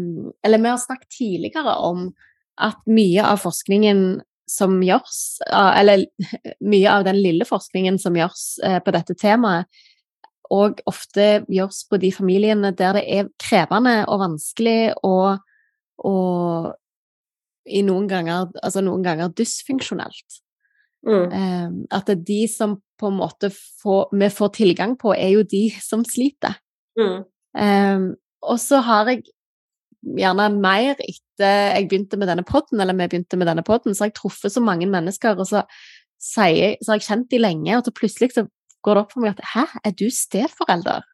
Eller 0.45 0.59
vi 0.59 0.69
har 0.69 0.79
snakket 0.79 1.09
tidligere 1.19 1.75
om 1.83 2.15
at 2.59 2.77
mye 2.87 3.25
av 3.25 3.39
forskningen 3.41 4.21
som 4.51 4.81
gjøres, 4.83 5.21
ah, 5.55 5.73
eller 5.79 6.05
mye 6.73 6.91
av 6.91 7.07
den 7.07 7.21
lille 7.21 7.47
forskningen 7.49 8.01
som 8.03 8.19
gjøres 8.19 8.45
eh, 8.67 8.81
på 8.85 8.95
dette 8.97 9.17
temaet, 9.19 9.71
og 10.51 10.81
ofte 10.91 11.45
gjøres 11.47 11.85
på 11.87 12.01
de 12.03 12.11
familiene 12.11 12.73
der 12.75 12.97
det 12.99 13.05
er 13.07 13.29
krevende 13.39 14.01
og 14.11 14.19
vanskelig 14.25 14.97
og, 15.07 15.39
og 16.03 16.73
i 17.71 17.85
noen 17.87 18.09
ganger, 18.11 18.49
altså 18.59 18.83
noen 18.83 19.05
ganger 19.07 19.31
dysfunksjonelt. 19.39 20.41
Mm. 21.07 21.27
Eh, 21.33 21.69
at 21.95 22.09
det 22.09 22.17
er 22.17 22.25
de 22.33 22.41
som 22.51 22.81
på 23.01 23.09
en 23.09 23.21
måte 23.21 23.53
får, 23.55 24.11
vi 24.13 24.29
får 24.35 24.51
tilgang 24.59 24.97
på, 25.01 25.15
er 25.15 25.37
jo 25.37 25.47
de 25.47 25.69
som 25.81 26.03
sliter. 26.05 26.59
Mm. 26.99 27.23
Um, 27.55 28.11
og 28.47 28.59
så 28.61 28.81
har 28.85 29.09
jeg 29.11 29.25
gjerne 30.01 30.49
mer 30.57 30.95
etter 30.99 31.75
jeg 31.77 31.89
begynte 31.91 32.19
med 32.21 32.31
denne 32.31 32.45
podden, 32.47 32.81
eller 32.81 32.97
vi 32.97 33.09
begynte 33.13 33.39
med 33.41 33.49
denne 33.51 33.65
podden, 33.67 33.95
så 33.95 34.05
har 34.05 34.13
jeg 34.13 34.19
truffet 34.21 34.55
så 34.55 34.63
mange 34.65 34.89
mennesker, 34.91 35.39
og 35.39 35.49
så, 35.49 35.65
sier, 36.21 36.77
så 36.81 36.93
har 36.93 37.01
jeg 37.01 37.09
kjent 37.09 37.31
de 37.33 37.41
lenge, 37.41 37.77
og 37.77 37.87
så 37.87 37.95
plutselig 37.97 38.33
så 38.37 38.47
går 38.85 38.97
det 38.97 39.05
opp 39.05 39.15
for 39.15 39.25
meg 39.25 39.37
at 39.37 39.53
hæ, 39.55 39.67
er 39.85 39.97
du 39.97 40.07
steforelder? 40.15 41.07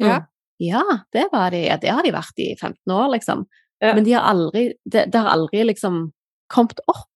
Ja. 0.00 0.22
Ja, 0.62 0.82
det 1.14 1.26
var 1.32 1.50
de. 1.50 1.64
Ja, 1.66 1.76
det 1.80 1.90
har 1.90 2.06
de 2.06 2.12
vært 2.14 2.38
i 2.38 2.52
15 2.54 2.92
år, 2.94 3.08
liksom. 3.16 3.46
Ja. 3.82 3.96
Men 3.96 4.04
de 4.06 4.12
har 4.14 4.28
aldri, 4.30 4.68
det, 4.86 5.08
det 5.10 5.22
har 5.22 5.32
aldri 5.32 5.64
liksom 5.66 6.04
kommet 6.52 6.78
opp. 6.86 7.08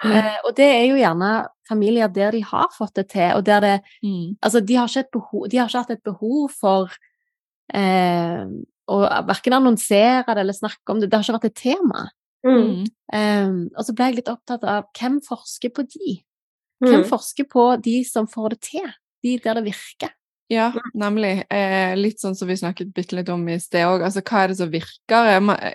Eh, 0.00 0.36
og 0.48 0.54
det 0.56 0.64
er 0.64 0.86
jo 0.88 0.96
gjerne 0.96 1.30
familier 1.68 2.08
der 2.08 2.32
de 2.32 2.40
har 2.48 2.70
fått 2.72 2.94
det 2.96 3.10
til, 3.12 3.34
og 3.36 3.44
der 3.44 3.60
det 3.60 3.76
Mm. 4.02 4.36
Altså, 4.42 4.60
de 4.60 4.74
har 4.74 4.88
ikke, 4.88 5.10
behov, 5.12 5.48
de 5.50 5.58
har 5.58 5.68
ikke 5.68 5.78
hatt 5.78 5.90
et 5.90 6.04
behov 6.04 6.50
for 6.60 6.94
eh, 7.74 8.46
å 8.90 9.00
verken 9.28 9.54
annonsere 9.56 10.26
det 10.34 10.42
eller 10.42 10.56
snakke 10.56 10.92
om 10.94 11.00
det. 11.00 11.10
Det 11.10 11.18
har 11.18 11.26
ikke 11.26 11.38
vært 11.38 11.50
et 11.50 11.60
tema. 11.62 12.06
Mm. 12.46 12.56
Mm. 12.60 12.86
Eh, 13.12 13.50
og 13.76 13.84
så 13.86 13.94
ble 13.94 14.08
jeg 14.10 14.18
litt 14.20 14.30
opptatt 14.32 14.64
av 14.64 14.88
hvem 14.96 15.20
forsker 15.24 15.72
på 15.76 15.84
de? 15.92 16.16
Hvem 16.80 17.02
Mm. 17.04 17.08
forsker 17.10 17.44
på 17.44 17.64
de 17.84 17.98
som 18.08 18.26
får 18.26 18.54
det 18.54 18.60
til? 18.70 18.88
De 19.22 19.36
der 19.38 19.54
det 19.60 19.64
virker. 19.68 20.14
Ja, 20.50 20.72
nemlig. 20.96 21.44
Eh, 21.52 21.94
litt 21.94 22.18
sånn 22.18 22.34
som 22.34 22.48
vi 22.48 22.56
snakket 22.56 22.92
bitte 22.96 23.14
litt 23.14 23.28
om 23.28 23.44
i 23.48 23.58
sted 23.62 23.84
òg. 23.86 24.02
Altså, 24.02 24.22
hva 24.24 24.44
er 24.44 24.48
det 24.48 24.56
som 24.56 24.70
virker? 24.72 25.66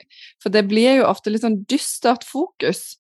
For 0.41 0.49
det 0.49 0.65
blir 0.67 0.97
jo 0.97 1.05
ofte 1.07 1.31
litt 1.31 1.43
sånn 1.45 1.61
dystert 1.65 2.25
fokus. 2.27 2.97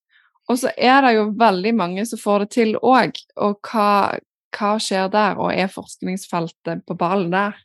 Og 0.47 0.59
så 0.61 0.69
er 0.77 1.01
det 1.01 1.15
jo 1.15 1.31
veldig 1.33 1.73
mange 1.75 2.05
som 2.07 2.19
får 2.21 2.39
det 2.45 2.49
til 2.51 2.75
òg. 2.75 3.17
Og 3.41 3.57
hva, 3.65 4.19
hva 4.55 4.71
skjer 4.79 5.09
der, 5.11 5.35
og 5.41 5.51
er 5.51 5.67
forskningsfeltet 5.67 6.85
på 6.85 6.95
ballen 6.95 7.31
der? 7.33 7.55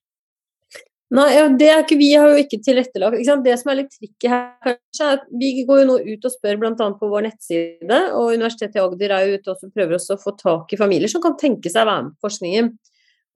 Nei, 1.11 1.31
det 1.59 1.67
er 1.67 1.81
ikke, 1.83 1.97
vi 1.99 2.13
har 2.15 2.29
jo 2.31 2.39
ikke 2.39 2.61
tilrettelagt. 2.63 3.17
Ikke 3.19 3.27
sant? 3.27 3.43
Det 3.43 3.57
som 3.59 3.73
er 3.73 3.81
litt 3.81 3.91
tricky 3.97 4.29
her, 4.31 4.45
kanskje, 4.63 5.07
er 5.09 5.17
at 5.17 5.25
vi 5.41 5.49
går 5.67 5.81
jo 5.81 5.87
nå 5.89 5.97
ut 6.07 6.29
og 6.29 6.35
spør 6.37 6.61
bl.a. 6.63 6.87
på 7.01 7.09
vår 7.11 7.25
nettside, 7.27 7.99
og 8.15 8.37
Universitetet 8.37 8.79
i 8.79 8.85
Agder 8.85 9.15
er 9.17 9.25
jo 9.27 9.41
ute 9.41 9.51
og 9.57 9.73
prøver 9.75 9.97
også 9.99 10.15
å 10.15 10.23
få 10.23 10.37
tak 10.39 10.71
i 10.71 10.79
familier 10.79 11.11
som 11.11 11.25
kan 11.25 11.35
tenke 11.41 11.73
seg 11.73 11.83
å 11.83 11.91
være 11.91 12.05
med 12.07 12.15
på 12.15 12.29
forskningen. 12.29 12.71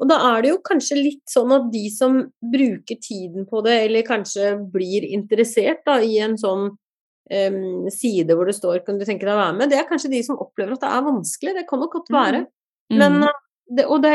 Og 0.02 0.08
da 0.10 0.20
er 0.30 0.42
det 0.42 0.52
jo 0.52 0.62
kanskje 0.66 1.00
litt 1.00 1.22
sånn 1.30 1.52
at 1.54 1.66
de 1.74 1.82
som 1.90 2.20
bruker 2.54 2.98
tiden 3.02 3.46
på 3.50 3.62
det, 3.66 3.76
eller 3.88 4.06
kanskje 4.06 4.54
blir 4.70 5.06
interessert 5.10 5.82
da, 5.86 5.98
i 6.02 6.18
en 6.22 6.38
sånn 6.38 6.68
um, 6.70 7.90
side 7.90 8.34
hvor 8.34 8.46
det 8.50 8.54
står 8.58 8.84
'kan 8.86 8.98
du 8.98 9.04
tenke 9.04 9.26
deg 9.26 9.34
å 9.34 9.42
være 9.42 9.58
med', 9.58 9.70
det 9.70 9.78
er 9.78 9.90
kanskje 9.90 10.10
de 10.14 10.22
som 10.22 10.38
opplever 10.38 10.74
at 10.78 10.82
det 10.86 10.90
er 10.94 11.08
vanskelig. 11.10 11.54
Det 11.58 11.66
kan 11.66 11.80
nok 11.82 11.92
godt 11.98 12.10
være. 12.10 12.46
Men 12.90 13.18
Mm. 13.18 13.22
uh, 13.24 13.43
det, 13.64 13.86
og 13.86 14.02
det, 14.04 14.14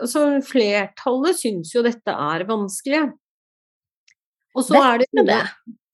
altså, 0.00 0.26
flertallet 0.46 1.38
syns 1.38 1.74
jo 1.74 1.84
dette 1.84 2.14
er 2.14 2.46
vanskelig. 2.48 3.04
Og 4.56 4.66
så 4.66 4.80
er 4.80 5.02
det 5.02 5.08
jo 5.12 5.24
det? 5.28 5.42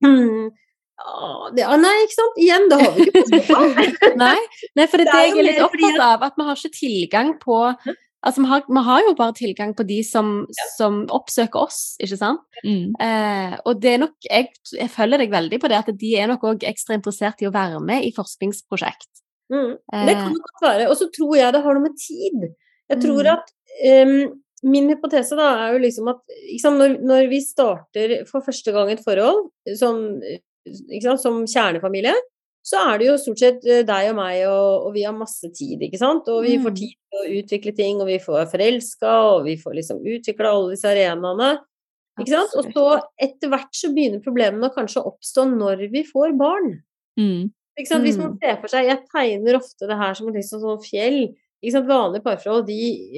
Hmm, 0.05 0.51
ja, 0.99 1.23
det, 1.55 1.64
ah, 1.67 1.79
Nei, 1.79 1.95
ikke 2.05 2.17
sant. 2.17 2.43
Igjen, 2.43 2.67
det 2.71 2.81
har 2.83 2.93
vi 2.97 3.07
ikke 3.07 3.41
på. 3.47 3.62
Nei, 4.25 4.37
nei, 4.79 4.87
for 4.91 4.99
det 4.99 5.07
er 5.07 5.12
Det 5.12 5.14
det 5.14 5.23
er 5.23 5.27
jeg 5.29 5.38
er 5.38 5.49
litt 5.49 5.64
opptatt 5.64 6.05
av, 6.05 6.27
at 6.27 6.38
vi 6.38 6.47
har 6.49 6.61
ikke 6.61 6.79
tilgang 6.79 7.35
på 7.43 7.62
Altså, 8.27 8.43
vi 8.43 8.49
har, 8.51 8.64
vi 8.67 8.81
har 8.83 9.03
jo 9.07 9.12
bare 9.14 9.35
tilgang 9.38 9.73
på 9.79 9.85
de 9.87 10.01
som, 10.03 10.41
som 10.75 11.05
oppsøker 11.14 11.61
oss, 11.61 11.95
ikke 12.03 12.17
sant? 12.19 12.41
Mm. 12.64 12.97
Eh, 12.99 13.53
og 13.62 13.79
det 13.79 13.93
er 13.93 14.01
nok 14.03 14.27
jeg, 14.27 14.49
jeg 14.75 14.91
følger 14.91 15.23
deg 15.23 15.31
veldig 15.31 15.61
på 15.62 15.71
det, 15.71 15.79
at 15.79 16.01
de 16.01 16.11
er 16.19 16.27
nok 16.27 16.49
òg 16.51 16.67
ekstra 16.67 16.97
interessert 16.99 17.45
i 17.45 17.47
å 17.47 17.55
være 17.55 17.79
med 17.79 18.09
i 18.09 18.11
forskningsprosjekt. 18.17 19.23
Mm. 19.55 19.79
Det 19.79 20.17
kan 20.19 20.27
Eh, 20.27 20.35
det 20.35 20.49
godt 20.49 20.64
være. 20.67 20.88
Og 20.91 20.99
så 20.99 21.07
tror 21.14 21.37
jeg 21.38 21.55
det 21.55 21.62
har 21.62 21.79
noe 21.79 21.87
med 21.87 21.95
tid. 21.95 22.49
Jeg 22.90 23.01
tror 23.05 23.22
Mm. 23.24 23.33
at 23.37 23.51
um, 24.07 24.42
Min 24.64 24.88
hypotese 24.90 25.37
da 25.38 25.68
er 25.68 25.72
jo 25.77 25.79
liksom 25.85 26.09
at 26.11 26.18
sant, 26.59 26.79
når, 26.81 26.96
når 27.07 27.29
vi 27.31 27.38
starter 27.40 28.24
for 28.27 28.40
første 28.42 28.72
gang 28.74 28.90
et 28.90 28.98
forhold 29.05 29.51
som, 29.79 30.20
sant, 31.01 31.20
som 31.22 31.44
kjernefamilie, 31.46 32.14
så 32.66 32.81
er 32.90 32.98
det 32.98 33.07
jo 33.07 33.14
stort 33.22 33.38
sett 33.38 33.62
eh, 33.70 33.85
deg 33.87 34.09
og 34.11 34.16
meg, 34.18 34.40
og, 34.51 34.88
og 34.88 34.96
vi 34.96 35.05
har 35.07 35.14
masse 35.16 35.46
tid, 35.55 35.81
ikke 35.87 36.01
sant. 36.01 36.27
Og 36.29 36.42
vi 36.44 36.57
får 36.59 36.74
Mm. 36.74 36.81
tid 36.81 36.96
til 36.98 37.20
å 37.22 37.31
utvikle 37.38 37.74
ting, 37.79 38.01
og 38.03 38.09
vi 38.11 38.18
får 38.18 38.51
forelska, 38.51 39.12
og 39.31 39.44
vi 39.46 39.55
får 39.57 39.79
liksom 39.79 40.03
utvikla 40.03 40.51
alle 40.51 40.74
disse 40.74 40.90
arenaene. 40.90 41.53
Ikke 42.18 42.35
sant? 42.35 42.57
Og 42.59 42.72
så 42.74 42.87
etter 43.29 43.48
hvert 43.55 43.70
så 43.79 43.92
begynner 43.94 44.20
problemene 44.24 44.72
kanskje 44.74 45.01
å 45.05 45.12
oppstå 45.14 45.46
når 45.55 45.87
vi 45.94 46.03
får 46.03 46.35
barn. 46.37 46.81
Mm. 47.18 47.53
Hvis 47.79 48.18
man 48.18 48.35
Mm. 48.35 48.38
ser 48.42 48.57
for 48.61 48.66
seg 48.68 48.88
Jeg 48.90 49.05
tegner 49.14 49.55
ofte 49.55 49.87
det 49.87 49.96
her 49.96 50.14
som 50.14 50.27
et 50.29 50.35
liksom 50.35 50.61
sånn 50.61 50.83
fjell. 50.83 51.29
Ikke 51.59 51.75
sant? 51.75 51.88
Vanlige 51.90 52.23
parforhold, 52.23 52.66
de, 52.68 52.77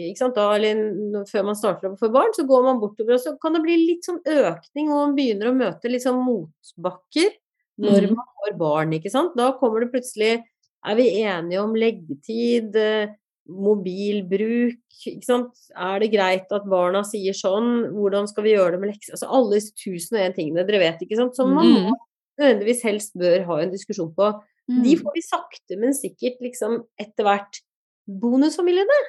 ikke 0.08 0.20
sant? 0.22 0.34
Da, 0.38 0.46
eller 0.56 1.24
før 1.28 1.44
man 1.50 1.58
starter 1.58 1.90
å 1.90 1.98
få 2.00 2.08
barn, 2.14 2.32
så 2.32 2.46
går 2.48 2.62
man 2.64 2.80
bortover, 2.80 3.18
og 3.18 3.20
så 3.20 3.34
kan 3.42 3.52
det 3.56 3.60
bli 3.66 3.76
litt 3.82 4.06
sånn 4.08 4.22
økning, 4.24 4.88
og 4.88 4.96
man 4.96 5.16
begynner 5.18 5.50
å 5.50 5.56
møte 5.58 5.92
litt 5.92 6.06
sånn 6.06 6.22
motbakker 6.24 7.34
når 7.80 8.06
mm. 8.08 8.14
man 8.16 8.30
får 8.40 8.56
barn. 8.60 8.94
ikke 8.96 9.12
sant? 9.12 9.36
Da 9.36 9.50
kommer 9.60 9.84
det 9.84 9.92
plutselig 9.92 10.38
Er 10.80 10.96
vi 10.96 11.10
enige 11.20 11.60
om 11.60 11.74
leggetid? 11.76 12.76
eh, 12.76 13.12
Mobilbruk? 13.50 14.78
Ikke 15.06 15.26
sant? 15.26 15.56
Er 15.76 16.00
det 16.00 16.10
greit 16.12 16.52
at 16.54 16.68
barna 16.70 17.02
sier 17.04 17.36
sånn? 17.36 17.90
Hvordan 17.94 18.28
skal 18.30 18.46
vi 18.46 18.54
gjøre 18.54 18.76
det 18.76 18.80
med 18.82 18.92
lekser? 18.92 19.16
Altså 19.16 19.28
alle 19.28 19.58
disse 19.58 19.74
tusen 19.76 20.16
og 20.18 20.24
en 20.24 20.36
tingene 20.36 20.64
dere 20.68 20.82
vet, 20.82 21.02
ikke 21.04 21.18
sant? 21.18 21.36
Som 21.36 21.54
man 21.56 21.66
Mm. 21.66 21.96
nødvendigvis 22.40 22.82
helst 22.84 23.16
bør 23.18 23.44
ha 23.46 23.60
en 23.60 23.72
diskusjon 23.72 24.14
på. 24.14 24.30
mm. 24.70 24.82
De 24.84 24.96
får 24.96 25.12
vi 25.14 25.22
sakte, 25.22 25.76
men 25.78 25.92
sikkert 25.92 26.40
liksom 26.40 26.84
etter 26.98 27.24
hvert. 27.24 27.60
Bonusfamiliene, 28.06 29.00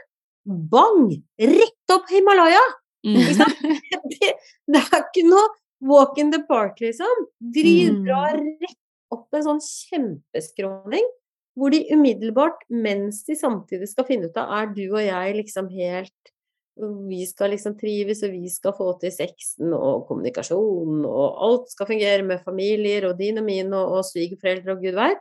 bang! 0.46 1.12
Rett 1.40 1.94
opp 1.96 2.10
Himalaya! 2.12 2.62
Mm. 3.08 3.18
Det, 4.12 4.28
det 4.68 4.80
er 4.82 5.00
ikke 5.00 5.24
noe 5.26 5.48
walk 5.82 6.18
in 6.22 6.30
the 6.32 6.42
park, 6.46 6.78
liksom. 6.84 7.26
De 7.40 7.64
Mm. 7.90 8.04
drar 8.06 8.36
rett 8.38 8.78
opp 9.12 9.34
en 9.34 9.44
sånn 9.48 9.62
kjempeskråning, 9.64 11.08
hvor 11.58 11.72
de 11.74 11.82
umiddelbart, 11.92 12.62
mens 12.70 13.24
de 13.28 13.36
samtidig 13.36 13.90
skal 13.90 14.06
finne 14.08 14.30
ut 14.30 14.38
av 14.38 14.52
er 14.60 14.70
du 14.76 14.86
og 14.92 15.02
jeg 15.02 15.36
liksom 15.40 15.70
helt 15.74 16.14
Vi 16.82 17.26
skal 17.28 17.52
liksom 17.52 17.76
trives, 17.78 18.22
og 18.24 18.32
vi 18.32 18.48
skal 18.50 18.72
få 18.74 18.94
til 19.02 19.12
sexen 19.12 19.74
og 19.76 20.06
kommunikasjon, 20.08 21.04
og 21.06 21.42
alt 21.44 21.68
skal 21.70 21.90
fungere 21.90 22.24
med 22.24 22.40
familier 22.46 23.10
og 23.10 23.18
din 23.20 23.38
og 23.38 23.46
min 23.46 23.74
og, 23.76 23.98
og 23.98 24.06
svigerforeldre 24.08 24.72
og 24.78 24.82
gud 24.82 24.96
veit. 24.96 25.20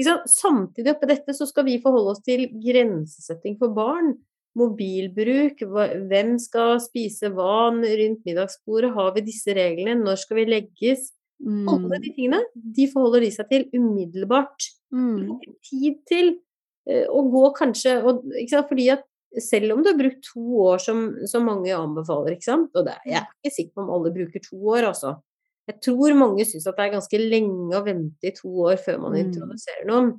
Sant? 0.00 0.28
Samtidig 0.32 0.94
oppi 0.94 1.06
dette 1.10 1.34
så 1.36 1.44
skal 1.46 1.64
vi 1.68 1.80
forholde 1.82 2.14
oss 2.14 2.22
til 2.24 2.46
grensesetting 2.62 3.58
for 3.60 3.74
barn. 3.76 4.14
Mobilbruk, 4.56 5.60
hvem 6.08 6.34
skal 6.40 6.78
spise 6.84 7.30
hva 7.32 7.70
rundt 7.72 8.24
middagsbordet, 8.28 8.92
har 8.94 9.12
vi 9.16 9.22
disse 9.24 9.54
reglene, 9.56 9.98
når 10.04 10.16
skal 10.20 10.36
vi 10.42 10.44
legges? 10.48 11.10
Alle 11.42 11.88
Mm. 11.98 12.02
de 12.02 12.10
tingene, 12.14 12.40
de 12.54 12.86
forholder 12.86 13.20
de 13.24 13.30
seg 13.34 13.48
til 13.50 13.64
umiddelbart. 13.74 14.68
Mm. 14.94 15.40
Tid 15.66 15.96
til 16.06 16.36
eh, 16.86 17.06
å 17.10 17.22
gå 17.30 17.52
kanskje 17.56 17.96
og? 18.04 18.22
Fordi 18.68 18.90
at 18.92 19.02
selv 19.40 19.72
om 19.72 19.82
du 19.82 19.88
har 19.90 19.98
brukt 19.98 20.22
to 20.22 20.40
år 20.62 20.78
som, 20.78 21.26
som 21.26 21.44
mange 21.44 21.72
anbefaler, 21.74 22.36
og 22.76 22.84
det, 22.84 22.92
er- 22.94 23.10
jeg 23.10 23.16
er 23.22 23.26
ikke 23.42 23.54
sikker 23.56 23.72
på 23.74 23.82
om 23.82 23.90
alle 23.90 24.12
bruker 24.14 24.40
to 24.44 24.56
år, 24.56 24.84
altså. 24.92 25.16
Jeg 25.72 25.80
tror 25.88 26.14
mange 26.18 26.44
syns 26.48 26.66
at 26.68 26.76
det 26.76 26.84
er 26.86 26.94
ganske 26.98 27.18
lenge 27.22 27.72
å 27.78 27.84
vente 27.86 28.28
i 28.28 28.34
to 28.36 28.52
år 28.68 28.76
før 28.84 29.00
man 29.06 29.12
Mm. 29.16 29.22
introduserer 29.24 29.88
noen. 29.88 30.12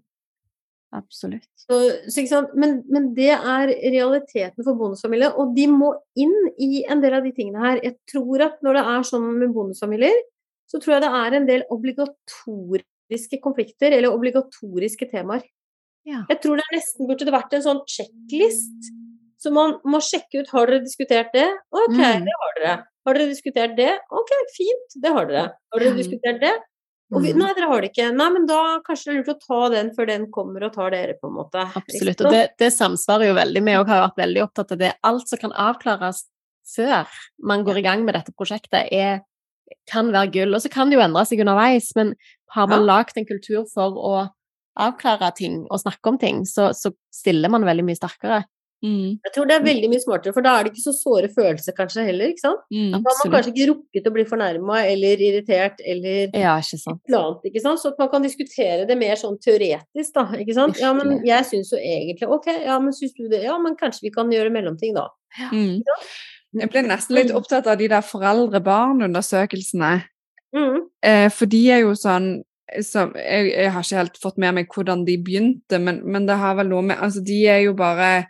Absolutt. 0.93 1.47
Så, 1.57 1.77
så? 2.11 2.39
Men, 2.53 2.83
men 2.93 3.07
det 3.17 3.31
er 3.33 3.71
realiteten 3.89 4.61
for 4.63 4.77
bonusfamilier, 4.77 5.33
og 5.41 5.55
de 5.57 5.65
må 5.71 5.89
inn 6.21 6.35
i 6.61 6.83
en 6.85 7.01
del 7.01 7.15
av 7.17 7.23
de 7.25 7.31
tingene 7.33 7.63
her. 7.63 7.79
Jeg 7.81 7.95
tror 8.11 8.43
at 8.45 8.59
når 8.61 8.77
det 8.77 8.83
er 8.91 9.07
sånn 9.09 9.25
med 9.39 9.55
bonusfamilier, 9.55 10.19
så 10.69 10.77
tror 10.81 10.95
jeg 10.99 11.01
det 11.05 11.13
er 11.17 11.37
en 11.39 11.47
del 11.49 11.63
obligatoriske 11.73 13.41
konflikter, 13.41 13.91
eller 13.97 14.13
obligatoriske 14.13 15.09
temaer. 15.11 15.43
Ja. 16.05 16.25
Jeg 16.29 16.41
tror 16.43 16.59
det 16.61 16.69
nesten 16.75 17.07
burde 17.09 17.25
det 17.25 17.33
vært 17.33 17.53
en 17.57 17.65
sånn 17.65 17.81
checklist. 17.89 18.91
Så 19.41 19.51
man 19.51 19.79
må 19.83 19.99
sjekke 20.03 20.43
ut 20.43 20.49
har 20.53 20.67
dere 20.69 20.83
diskutert 20.85 21.33
det. 21.33 21.49
Ok, 21.73 21.97
Mm. 21.97 22.25
det 22.25 22.37
har 22.41 22.53
dere. 22.59 22.75
Har 23.05 23.17
dere 23.17 23.29
diskutert 23.31 23.75
det? 23.77 23.91
Ok, 24.11 24.29
fint, 24.55 24.95
det 25.03 25.11
har 25.11 25.25
dere. 25.27 25.49
Har 25.73 25.79
dere 25.83 25.91
Mm. 25.93 25.97
diskutert 25.97 26.39
det? 26.39 26.53
Og 27.13 27.21
vi, 27.21 27.33
Mm. 27.33 27.39
nei, 27.39 27.53
dere 27.53 27.67
har 27.67 27.81
det 27.81 27.91
ikke. 27.91 28.11
Nei, 28.15 28.29
men 28.29 28.45
da 28.47 28.79
kanskje 28.79 29.05
det 29.05 29.13
er 29.13 29.17
lurt 29.21 29.33
å 29.35 29.39
ta 29.47 29.69
den 29.69 29.91
før 29.95 30.07
den 30.07 30.31
kommer 30.31 30.63
og 30.63 30.73
tar 30.73 30.89
dere, 30.91 31.13
på 31.21 31.27
en 31.27 31.35
måte. 31.35 31.65
Absolutt. 31.75 32.21
Og 32.25 32.31
det, 32.31 32.57
det 32.57 32.71
samsvarer 32.73 33.27
jo 33.27 33.35
veldig. 33.35 33.63
Vi 33.65 33.71
òg 33.77 33.87
har 33.87 34.07
vært 34.09 34.17
veldig 34.23 34.41
opptatt 34.47 34.71
av 34.71 34.77
det. 34.79 34.93
Alt 35.03 35.27
som 35.27 35.37
kan 35.37 35.51
avklares 35.51 36.23
før 36.75 37.05
man 37.43 37.63
går 37.65 37.77
i 37.77 37.81
gang 37.83 38.05
med 38.05 38.15
dette 38.15 38.31
prosjektet, 38.33 38.87
er, 38.91 39.21
kan 39.91 40.11
være 40.11 40.31
gull. 40.31 40.55
Og 40.55 40.61
så 40.61 40.71
kan 40.71 40.89
det 40.89 40.97
jo 40.97 41.03
endre 41.03 41.25
seg 41.25 41.39
underveis, 41.43 41.91
men 41.95 42.15
har 42.51 42.67
man 42.67 42.85
lagd 42.87 43.17
en 43.17 43.25
kultur 43.25 43.65
for 43.71 43.91
å 43.99 44.29
avklare 44.79 45.35
ting 45.35 45.67
og 45.69 45.79
snakke 45.83 46.07
om 46.09 46.17
ting, 46.17 46.45
så, 46.45 46.71
så 46.73 46.91
stiller 47.13 47.49
man 47.49 47.61
veldig 47.67 47.83
mye 47.85 47.99
sterkere. 47.99 48.43
Mm. 48.83 49.15
Jeg 49.23 49.31
tror 49.31 49.47
det 49.47 49.55
er 49.55 49.63
veldig 49.63 49.89
mye 49.93 50.03
smartere, 50.03 50.35
for 50.35 50.43
da 50.43 50.57
er 50.59 50.65
det 50.65 50.73
ikke 50.73 50.83
så 50.83 50.93
såre 50.97 51.29
følelser 51.31 51.75
kanskje 51.77 52.03
heller, 52.03 52.33
ikke 52.33 52.43
sant? 52.43 52.65
Mm. 52.67 52.89
Da 52.91 52.99
har 52.99 53.05
man 53.21 53.31
kanskje 53.37 53.53
ikke 53.53 53.67
rukket 53.69 54.09
å 54.09 54.13
bli 54.17 54.25
fornærma 54.27 54.81
eller 54.89 55.23
irritert 55.23 55.79
eller 55.79 56.35
Ja, 56.35 56.57
ikke 56.59 56.81
sant. 56.81 57.01
annet, 57.07 57.47
ikke 57.47 57.63
sant? 57.63 57.79
Så 57.79 57.93
at 57.93 58.03
man 58.03 58.11
kan 58.11 58.27
diskutere 58.27 58.83
det 58.89 58.99
mer 58.99 59.15
sånn 59.19 59.39
teoretisk, 59.39 60.11
da, 60.17 60.27
ikke 60.35 60.57
sant? 60.57 60.81
Ja, 60.83 60.91
men 60.97 61.21
jeg 61.23 61.47
syns 61.47 61.71
jo 61.71 61.79
egentlig 61.79 62.27
Ok, 62.33 62.51
ja, 62.51 62.77
men 62.83 62.95
syns 62.95 63.15
du 63.15 63.29
det? 63.31 63.43
Ja, 63.47 63.55
men 63.61 63.79
kanskje 63.79 64.09
vi 64.09 64.13
kan 64.15 64.31
gjøre 64.33 64.51
mellomting, 64.51 64.97
da. 64.99 65.07
Mm. 65.53 65.79
Jeg 66.59 66.69
ble 66.69 66.83
nesten 66.85 67.17
litt 67.17 67.31
opptatt 67.33 67.69
av 67.71 67.79
de 67.79 67.87
der 67.89 68.03
foreldre-barn-undersøkelsene. 68.05 69.93
Mm. 70.53 70.81
Eh, 71.01 71.29
for 71.33 71.49
de 71.49 71.63
er 71.71 71.85
jo 71.87 71.95
sånn 71.97 72.35
så 72.81 73.09
jeg, 73.19 73.51
jeg 73.51 73.71
har 73.73 73.83
ikke 73.83 73.97
helt 73.99 74.19
fått 74.21 74.37
med 74.41 74.55
meg 74.57 74.71
hvordan 74.71 75.03
de 75.05 75.17
begynte, 75.21 75.77
men, 75.83 75.99
men 76.09 76.25
det 76.25 76.39
har 76.41 76.55
vel 76.57 76.71
noe 76.71 76.81
med 76.87 76.97
Altså, 76.97 77.21
de 77.25 77.43
er 77.51 77.59
jo 77.67 77.73
bare 77.77 78.23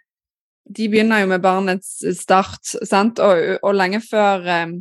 De 0.64 0.88
begynner 0.90 1.24
jo 1.24 1.30
med 1.34 1.44
barnets 1.44 2.00
start, 2.18 2.64
sant, 2.88 3.20
og, 3.20 3.60
og 3.62 3.76
lenge 3.76 4.00
før 4.06 4.48
eh, 4.48 4.76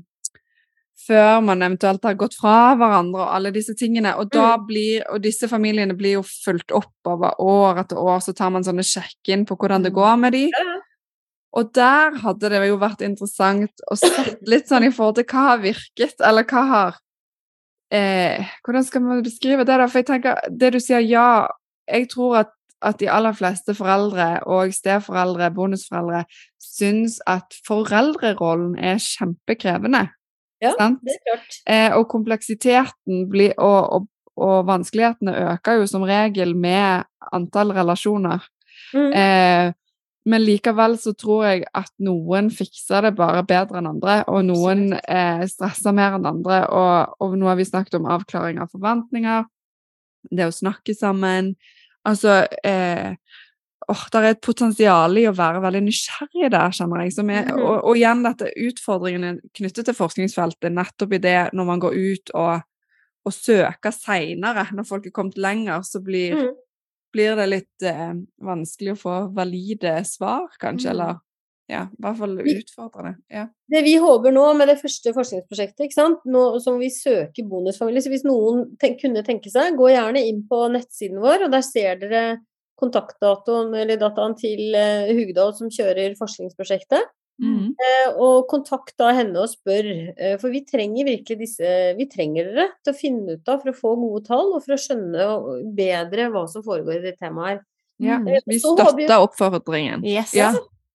før 1.07 1.41
man 1.45 1.63
eventuelt 1.65 2.05
har 2.07 2.19
gått 2.19 2.37
fra 2.39 2.75
hverandre 2.79 3.25
og 3.25 3.35
alle 3.35 3.53
disse 3.55 3.75
tingene. 3.79 4.15
Og 4.21 4.31
da 4.33 4.55
blir, 4.63 5.03
og 5.11 5.23
disse 5.25 5.49
familiene 5.51 5.97
blir 5.99 6.19
jo 6.19 6.25
fulgt 6.27 6.75
opp 6.77 7.11
over 7.11 7.41
år 7.43 7.83
etter 7.83 8.01
år, 8.01 8.21
så 8.25 8.35
tar 8.37 8.53
man 8.55 8.67
sånne 8.67 8.85
sjekk-inn 8.87 9.47
på 9.49 9.59
hvordan 9.59 9.87
det 9.87 9.95
går 9.97 10.19
med 10.23 10.37
de. 10.37 10.47
Og 11.59 11.73
der 11.77 12.17
hadde 12.23 12.53
det 12.53 12.63
jo 12.65 12.79
vært 12.81 13.03
interessant 13.05 13.87
å 13.91 13.99
sett 13.99 14.41
litt 14.49 14.71
sånn 14.71 14.87
i 14.89 14.93
forhold 14.95 15.19
til 15.21 15.29
hva 15.29 15.49
har 15.51 15.65
virket, 15.65 16.17
eller 16.25 16.47
hva 16.49 16.63
har 16.71 17.01
eh, 17.93 18.55
Hvordan 18.65 18.87
skal 18.87 19.05
man 19.05 19.25
beskrive 19.25 19.67
det, 19.69 19.77
da? 19.77 19.89
For 19.91 20.01
jeg 20.01 20.09
tenker, 20.09 20.41
det 20.49 20.73
du 20.73 20.81
sier, 20.81 21.05
ja, 21.05 21.51
jeg 21.91 22.09
tror 22.13 22.45
at, 22.45 22.57
at 22.83 22.99
de 23.01 23.11
aller 23.11 23.35
fleste 23.37 23.75
foreldre 23.75 24.43
og 24.51 24.73
steforeldre, 24.75 25.51
bonusforeldre, 25.55 26.25
syns 26.63 27.19
at 27.27 27.55
foreldrerollen 27.67 28.75
er 28.79 29.01
kjempekrevende. 29.03 30.07
Ja, 30.63 30.73
sant? 30.79 31.03
Det 31.03 31.17
er 31.17 31.23
klart. 31.27 31.61
Eh, 31.67 31.91
og 31.99 32.09
kompleksiteten 32.11 33.29
blir, 33.31 33.55
og, 33.59 33.93
og, 33.93 34.09
og 34.37 34.67
vanskelighetene 34.67 35.35
øker 35.53 35.81
jo 35.81 35.87
som 35.91 36.07
regel 36.07 36.57
med 36.57 37.07
antall 37.33 37.75
relasjoner. 37.75 38.47
Mm. 38.95 39.13
Eh, 39.13 39.73
men 40.25 40.45
likevel 40.45 40.95
så 41.03 41.15
tror 41.19 41.47
jeg 41.49 41.65
at 41.75 41.91
noen 42.03 42.51
fikser 42.55 43.09
det 43.09 43.17
bare 43.19 43.43
bedre 43.47 43.81
enn 43.81 43.91
andre, 43.91 44.21
og 44.31 44.45
noen 44.47 44.93
eh, 44.95 45.43
stresser 45.51 45.95
mer 45.97 46.15
enn 46.19 46.29
andre. 46.31 46.63
Og, 46.71 47.17
og 47.25 47.35
nå 47.39 47.51
har 47.51 47.59
vi 47.59 47.67
snakket 47.67 47.99
om 47.99 48.07
avklaring 48.15 48.63
av 48.63 48.71
forventninger, 48.71 49.49
det 50.31 50.47
å 50.47 50.55
snakke 50.55 50.95
sammen. 50.95 51.57
Altså 52.05 52.47
eh, 52.65 53.15
oh, 53.89 54.03
Det 54.13 54.19
er 54.23 54.29
et 54.33 54.41
potensial 54.43 55.17
i 55.19 55.27
å 55.29 55.35
være 55.37 55.61
veldig 55.63 55.83
nysgjerrig 55.87 56.51
der, 56.51 56.71
kjenner 56.75 57.03
jeg. 57.05 57.13
Som 57.13 57.31
er, 57.31 57.45
Mhm. 57.47 57.63
og, 57.63 57.85
og 57.85 57.97
igjen 57.97 58.23
dette 58.25 58.51
utfordringene 58.57 59.41
knyttet 59.55 59.85
til 59.87 59.95
forskningsfeltet, 59.95 60.73
nettopp 60.73 61.13
i 61.13 61.19
det 61.23 61.39
når 61.53 61.65
man 61.67 61.81
går 61.81 61.95
ut 61.95 62.31
og, 62.35 62.63
og 63.27 63.33
søker 63.33 63.91
seinere, 63.95 64.67
når 64.75 64.85
folk 64.89 65.07
er 65.07 65.11
kommet 65.15 65.39
lenger, 65.39 65.83
så 65.83 66.01
blir 66.03 66.35
Mm. 66.35 66.55
blir 67.13 67.37
det 67.37 67.49
litt 67.51 67.83
eh, 67.85 68.15
vanskelig 68.41 68.93
å 68.95 69.01
få 69.03 69.17
valide 69.35 69.99
svar, 70.09 70.49
kanskje, 70.59 70.89
Mm. 70.89 70.93
eller 70.95 71.21
ja, 71.71 71.87
i 71.87 72.03
hvert 72.03 72.19
fall 72.19 72.39
utfordrende. 72.41 73.17
Ja. 73.33 73.47
Det 73.71 73.83
vi 73.87 73.95
håper 74.03 74.35
nå 74.35 74.45
med 74.59 74.69
det 74.69 74.79
første 74.81 75.13
forskningsprosjektet, 75.15 75.87
ikke 75.87 75.99
sant? 75.99 76.25
Nå 76.29 76.45
som 76.65 76.81
vi 76.83 76.91
søker 76.93 77.47
bonusfamilier 77.49 78.05
så 78.05 78.13
hvis 78.13 78.27
noen 78.27 78.67
ten 78.83 78.99
kunne 79.01 79.25
tenke 79.27 79.53
seg, 79.53 79.77
gå 79.79 79.93
gjerne 79.93 80.25
inn 80.29 80.43
på 80.49 80.65
nettsiden 80.75 81.23
vår, 81.23 81.47
og 81.47 81.55
der 81.55 81.65
ser 81.67 82.01
dere 82.03 82.25
kontaktdatoen 82.83 83.75
eller 83.79 84.01
dataen 84.01 84.35
til 84.39 84.75
uh, 84.75 85.11
Hugdal 85.15 85.53
som 85.55 85.71
kjører 85.73 86.17
forskningsprosjektet. 86.19 87.13
Mm. 87.43 87.73
Uh, 87.79 88.09
og 88.23 88.51
kontakt 88.51 88.93
da 89.01 89.09
henne 89.17 89.41
og 89.41 89.51
spør, 89.51 89.89
uh, 90.19 90.35
for 90.43 90.53
vi 90.53 90.61
trenger 90.69 91.09
virkelig 91.09 91.39
disse 91.41 91.71
Vi 91.97 92.07
trenger 92.11 92.51
dere 92.51 92.67
til 92.85 92.93
å 92.93 92.99
finne 92.99 93.39
ut 93.39 93.49
av 93.49 93.63
for 93.63 93.73
å 93.73 93.79
få 93.79 93.95
gode 94.03 94.25
tall, 94.27 94.53
og 94.53 94.67
for 94.67 94.77
å 94.77 94.83
skjønne 94.83 95.29
bedre 95.79 96.29
hva 96.35 96.45
som 96.51 96.67
foregår 96.67 97.01
i 97.01 97.07
det 97.07 97.17
temaet 97.23 97.55
her. 97.55 97.63
ja. 98.03 98.19
Vi- 98.21 98.59
støtter 98.59 99.23
oppfordringen. 99.23 100.05
Yes. 100.05 100.35
Ja. 100.35 100.53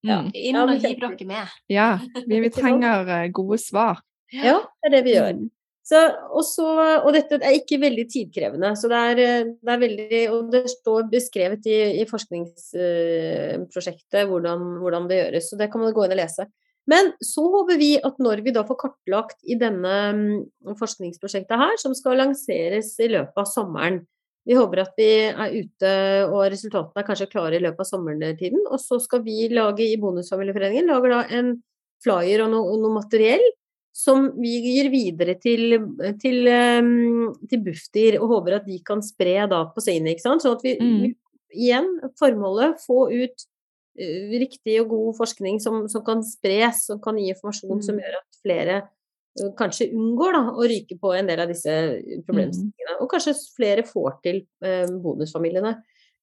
Ja. 0.07 0.17
Mm. 0.23 0.31
Inn 0.33 0.55
og 0.61 0.69
hiv 0.73 0.99
dere 1.03 1.25
med. 1.27 1.45
ja. 1.71 1.89
Vi, 2.23 2.35
vi 2.43 2.49
trenger 2.61 2.99
eh, 3.19 3.31
gode 3.35 3.57
svar. 3.61 3.95
Ja, 4.33 4.57
det 4.81 4.87
er 4.89 4.93
det 4.97 5.05
vi 5.05 5.15
gjør. 5.15 5.33
Mm. 5.37 5.47
Så, 5.87 5.99
og, 6.35 6.43
så, 6.43 6.67
og 6.99 7.13
dette 7.15 7.39
er 7.39 7.55
ikke 7.55 7.79
veldig 7.79 8.05
tidkrevende. 8.11 8.75
Så 8.75 8.91
det 8.91 8.99
er, 9.11 9.17
eh, 9.23 9.47
det 9.63 9.71
er 9.71 9.85
veldig 9.85 10.21
Og 10.35 10.39
det 10.51 10.65
står 10.73 11.01
beskrevet 11.11 11.63
i, 11.71 11.77
i 12.01 12.03
forskningsprosjektet 12.09 14.27
hvordan, 14.27 14.59
hvordan 14.81 15.03
det 15.07 15.19
gjøres, 15.21 15.45
så 15.49 15.55
det 15.59 15.71
kan 15.71 15.81
man 15.83 15.95
gå 15.95 16.01
inn 16.03 16.15
og 16.17 16.21
lese. 16.21 16.43
Men 16.87 17.11
så 17.23 17.43
håper 17.51 17.77
vi 17.79 17.95
at 17.99 18.19
når 18.23 18.41
vi 18.45 18.53
da 18.55 18.63
får 18.67 18.79
kartlagt 18.79 19.41
i 19.43 19.57
denne 19.59 19.95
mm, 20.15 20.75
forskningsprosjektet 20.79 21.59
her, 21.59 21.75
som 21.81 21.95
skal 21.95 22.17
lanseres 22.21 22.93
i 23.03 23.09
løpet 23.11 23.43
av 23.43 23.49
sommeren 23.49 23.99
Vi 24.47 24.55
håper 24.55 24.79
at 24.85 24.93
vi 24.95 25.07
er 25.27 25.55
ute 25.59 25.93
og 26.31 26.45
resultatene 26.53 27.01
er 27.03 27.07
kanskje 27.09 27.27
klare 27.31 27.57
i 27.57 27.63
løpet 27.63 27.83
av 27.83 27.89
sommertiden. 27.89 28.61
Og 28.71 28.79
så 28.79 28.99
skal 29.03 29.21
vi 29.25 29.49
lage 29.51 29.83
i 29.83 29.97
Bonusfamilieforeningen 29.99 30.87
lager 30.87 31.13
da 31.17 31.21
en 31.35 31.49
flyer 32.05 32.45
og 32.45 32.53
noe, 32.53 32.77
noe 32.79 32.95
materiell 32.95 33.43
som 33.97 34.27
vi 34.37 34.53
gir 34.61 34.91
videre 34.93 35.33
til, 35.41 35.73
til, 36.21 36.47
um, 36.47 37.31
til 37.49 37.63
Bufdir, 37.65 38.19
og 38.21 38.29
håper 38.29 38.59
at 38.59 38.67
de 38.69 38.77
kan 38.85 39.01
spre 39.01 39.47
da 39.49 39.63
på 39.73 39.81
sine. 39.81 40.13
ikke 40.13 40.21
sant? 40.21 40.43
Sånn 40.45 40.53
at 40.59 40.63
vi, 40.63 40.75
Mm. 40.77 41.15
igjen, 41.57 41.87
formålet, 42.19 42.77
få 42.85 43.07
ut 43.09 43.47
uh, 43.97 44.37
riktig 44.37 44.77
og 44.83 44.91
god 44.93 45.17
forskning 45.17 45.57
som, 45.59 45.87
som 45.89 46.03
kan 46.05 46.21
spres, 46.23 46.85
som 46.85 47.01
kan 47.01 47.17
gi 47.17 47.31
informasjon 47.33 47.81
som 47.81 47.95
Mm. 47.97 48.03
gjør 48.05 48.19
at 48.21 48.41
flere 48.45 48.77
kanskje 49.57 49.89
unngår 49.93 50.33
da, 50.33 50.41
å 50.57 50.67
ryke 50.69 50.97
på 51.01 51.11
en 51.17 51.27
del 51.29 51.39
av 51.43 51.51
disse 51.51 51.73
problemstillingene. 52.27 52.97
Og 53.03 53.09
kanskje 53.11 53.35
flere 53.55 53.83
får 53.87 54.17
til 54.25 54.41
eh, 54.65 54.87
bonusfamiliene. 55.03 55.75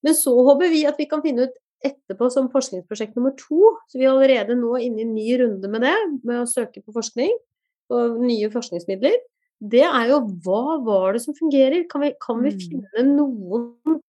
Men 0.04 0.14
så 0.18 0.34
håper 0.48 0.68
vi 0.72 0.84
at 0.86 0.98
vi 1.00 1.06
kan 1.10 1.22
finne 1.24 1.46
ut 1.48 1.60
etterpå 1.84 2.30
som 2.32 2.48
forskningsprosjekt 2.52 3.16
nummer 3.16 3.34
to, 3.36 3.74
så 3.92 3.98
vi 4.00 4.06
er 4.06 4.12
allerede 4.14 4.56
nå 4.56 4.72
inne 4.80 5.02
i 5.02 5.04
en 5.04 5.14
ny 5.14 5.28
runde 5.42 5.68
med 5.70 5.84
det, 5.84 5.94
med 6.24 6.40
å 6.42 6.48
søke 6.48 6.80
på 6.84 6.94
forskning 6.96 7.32
og 7.92 8.18
nye 8.24 8.48
forskningsmidler, 8.52 9.18
det 9.64 9.82
er 9.84 10.08
jo 10.10 10.22
hva 10.44 10.78
var 10.84 11.12
det 11.14 11.20
som 11.24 11.36
fungerer? 11.36 11.84
Kan 11.88 12.00
vi, 12.04 12.12
kan 12.20 12.40
vi 12.42 12.50
Mm. 12.50 12.60
finne 12.64 13.04
noen 13.16 14.00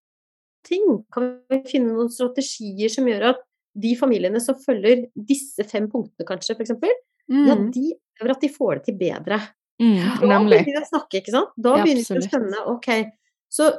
ting? 0.65 1.03
Kan 1.11 1.41
vi 1.51 1.59
finne 1.67 1.93
noen 1.93 2.09
strategier 2.11 2.89
som 2.91 3.05
gjør 3.07 3.29
at 3.33 3.43
de 3.75 3.91
familiene 3.99 4.39
som 4.41 4.55
følger 4.55 5.05
disse 5.15 5.63
fem 5.67 5.89
punktene, 5.91 6.25
kanskje, 6.27 6.55
f.eks., 6.55 6.71
ja, 7.27 7.55
Mm. 7.55 7.71
de 7.73 7.93
opplever 8.15 8.31
at 8.35 8.41
de 8.41 8.49
får 8.49 8.75
det 8.79 8.83
til 8.89 8.97
bedre. 8.99 9.39
Mm. 9.81 9.95
Da 10.21 10.39
begynner 10.39 10.65
vi 10.65 10.75
å 10.79 10.85
snakke, 10.87 11.19
ikke 11.19 11.31
sant? 11.35 11.51
Da 11.57 11.77
Ja, 11.77 11.83
begynner 11.83 12.07
vi 12.07 12.19
å 12.21 12.29
skjønne, 12.31 12.61
ok. 12.71 12.89
Så 13.51 13.71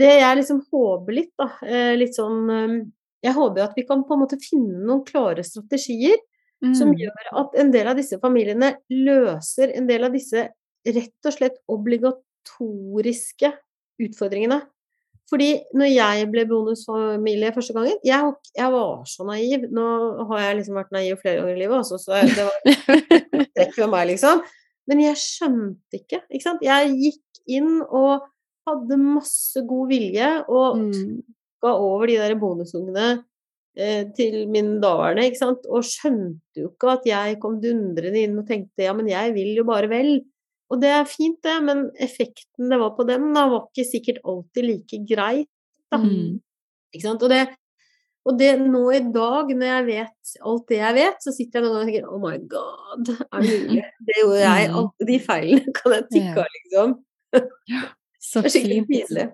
det 0.00 0.12
jeg 0.20 0.36
liksom 0.38 0.62
håper 0.72 1.12
litt, 1.12 1.32
da, 1.38 1.50
eh, 1.66 1.96
litt 1.96 2.14
sånn 2.16 2.50
eh, 2.50 2.86
Jeg 3.24 3.34
håper 3.34 3.62
at 3.64 3.74
vi 3.74 3.82
kan 3.88 4.04
på 4.06 4.14
en 4.14 4.20
måte 4.22 4.38
finne 4.38 4.84
noen 4.86 5.04
klare 5.04 5.42
strategier 5.42 6.16
som 6.74 6.88
Mm. 6.92 6.96
gjør 6.96 7.30
at 7.40 7.54
en 7.58 7.70
del 7.70 7.86
av 7.88 7.96
disse 7.96 8.18
familiene 8.20 8.76
løser 8.88 9.74
en 9.76 9.86
del 9.86 10.04
av 10.04 10.12
disse 10.12 10.48
rett 10.86 11.26
og 11.26 11.32
slett 11.32 11.56
obligatoriske 11.68 13.52
utfordringene. 14.00 14.62
Fordi 15.30 15.48
når 15.74 15.88
jeg 15.90 16.26
ble 16.30 16.44
bonusfamilie 16.46 17.48
første 17.54 17.74
gangen 17.74 17.96
jeg, 18.06 18.32
jeg 18.54 18.70
var 18.76 19.00
så 19.10 19.24
naiv. 19.26 19.64
Nå 19.74 19.86
har 20.30 20.42
jeg 20.44 20.58
liksom 20.60 20.78
vært 20.78 20.92
naiv 20.94 21.16
flere 21.22 21.40
ganger 21.40 21.56
i 21.56 21.60
livet, 21.64 21.80
også, 21.82 21.98
så 21.98 22.20
det 22.22 22.44
var 22.46 22.60
trekk 23.56 23.76
ved 23.80 23.90
meg, 23.90 24.04
liksom. 24.12 24.44
Men 24.86 25.02
jeg 25.02 25.18
skjønte 25.18 25.98
ikke, 25.98 26.20
ikke 26.30 26.46
sant. 26.46 26.62
Jeg 26.62 26.92
gikk 26.94 27.40
inn 27.58 27.80
og 27.88 28.28
hadde 28.66 28.98
masse 29.02 29.62
god 29.66 29.88
vilje 29.90 30.28
og 30.46 30.78
Mm. 30.82 31.22
ga 31.62 31.72
over 31.74 32.06
de 32.06 32.16
der 32.20 32.34
bonusungene 32.38 33.08
eh, 33.76 34.04
til 34.14 34.46
min 34.52 34.76
daværende, 34.82 35.24
ikke 35.26 35.38
sant, 35.42 35.66
og 35.66 35.82
skjønte 35.86 36.62
jo 36.62 36.70
ikke 36.70 36.90
at 36.94 37.06
jeg 37.08 37.38
kom 37.42 37.58
dundrende 37.62 38.22
inn 38.22 38.38
og 38.38 38.46
tenkte 38.46 38.86
ja, 38.86 38.92
men 38.94 39.08
jeg 39.10 39.34
vil 39.34 39.56
jo 39.58 39.64
bare 39.66 39.88
vel. 39.90 40.20
Og 40.72 40.80
det 40.82 40.90
er 40.90 41.04
fint, 41.06 41.38
det, 41.46 41.54
men 41.62 41.84
effekten 42.02 42.72
det 42.72 42.80
var 42.80 42.96
på 42.96 43.06
dem, 43.06 43.28
da, 43.36 43.46
var 43.52 43.68
ikke 43.68 43.86
sikkert 43.86 44.24
alltid 44.26 44.66
like 44.66 44.98
greit, 45.06 45.50
da. 45.92 46.00
Mm. 46.02 46.40
Ikke 46.94 47.04
sant. 47.04 47.22
Og 47.22 47.30
det, 47.30 47.44
og 48.26 48.38
det 48.40 48.50
nå 48.58 48.82
i 48.96 49.02
dag, 49.14 49.52
når 49.52 49.70
jeg 49.70 49.86
vet 49.86 50.36
alt 50.50 50.64
det 50.72 50.80
jeg 50.80 50.96
vet, 50.98 51.20
så 51.22 51.34
sitter 51.36 51.60
jeg 51.60 51.66
noen 51.66 51.76
ganger 51.76 51.86
og 51.86 51.92
tenker 51.92 52.08
oh 52.10 52.22
my 52.24 52.36
god, 52.50 53.12
er 53.28 53.46
det 53.46 53.58
mulig? 53.62 53.84
Det 54.08 54.18
gjorde 54.20 54.40
jeg. 54.42 54.68
Mm. 54.70 54.78
Alle 54.80 55.10
de 55.10 55.18
feilene 55.28 55.76
kan 55.78 55.96
jeg 55.96 56.08
tikke 56.16 56.42
av, 56.42 56.58
liksom. 56.58 56.96
Så 58.26 58.42
Det 58.42 58.48
er 58.48 58.54
skikkelig 58.56 58.84
pinlig. 58.88 59.26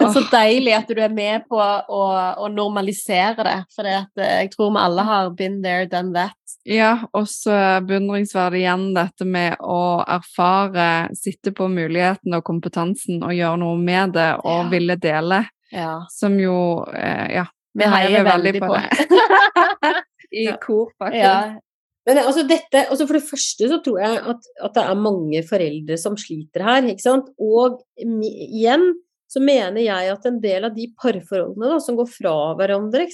Så 0.00 0.22
deilig 0.32 0.72
at 0.72 0.88
du 0.88 1.00
er 1.04 1.12
med 1.12 1.44
på 1.50 1.58
å, 1.60 2.02
å 2.40 2.46
normalisere 2.48 3.44
det. 3.44 3.56
For 3.74 3.84
jeg 3.88 4.50
tror 4.54 4.70
vi 4.72 4.80
alle 4.80 5.04
har 5.04 5.28
been 5.36 5.58
there, 5.64 5.84
done 5.90 6.14
that. 6.16 6.36
Ja, 6.66 6.94
også 7.14 7.52
beundringsverdig 7.86 8.62
igjen 8.64 8.86
dette 8.96 9.26
med 9.28 9.60
å 9.60 10.00
erfare, 10.02 11.10
sitte 11.14 11.52
på 11.54 11.68
muligheten 11.70 12.34
og 12.38 12.46
kompetansen 12.48 13.20
og 13.22 13.36
gjøre 13.36 13.60
noe 13.62 13.76
med 13.78 14.16
det 14.16 14.30
og 14.40 14.64
Ja. 14.64 14.70
ville 14.72 14.96
dele, 14.96 15.42
Ja. 15.72 16.00
som 16.10 16.38
jo 16.40 16.84
eh, 16.94 17.34
Ja. 17.36 17.46
Vi 17.76 17.84
heier 17.84 18.24
veldig 18.24 18.54
på 18.64 18.72
det. 18.72 18.88
I 20.32 20.46
kor, 20.62 20.90
faktisk. 20.98 21.20
Ja. 21.22 21.60
Men 22.06 22.18
altså 22.22 22.44
dette, 22.46 22.86
altså 22.88 23.06
for 23.06 23.18
det 23.18 23.26
første 23.28 23.68
så 23.68 23.80
tror 23.82 23.98
jeg 24.00 24.18
at, 24.30 24.44
at 24.62 24.74
det 24.76 24.82
er 24.86 24.94
mange 24.94 25.40
foreldre 25.46 25.96
som 25.98 26.14
sliter 26.16 26.62
her, 26.62 26.86
ikke 26.86 27.02
sant. 27.02 27.28
Og 27.42 27.80
mi, 28.06 28.30
igjen 28.46 28.92
så 29.36 29.42
mener 29.44 29.84
jeg 29.84 30.12
at 30.14 30.24
en 30.28 30.38
del 30.40 30.64
av 30.64 30.72
de 30.72 30.86
parforholdene 30.96 31.68
da, 31.68 31.76
som 31.82 31.98
går 31.98 32.08
fra 32.08 32.36
hverandre. 32.56 33.04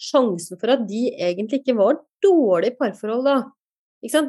Sjansen 0.00 0.56
for 0.60 0.72
at 0.72 0.86
de 0.88 1.10
egentlig 1.12 1.60
ikke 1.60 1.76
var 1.76 1.98
dårlige 2.24 2.78
parforhold 2.80 3.28
da. 3.28 3.36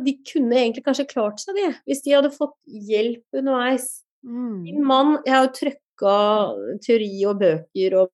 De 0.04 0.14
kunne 0.28 0.58
egentlig 0.58 0.84
kanskje 0.84 1.08
klart 1.08 1.40
seg 1.40 1.56
det, 1.56 1.70
hvis 1.88 2.04
de 2.04 2.16
hadde 2.18 2.34
fått 2.36 2.58
hjelp 2.68 3.40
underveis. 3.40 3.88
Mm. 4.28 4.60
Min 4.66 4.84
mann, 4.88 5.14
jeg 5.24 5.36
har 5.36 5.46
jo 5.46 5.54
trøkka 5.56 6.18
teori 6.84 7.12
og 7.30 7.40
bøker 7.44 7.98
og 8.02 8.14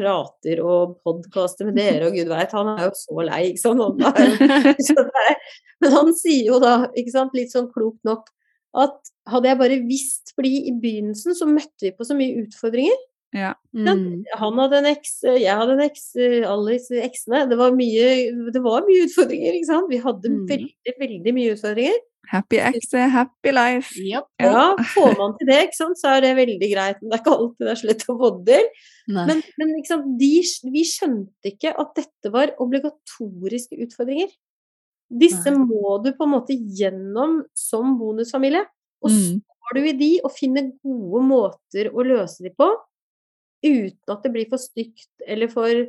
prater 0.00 0.60
og 0.64 0.96
podkaster 1.04 1.68
med 1.68 1.76
dere, 1.76 2.08
og 2.08 2.16
gud 2.16 2.30
veit, 2.30 2.56
han 2.56 2.72
er 2.72 2.86
jo 2.86 2.92
så 2.96 3.24
lei, 3.26 3.40
ikke 3.50 3.64
sant. 3.66 3.84
Han 3.84 5.08
er, 5.26 5.40
men 5.82 5.96
han 5.96 6.12
sier 6.16 6.52
jo 6.54 6.60
da, 6.62 6.76
ikke 6.94 7.16
sant, 7.18 7.36
litt 7.36 7.52
sånn 7.52 7.68
klokt 7.74 8.00
nok, 8.08 8.30
at 8.74 9.12
hadde 9.30 9.48
jeg 9.50 9.58
bare 9.58 9.78
visst, 9.88 10.34
fordi 10.36 10.66
i 10.70 10.74
begynnelsen 10.82 11.34
så 11.34 11.46
møtte 11.48 11.88
vi 11.88 11.94
på 11.96 12.06
så 12.06 12.14
mye 12.18 12.44
utfordringer. 12.44 12.98
Mm. 13.74 14.24
Han 14.40 14.58
hadde 14.58 14.78
en 14.80 14.88
eks, 14.90 15.20
jeg 15.38 15.54
hadde 15.54 15.76
en 15.76 15.84
eks, 15.84 16.06
alle 16.50 16.76
disse 16.76 16.98
eksene. 17.06 17.44
Det 17.50 17.58
var 17.58 17.74
mye, 17.76 18.06
det 18.54 18.62
var 18.64 18.86
mye 18.86 19.04
utfordringer, 19.06 19.54
ikke 19.58 19.70
sant. 19.70 19.90
Vi 19.90 20.00
hadde 20.02 20.30
Mm. 20.30 20.46
veldig, 20.50 20.94
veldig 21.02 21.34
mye 21.34 21.52
utfordringer. 21.54 21.98
Happy 22.30 22.58
ex 22.62 22.92
er 22.94 23.08
happy 23.10 23.50
life. 23.50 23.90
Yep. 23.98 24.26
Ja, 24.38 24.76
får 24.94 25.16
man 25.18 25.32
til 25.38 25.48
det, 25.48 25.56
ikke 25.66 25.78
sant, 25.80 25.98
så 25.98 26.12
er 26.14 26.20
det 26.22 26.36
veldig 26.38 26.68
greit. 26.70 27.00
Men 27.02 27.10
det 27.10 27.16
er 27.18 27.22
ikke 27.24 27.38
alltid 27.38 27.64
det 27.66 27.70
er 27.72 27.80
så 27.80 27.88
lett 27.90 28.04
å 28.06 28.18
få 28.20 28.30
det 28.46 28.58
til. 28.60 28.68
Men, 29.26 29.42
men 29.58 29.72
ikke 29.80 29.90
sant, 29.90 30.12
de, 30.20 30.30
vi 30.70 30.84
skjønte 30.86 31.50
ikke 31.50 31.72
at 31.74 31.90
dette 31.98 32.30
var 32.30 32.52
obligatoriske 32.62 33.80
utfordringer. 33.82 34.30
Disse 35.10 35.50
må 35.50 35.96
du 36.04 36.12
på 36.14 36.22
en 36.26 36.34
måte 36.36 36.54
gjennom 36.54 37.40
som 37.54 37.96
bonusfamilie. 37.98 38.64
Og 39.02 39.10
Mm. 39.10 39.40
står 39.42 39.74
du 39.74 39.80
i 39.88 39.92
de 39.98 40.20
og 40.24 40.30
finner 40.30 40.72
gode 40.84 41.22
måter 41.26 41.90
å 41.90 42.04
løse 42.04 42.42
de 42.42 42.50
på, 42.50 42.68
uten 43.64 44.12
at 44.14 44.22
det 44.22 44.32
blir 44.32 44.48
for 44.48 44.58
stygt 44.58 45.08
eller 45.26 45.48
for 45.48 45.86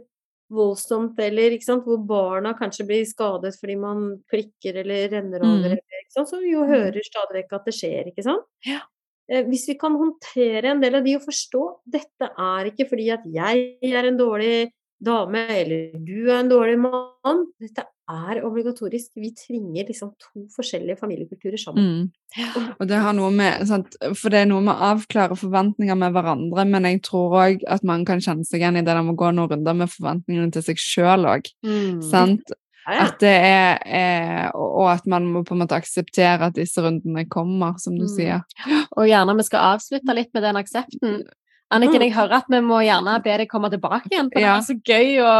voldsomt, 0.51 1.17
eller 1.19 1.55
hvor 1.85 1.97
barna 2.05 2.53
kanskje 2.57 2.85
blir 2.87 3.05
skadet 3.07 3.53
fordi 3.59 3.77
man 3.79 4.17
klikker 4.31 4.75
eller 4.81 5.07
renner 5.09 5.39
over, 5.39 5.69
Mm. 5.77 5.79
som 6.09 6.39
vi 6.41 6.51
jo 6.51 6.65
hører 6.65 6.99
stadig 7.03 7.43
vekk 7.45 7.53
at 7.53 7.65
det 7.65 7.73
skjer, 7.73 8.07
ikke 8.11 8.23
sant. 8.23 8.43
Ja. 8.65 8.81
Eh, 9.29 9.43
Hvis 9.45 9.67
vi 9.67 9.75
kan 9.75 9.93
håndtere 9.93 10.65
en 10.71 10.81
del 10.81 10.95
av 10.95 11.03
de 11.05 11.15
og 11.15 11.21
forstå 11.21 11.79
dette 11.89 12.29
er 12.37 12.65
ikke 12.71 12.89
fordi 12.89 13.11
at 13.13 13.23
jeg 13.23 13.77
er 13.81 14.05
en 14.07 14.17
dårlig 14.17 14.71
dame, 15.01 15.47
eller 15.49 15.93
du 16.03 16.29
er 16.29 16.39
en 16.39 16.49
dårlig 16.49 16.77
mann. 16.79 17.47
Dette 17.59 17.85
er 18.11 18.41
obligatorisk. 18.47 19.11
Vi 19.15 19.31
tvinger 19.37 19.87
liksom 19.87 20.13
to 20.19 20.45
forskjellige 20.55 20.99
familiekulturer 20.99 21.59
sammen. 21.61 22.09
Mm. 22.37 22.71
Og 22.79 22.87
det 22.87 22.99
har 23.03 23.13
noe 23.17 23.31
med, 23.35 23.65
sant? 23.69 23.95
For 24.19 24.33
det 24.33 24.43
er 24.43 24.49
noe 24.51 24.63
med 24.65 24.73
å 24.75 24.91
avklare 24.93 25.37
forventninger 25.39 25.97
med 25.99 26.15
hverandre, 26.15 26.65
men 26.69 26.87
jeg 26.89 27.01
tror 27.07 27.37
òg 27.41 27.65
at 27.67 27.83
man 27.87 28.05
kan 28.07 28.23
kjenne 28.23 28.47
seg 28.47 28.61
igjen 28.63 28.79
i 28.79 28.83
det 28.85 28.91
der 28.93 29.03
med 29.03 29.15
å 29.15 29.21
gå 29.23 29.31
noen 29.35 29.51
runder 29.55 29.77
med 29.83 29.91
forventningene 29.93 30.51
til 30.55 30.65
seg 30.69 30.81
sjøl 30.81 31.27
òg. 31.31 31.51
Mm. 31.65 32.01
Sant? 32.05 32.53
At 32.89 33.19
det 33.21 33.29
er, 33.29 33.77
er 33.85 34.47
Og 34.57 34.69
og 34.81 34.87
at 34.89 35.05
man 35.05 35.27
må 35.29 35.43
på 35.45 35.53
en 35.53 35.61
måte 35.61 35.77
akseptere 35.77 36.47
at 36.47 36.55
disse 36.57 36.81
rundene 36.81 37.27
kommer, 37.29 37.75
som 37.77 37.93
du 37.95 38.05
Mm. 38.07 38.15
sier. 38.15 38.41
Og 38.97 39.05
gjerne 39.05 39.37
vi 39.37 39.43
skal 39.43 39.75
avslutte 39.75 40.15
litt 40.15 40.33
med 40.33 40.43
den 40.43 40.55
aksepten. 40.57 41.23
Anniken, 41.71 42.01
jeg 42.03 42.11
hører 42.13 42.33
at 42.41 42.49
vi 42.51 42.59
må 42.65 42.81
gjerne 42.83 43.13
be 43.23 43.37
deg 43.39 43.47
komme 43.49 43.69
tilbake 43.71 44.09
igjen, 44.11 44.27
for 44.33 44.41
Ja. 44.43 44.57
det 44.59 44.61
er 44.61 44.67
så 44.67 44.75
gøy 44.91 45.21
å 45.23 45.33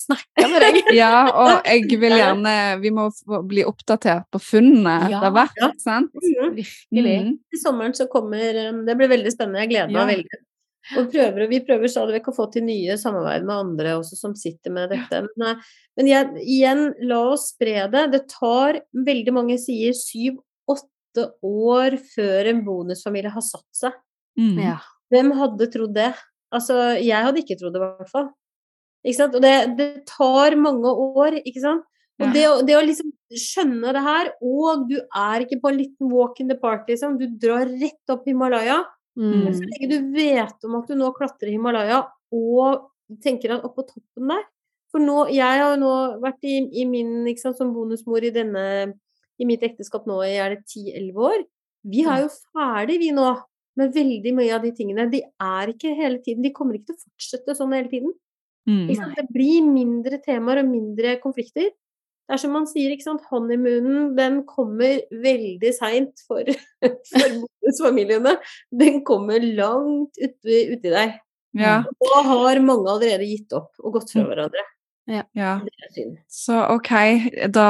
snakke 0.00 0.48
med 0.52 0.62
deg. 0.64 0.78
Ja, 0.96 1.28
og 1.32 1.62
jeg 1.70 1.98
vil 2.00 2.16
gjerne 2.16 2.80
Vi 2.80 2.90
må 2.96 3.10
bli 3.46 3.64
oppdatert 3.68 4.24
på 4.32 4.40
funnene 4.40 4.96
Ja. 5.10 5.20
det 5.20 5.26
har 5.28 5.36
vært, 5.36 5.60
Ja. 5.60 5.70
sant? 5.78 6.10
Mhm. 6.16 6.54
Virkelig. 6.56 7.16
Mm. 7.26 7.38
Til 7.52 7.60
sommeren 7.62 7.94
så 7.94 8.08
kommer 8.08 8.60
um, 8.70 8.84
Det 8.86 8.96
blir 8.96 9.08
veldig 9.12 9.32
spennende. 9.34 9.60
Jeg 9.66 9.70
gleder 9.74 9.92
meg 9.92 10.00
Ja. 10.00 10.06
veldig. 10.16 10.42
Og 10.96 11.08
prøver, 11.10 11.48
vi 11.50 11.58
prøver 11.66 11.90
stadig 11.90 12.14
vekk 12.20 12.28
å 12.30 12.36
få 12.36 12.44
til 12.52 12.62
nye 12.62 12.94
samarbeid 12.96 13.42
med 13.44 13.56
andre 13.56 13.96
også 13.98 14.14
som 14.16 14.34
sitter 14.38 14.70
med 14.70 14.90
dette. 14.94 15.24
Men, 15.36 15.48
eh, 15.56 15.62
men 15.98 16.06
jeg, 16.06 16.28
igjen, 16.46 16.82
la 17.02 17.18
oss 17.32 17.48
spre 17.52 17.88
det. 17.90 18.04
Det 18.12 18.28
tar 18.30 18.78
veldig 18.94 19.32
mange 19.34 19.58
sier 19.58 19.90
syv-åtte 19.98 21.24
år 21.42 21.96
før 22.14 22.46
en 22.52 22.62
bonusfamilie 22.64 23.32
har 23.34 23.42
satt 23.42 23.66
seg. 23.74 23.92
Mm. 24.38 24.60
Ja. 24.62 24.76
Hvem 25.12 25.30
hadde 25.38 25.68
trodd 25.72 25.94
det? 25.96 26.12
Altså, 26.54 26.78
jeg 27.02 27.26
hadde 27.26 27.42
ikke 27.42 27.58
trodd 27.60 27.76
det, 27.76 27.82
i 27.82 27.86
hvert 28.00 28.12
fall. 28.12 28.30
Ikke 29.06 29.18
sant? 29.20 29.36
Og 29.38 29.44
det, 29.44 29.54
det 29.78 29.88
tar 30.08 30.56
mange 30.58 30.90
år, 30.90 31.38
ikke 31.42 31.62
sant? 31.62 31.86
Og 32.16 32.32
det, 32.32 32.44
det 32.64 32.76
å 32.78 32.84
liksom 32.84 33.10
skjønne 33.28 33.92
det 33.92 34.02
her, 34.06 34.30
og 34.40 34.86
du 34.88 34.96
er 35.04 35.44
ikke 35.44 35.58
på 35.60 35.68
en 35.68 35.78
liten 35.82 36.12
walk 36.12 36.38
in 36.40 36.48
the 36.48 36.56
park, 36.58 36.86
liksom. 36.88 37.18
Du 37.20 37.26
drar 37.40 37.68
rett 37.68 38.12
opp 38.12 38.26
Himalaya. 38.28 38.82
Mm. 39.16 39.46
så 39.56 39.64
lenge 39.64 39.86
du 39.88 40.10
vet 40.12 40.66
om 40.68 40.74
at 40.76 40.90
du 40.90 40.96
nå 40.98 41.08
klatrer 41.16 41.48
Himalaya, 41.54 42.02
og 42.36 42.88
tenker 43.22 43.54
at 43.54 43.64
oppå 43.64 43.86
toppen 43.86 44.28
der 44.28 44.42
For 44.92 45.00
nå, 45.00 45.22
jeg 45.32 45.60
har 45.60 45.72
jo 45.72 45.78
nå 45.80 45.92
vært 46.20 46.44
i, 46.48 46.58
i 46.80 46.84
min, 46.88 47.20
ikke 47.28 47.46
sant, 47.46 47.58
som 47.60 47.72
bonusmor 47.74 48.24
i 48.24 48.32
denne 48.34 48.64
i 49.36 49.44
mitt 49.48 49.64
ekteskap 49.66 50.06
nå 50.08 50.22
i 50.24 50.36
er 50.40 50.54
det 50.54 50.62
10-11 50.64 51.26
år. 51.28 51.44
Vi 51.86 52.04
er 52.08 52.24
jo 52.24 52.30
ferdig, 52.56 52.98
vi 53.02 53.10
nå, 53.14 53.26
med 53.76 53.94
veldig 53.94 54.32
mye 54.36 54.54
av 54.56 54.62
de 54.64 54.72
tingene. 54.76 55.08
De 55.12 55.22
er 55.22 55.72
ikke 55.72 55.94
hele 55.96 56.20
tiden, 56.24 56.44
de 56.44 56.54
kommer 56.54 56.78
ikke 56.78 56.92
til 56.92 56.98
å 56.98 57.02
fortsette 57.04 57.56
sånn 57.58 57.74
hele 57.76 57.90
tiden. 57.92 58.14
Mm. 58.66 58.86
Ikke 58.86 59.00
sant? 59.02 59.18
Det 59.18 59.26
blir 59.34 59.66
mindre 59.66 60.20
temaer 60.24 60.62
og 60.62 60.70
mindre 60.70 61.16
konflikter. 61.22 61.70
Det 62.26 62.34
er 62.34 62.40
som 62.42 62.56
man 62.56 62.64
sier, 62.66 62.90
ikke 62.90 63.06
sant, 63.06 63.26
honeymoonen 63.30 64.08
den 64.16 64.40
kommer 64.48 65.04
veldig 65.14 65.70
seint 65.76 66.24
for, 66.26 66.48
for 67.12 67.36
bonusfamiliene. 67.42 68.34
Den 68.74 69.02
kommer 69.06 69.44
langt 69.44 70.18
uti, 70.18 70.64
ut 70.72 70.82
deg. 70.82 71.20
Ja, 71.56 71.78
Og 71.86 72.10
da 72.10 72.24
har 72.26 72.58
mange 72.64 72.90
allerede 72.92 73.28
gitt 73.28 73.54
opp 73.56 73.78
og 73.80 73.94
gått 73.94 74.10
fra 74.12 74.26
hverandre. 74.26 74.64
Ja. 75.06 75.22
Er. 75.36 76.06
Så 76.28 76.56
ok, 76.74 76.90
da 77.54 77.66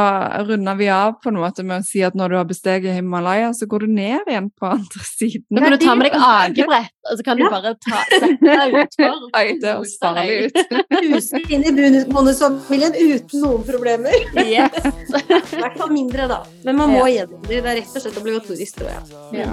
runder 0.49 0.75
vi 0.79 0.89
av 0.89 1.19
på 1.23 1.29
en 1.29 1.39
måte 1.41 1.65
med 1.67 1.83
å 1.83 1.87
si 1.87 2.01
at 2.07 2.17
når 2.17 2.33
du 2.33 2.37
har 2.39 2.47
besteget 2.49 2.97
Himalaya, 2.97 3.51
så 3.57 3.69
går 3.69 3.85
du 3.85 3.93
ned 3.99 4.31
igjen 4.31 4.49
på 4.57 4.71
andre 4.73 5.05
siden. 5.05 5.45
Nå 5.53 5.61
kan 5.65 5.77
du 5.77 5.79
ta 5.85 5.97
med 5.99 6.09
deg 6.09 6.17
akebrett, 6.17 6.95
og 7.11 7.21
så 7.21 7.27
kan 7.27 7.41
du 7.41 7.45
bare 7.53 7.75
ta, 7.85 8.01
sette 8.15 8.41
deg 8.41 8.79
utfor. 8.83 9.19
Oi, 9.41 9.45
det 9.61 9.75
høres 9.75 9.97
farlig 10.01 10.39
ut. 10.47 10.63
Huse 11.11 11.43
inn 11.45 11.67
i 11.69 11.75
bonus- 11.77 12.09
bonusfamilien 12.13 12.97
uten 12.97 13.45
noen 13.45 13.67
problemer. 13.69 14.17
Yes. 14.41 14.81
I 15.13 15.61
hvert 15.61 15.77
fall 15.77 15.93
mindre, 15.93 16.31
da. 16.33 16.41
Men 16.65 16.81
man 16.81 16.97
må 16.97 17.05
gjennom 17.13 17.45
det. 17.45 17.61
Det 17.61 17.73
er 17.75 17.81
rett 17.83 17.95
og 18.01 18.07
slett 18.07 18.19
obligatorisk, 18.23 18.81
tror 18.81 18.93
jeg. 18.95 19.23
Ja. 19.45 19.53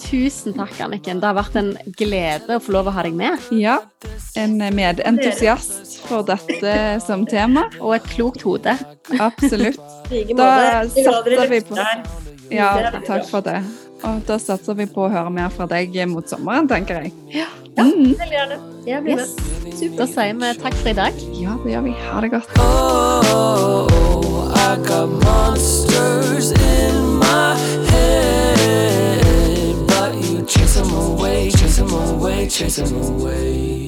Tusen 0.00 0.54
takk, 0.56 0.72
Anniken. 0.80 1.20
Det 1.20 1.28
har 1.28 1.36
vært 1.36 1.56
en 1.60 1.70
glede 1.98 2.56
å 2.56 2.62
få 2.62 2.72
lov 2.74 2.88
å 2.90 2.94
ha 2.96 3.02
deg 3.06 3.14
med. 3.18 3.38
Ja, 3.52 3.78
en 4.40 4.56
medentusiast 4.74 5.98
for 6.08 6.22
dette 6.26 6.72
som 7.04 7.26
tema. 7.28 7.66
Og 7.80 7.94
et 7.98 8.08
klokt 8.14 8.42
hode. 8.46 8.76
Absolutt. 9.20 9.78
Da 10.36 10.48
er 10.80 10.88
satser 10.88 11.48
vi 11.52 11.60
på- 11.60 11.78
Ja, 12.50 12.72
takk 13.06 13.28
for 13.28 13.40
det. 13.46 13.60
Og 14.02 14.24
da 14.26 14.38
satser 14.38 14.74
vi 14.74 14.86
på 14.86 15.04
å 15.06 15.10
høre 15.12 15.30
mer 15.30 15.50
fra 15.50 15.66
deg 15.66 15.92
mot 16.08 16.24
sommeren, 16.26 16.66
tenker 16.66 17.02
jeg. 17.02 17.12
Ja. 17.28 17.46
Veldig 17.76 18.16
gjerne. 18.32 18.56
Jeg 18.86 19.02
blir 19.04 19.16
med. 19.16 19.28
Yes. 19.66 19.96
Da 19.96 20.06
sier 20.06 20.34
vi 20.40 20.54
takk 20.62 20.74
for 20.80 20.88
i 20.88 20.92
dag. 20.94 21.12
Ja, 21.36 21.54
det 21.62 21.72
gjør 21.74 21.82
vi. 21.84 21.92
Ha 22.08 22.20
det 22.24 22.30
godt. 22.32 22.48
Oh, 22.58 23.86
I 24.56 24.76
got 24.88 25.08
monsters 25.22 26.50
in 26.52 27.18
my 27.20 27.54
head, 27.90 28.99
I 32.40 32.46
chase 32.46 32.76
them 32.76 32.96
away. 33.02 33.79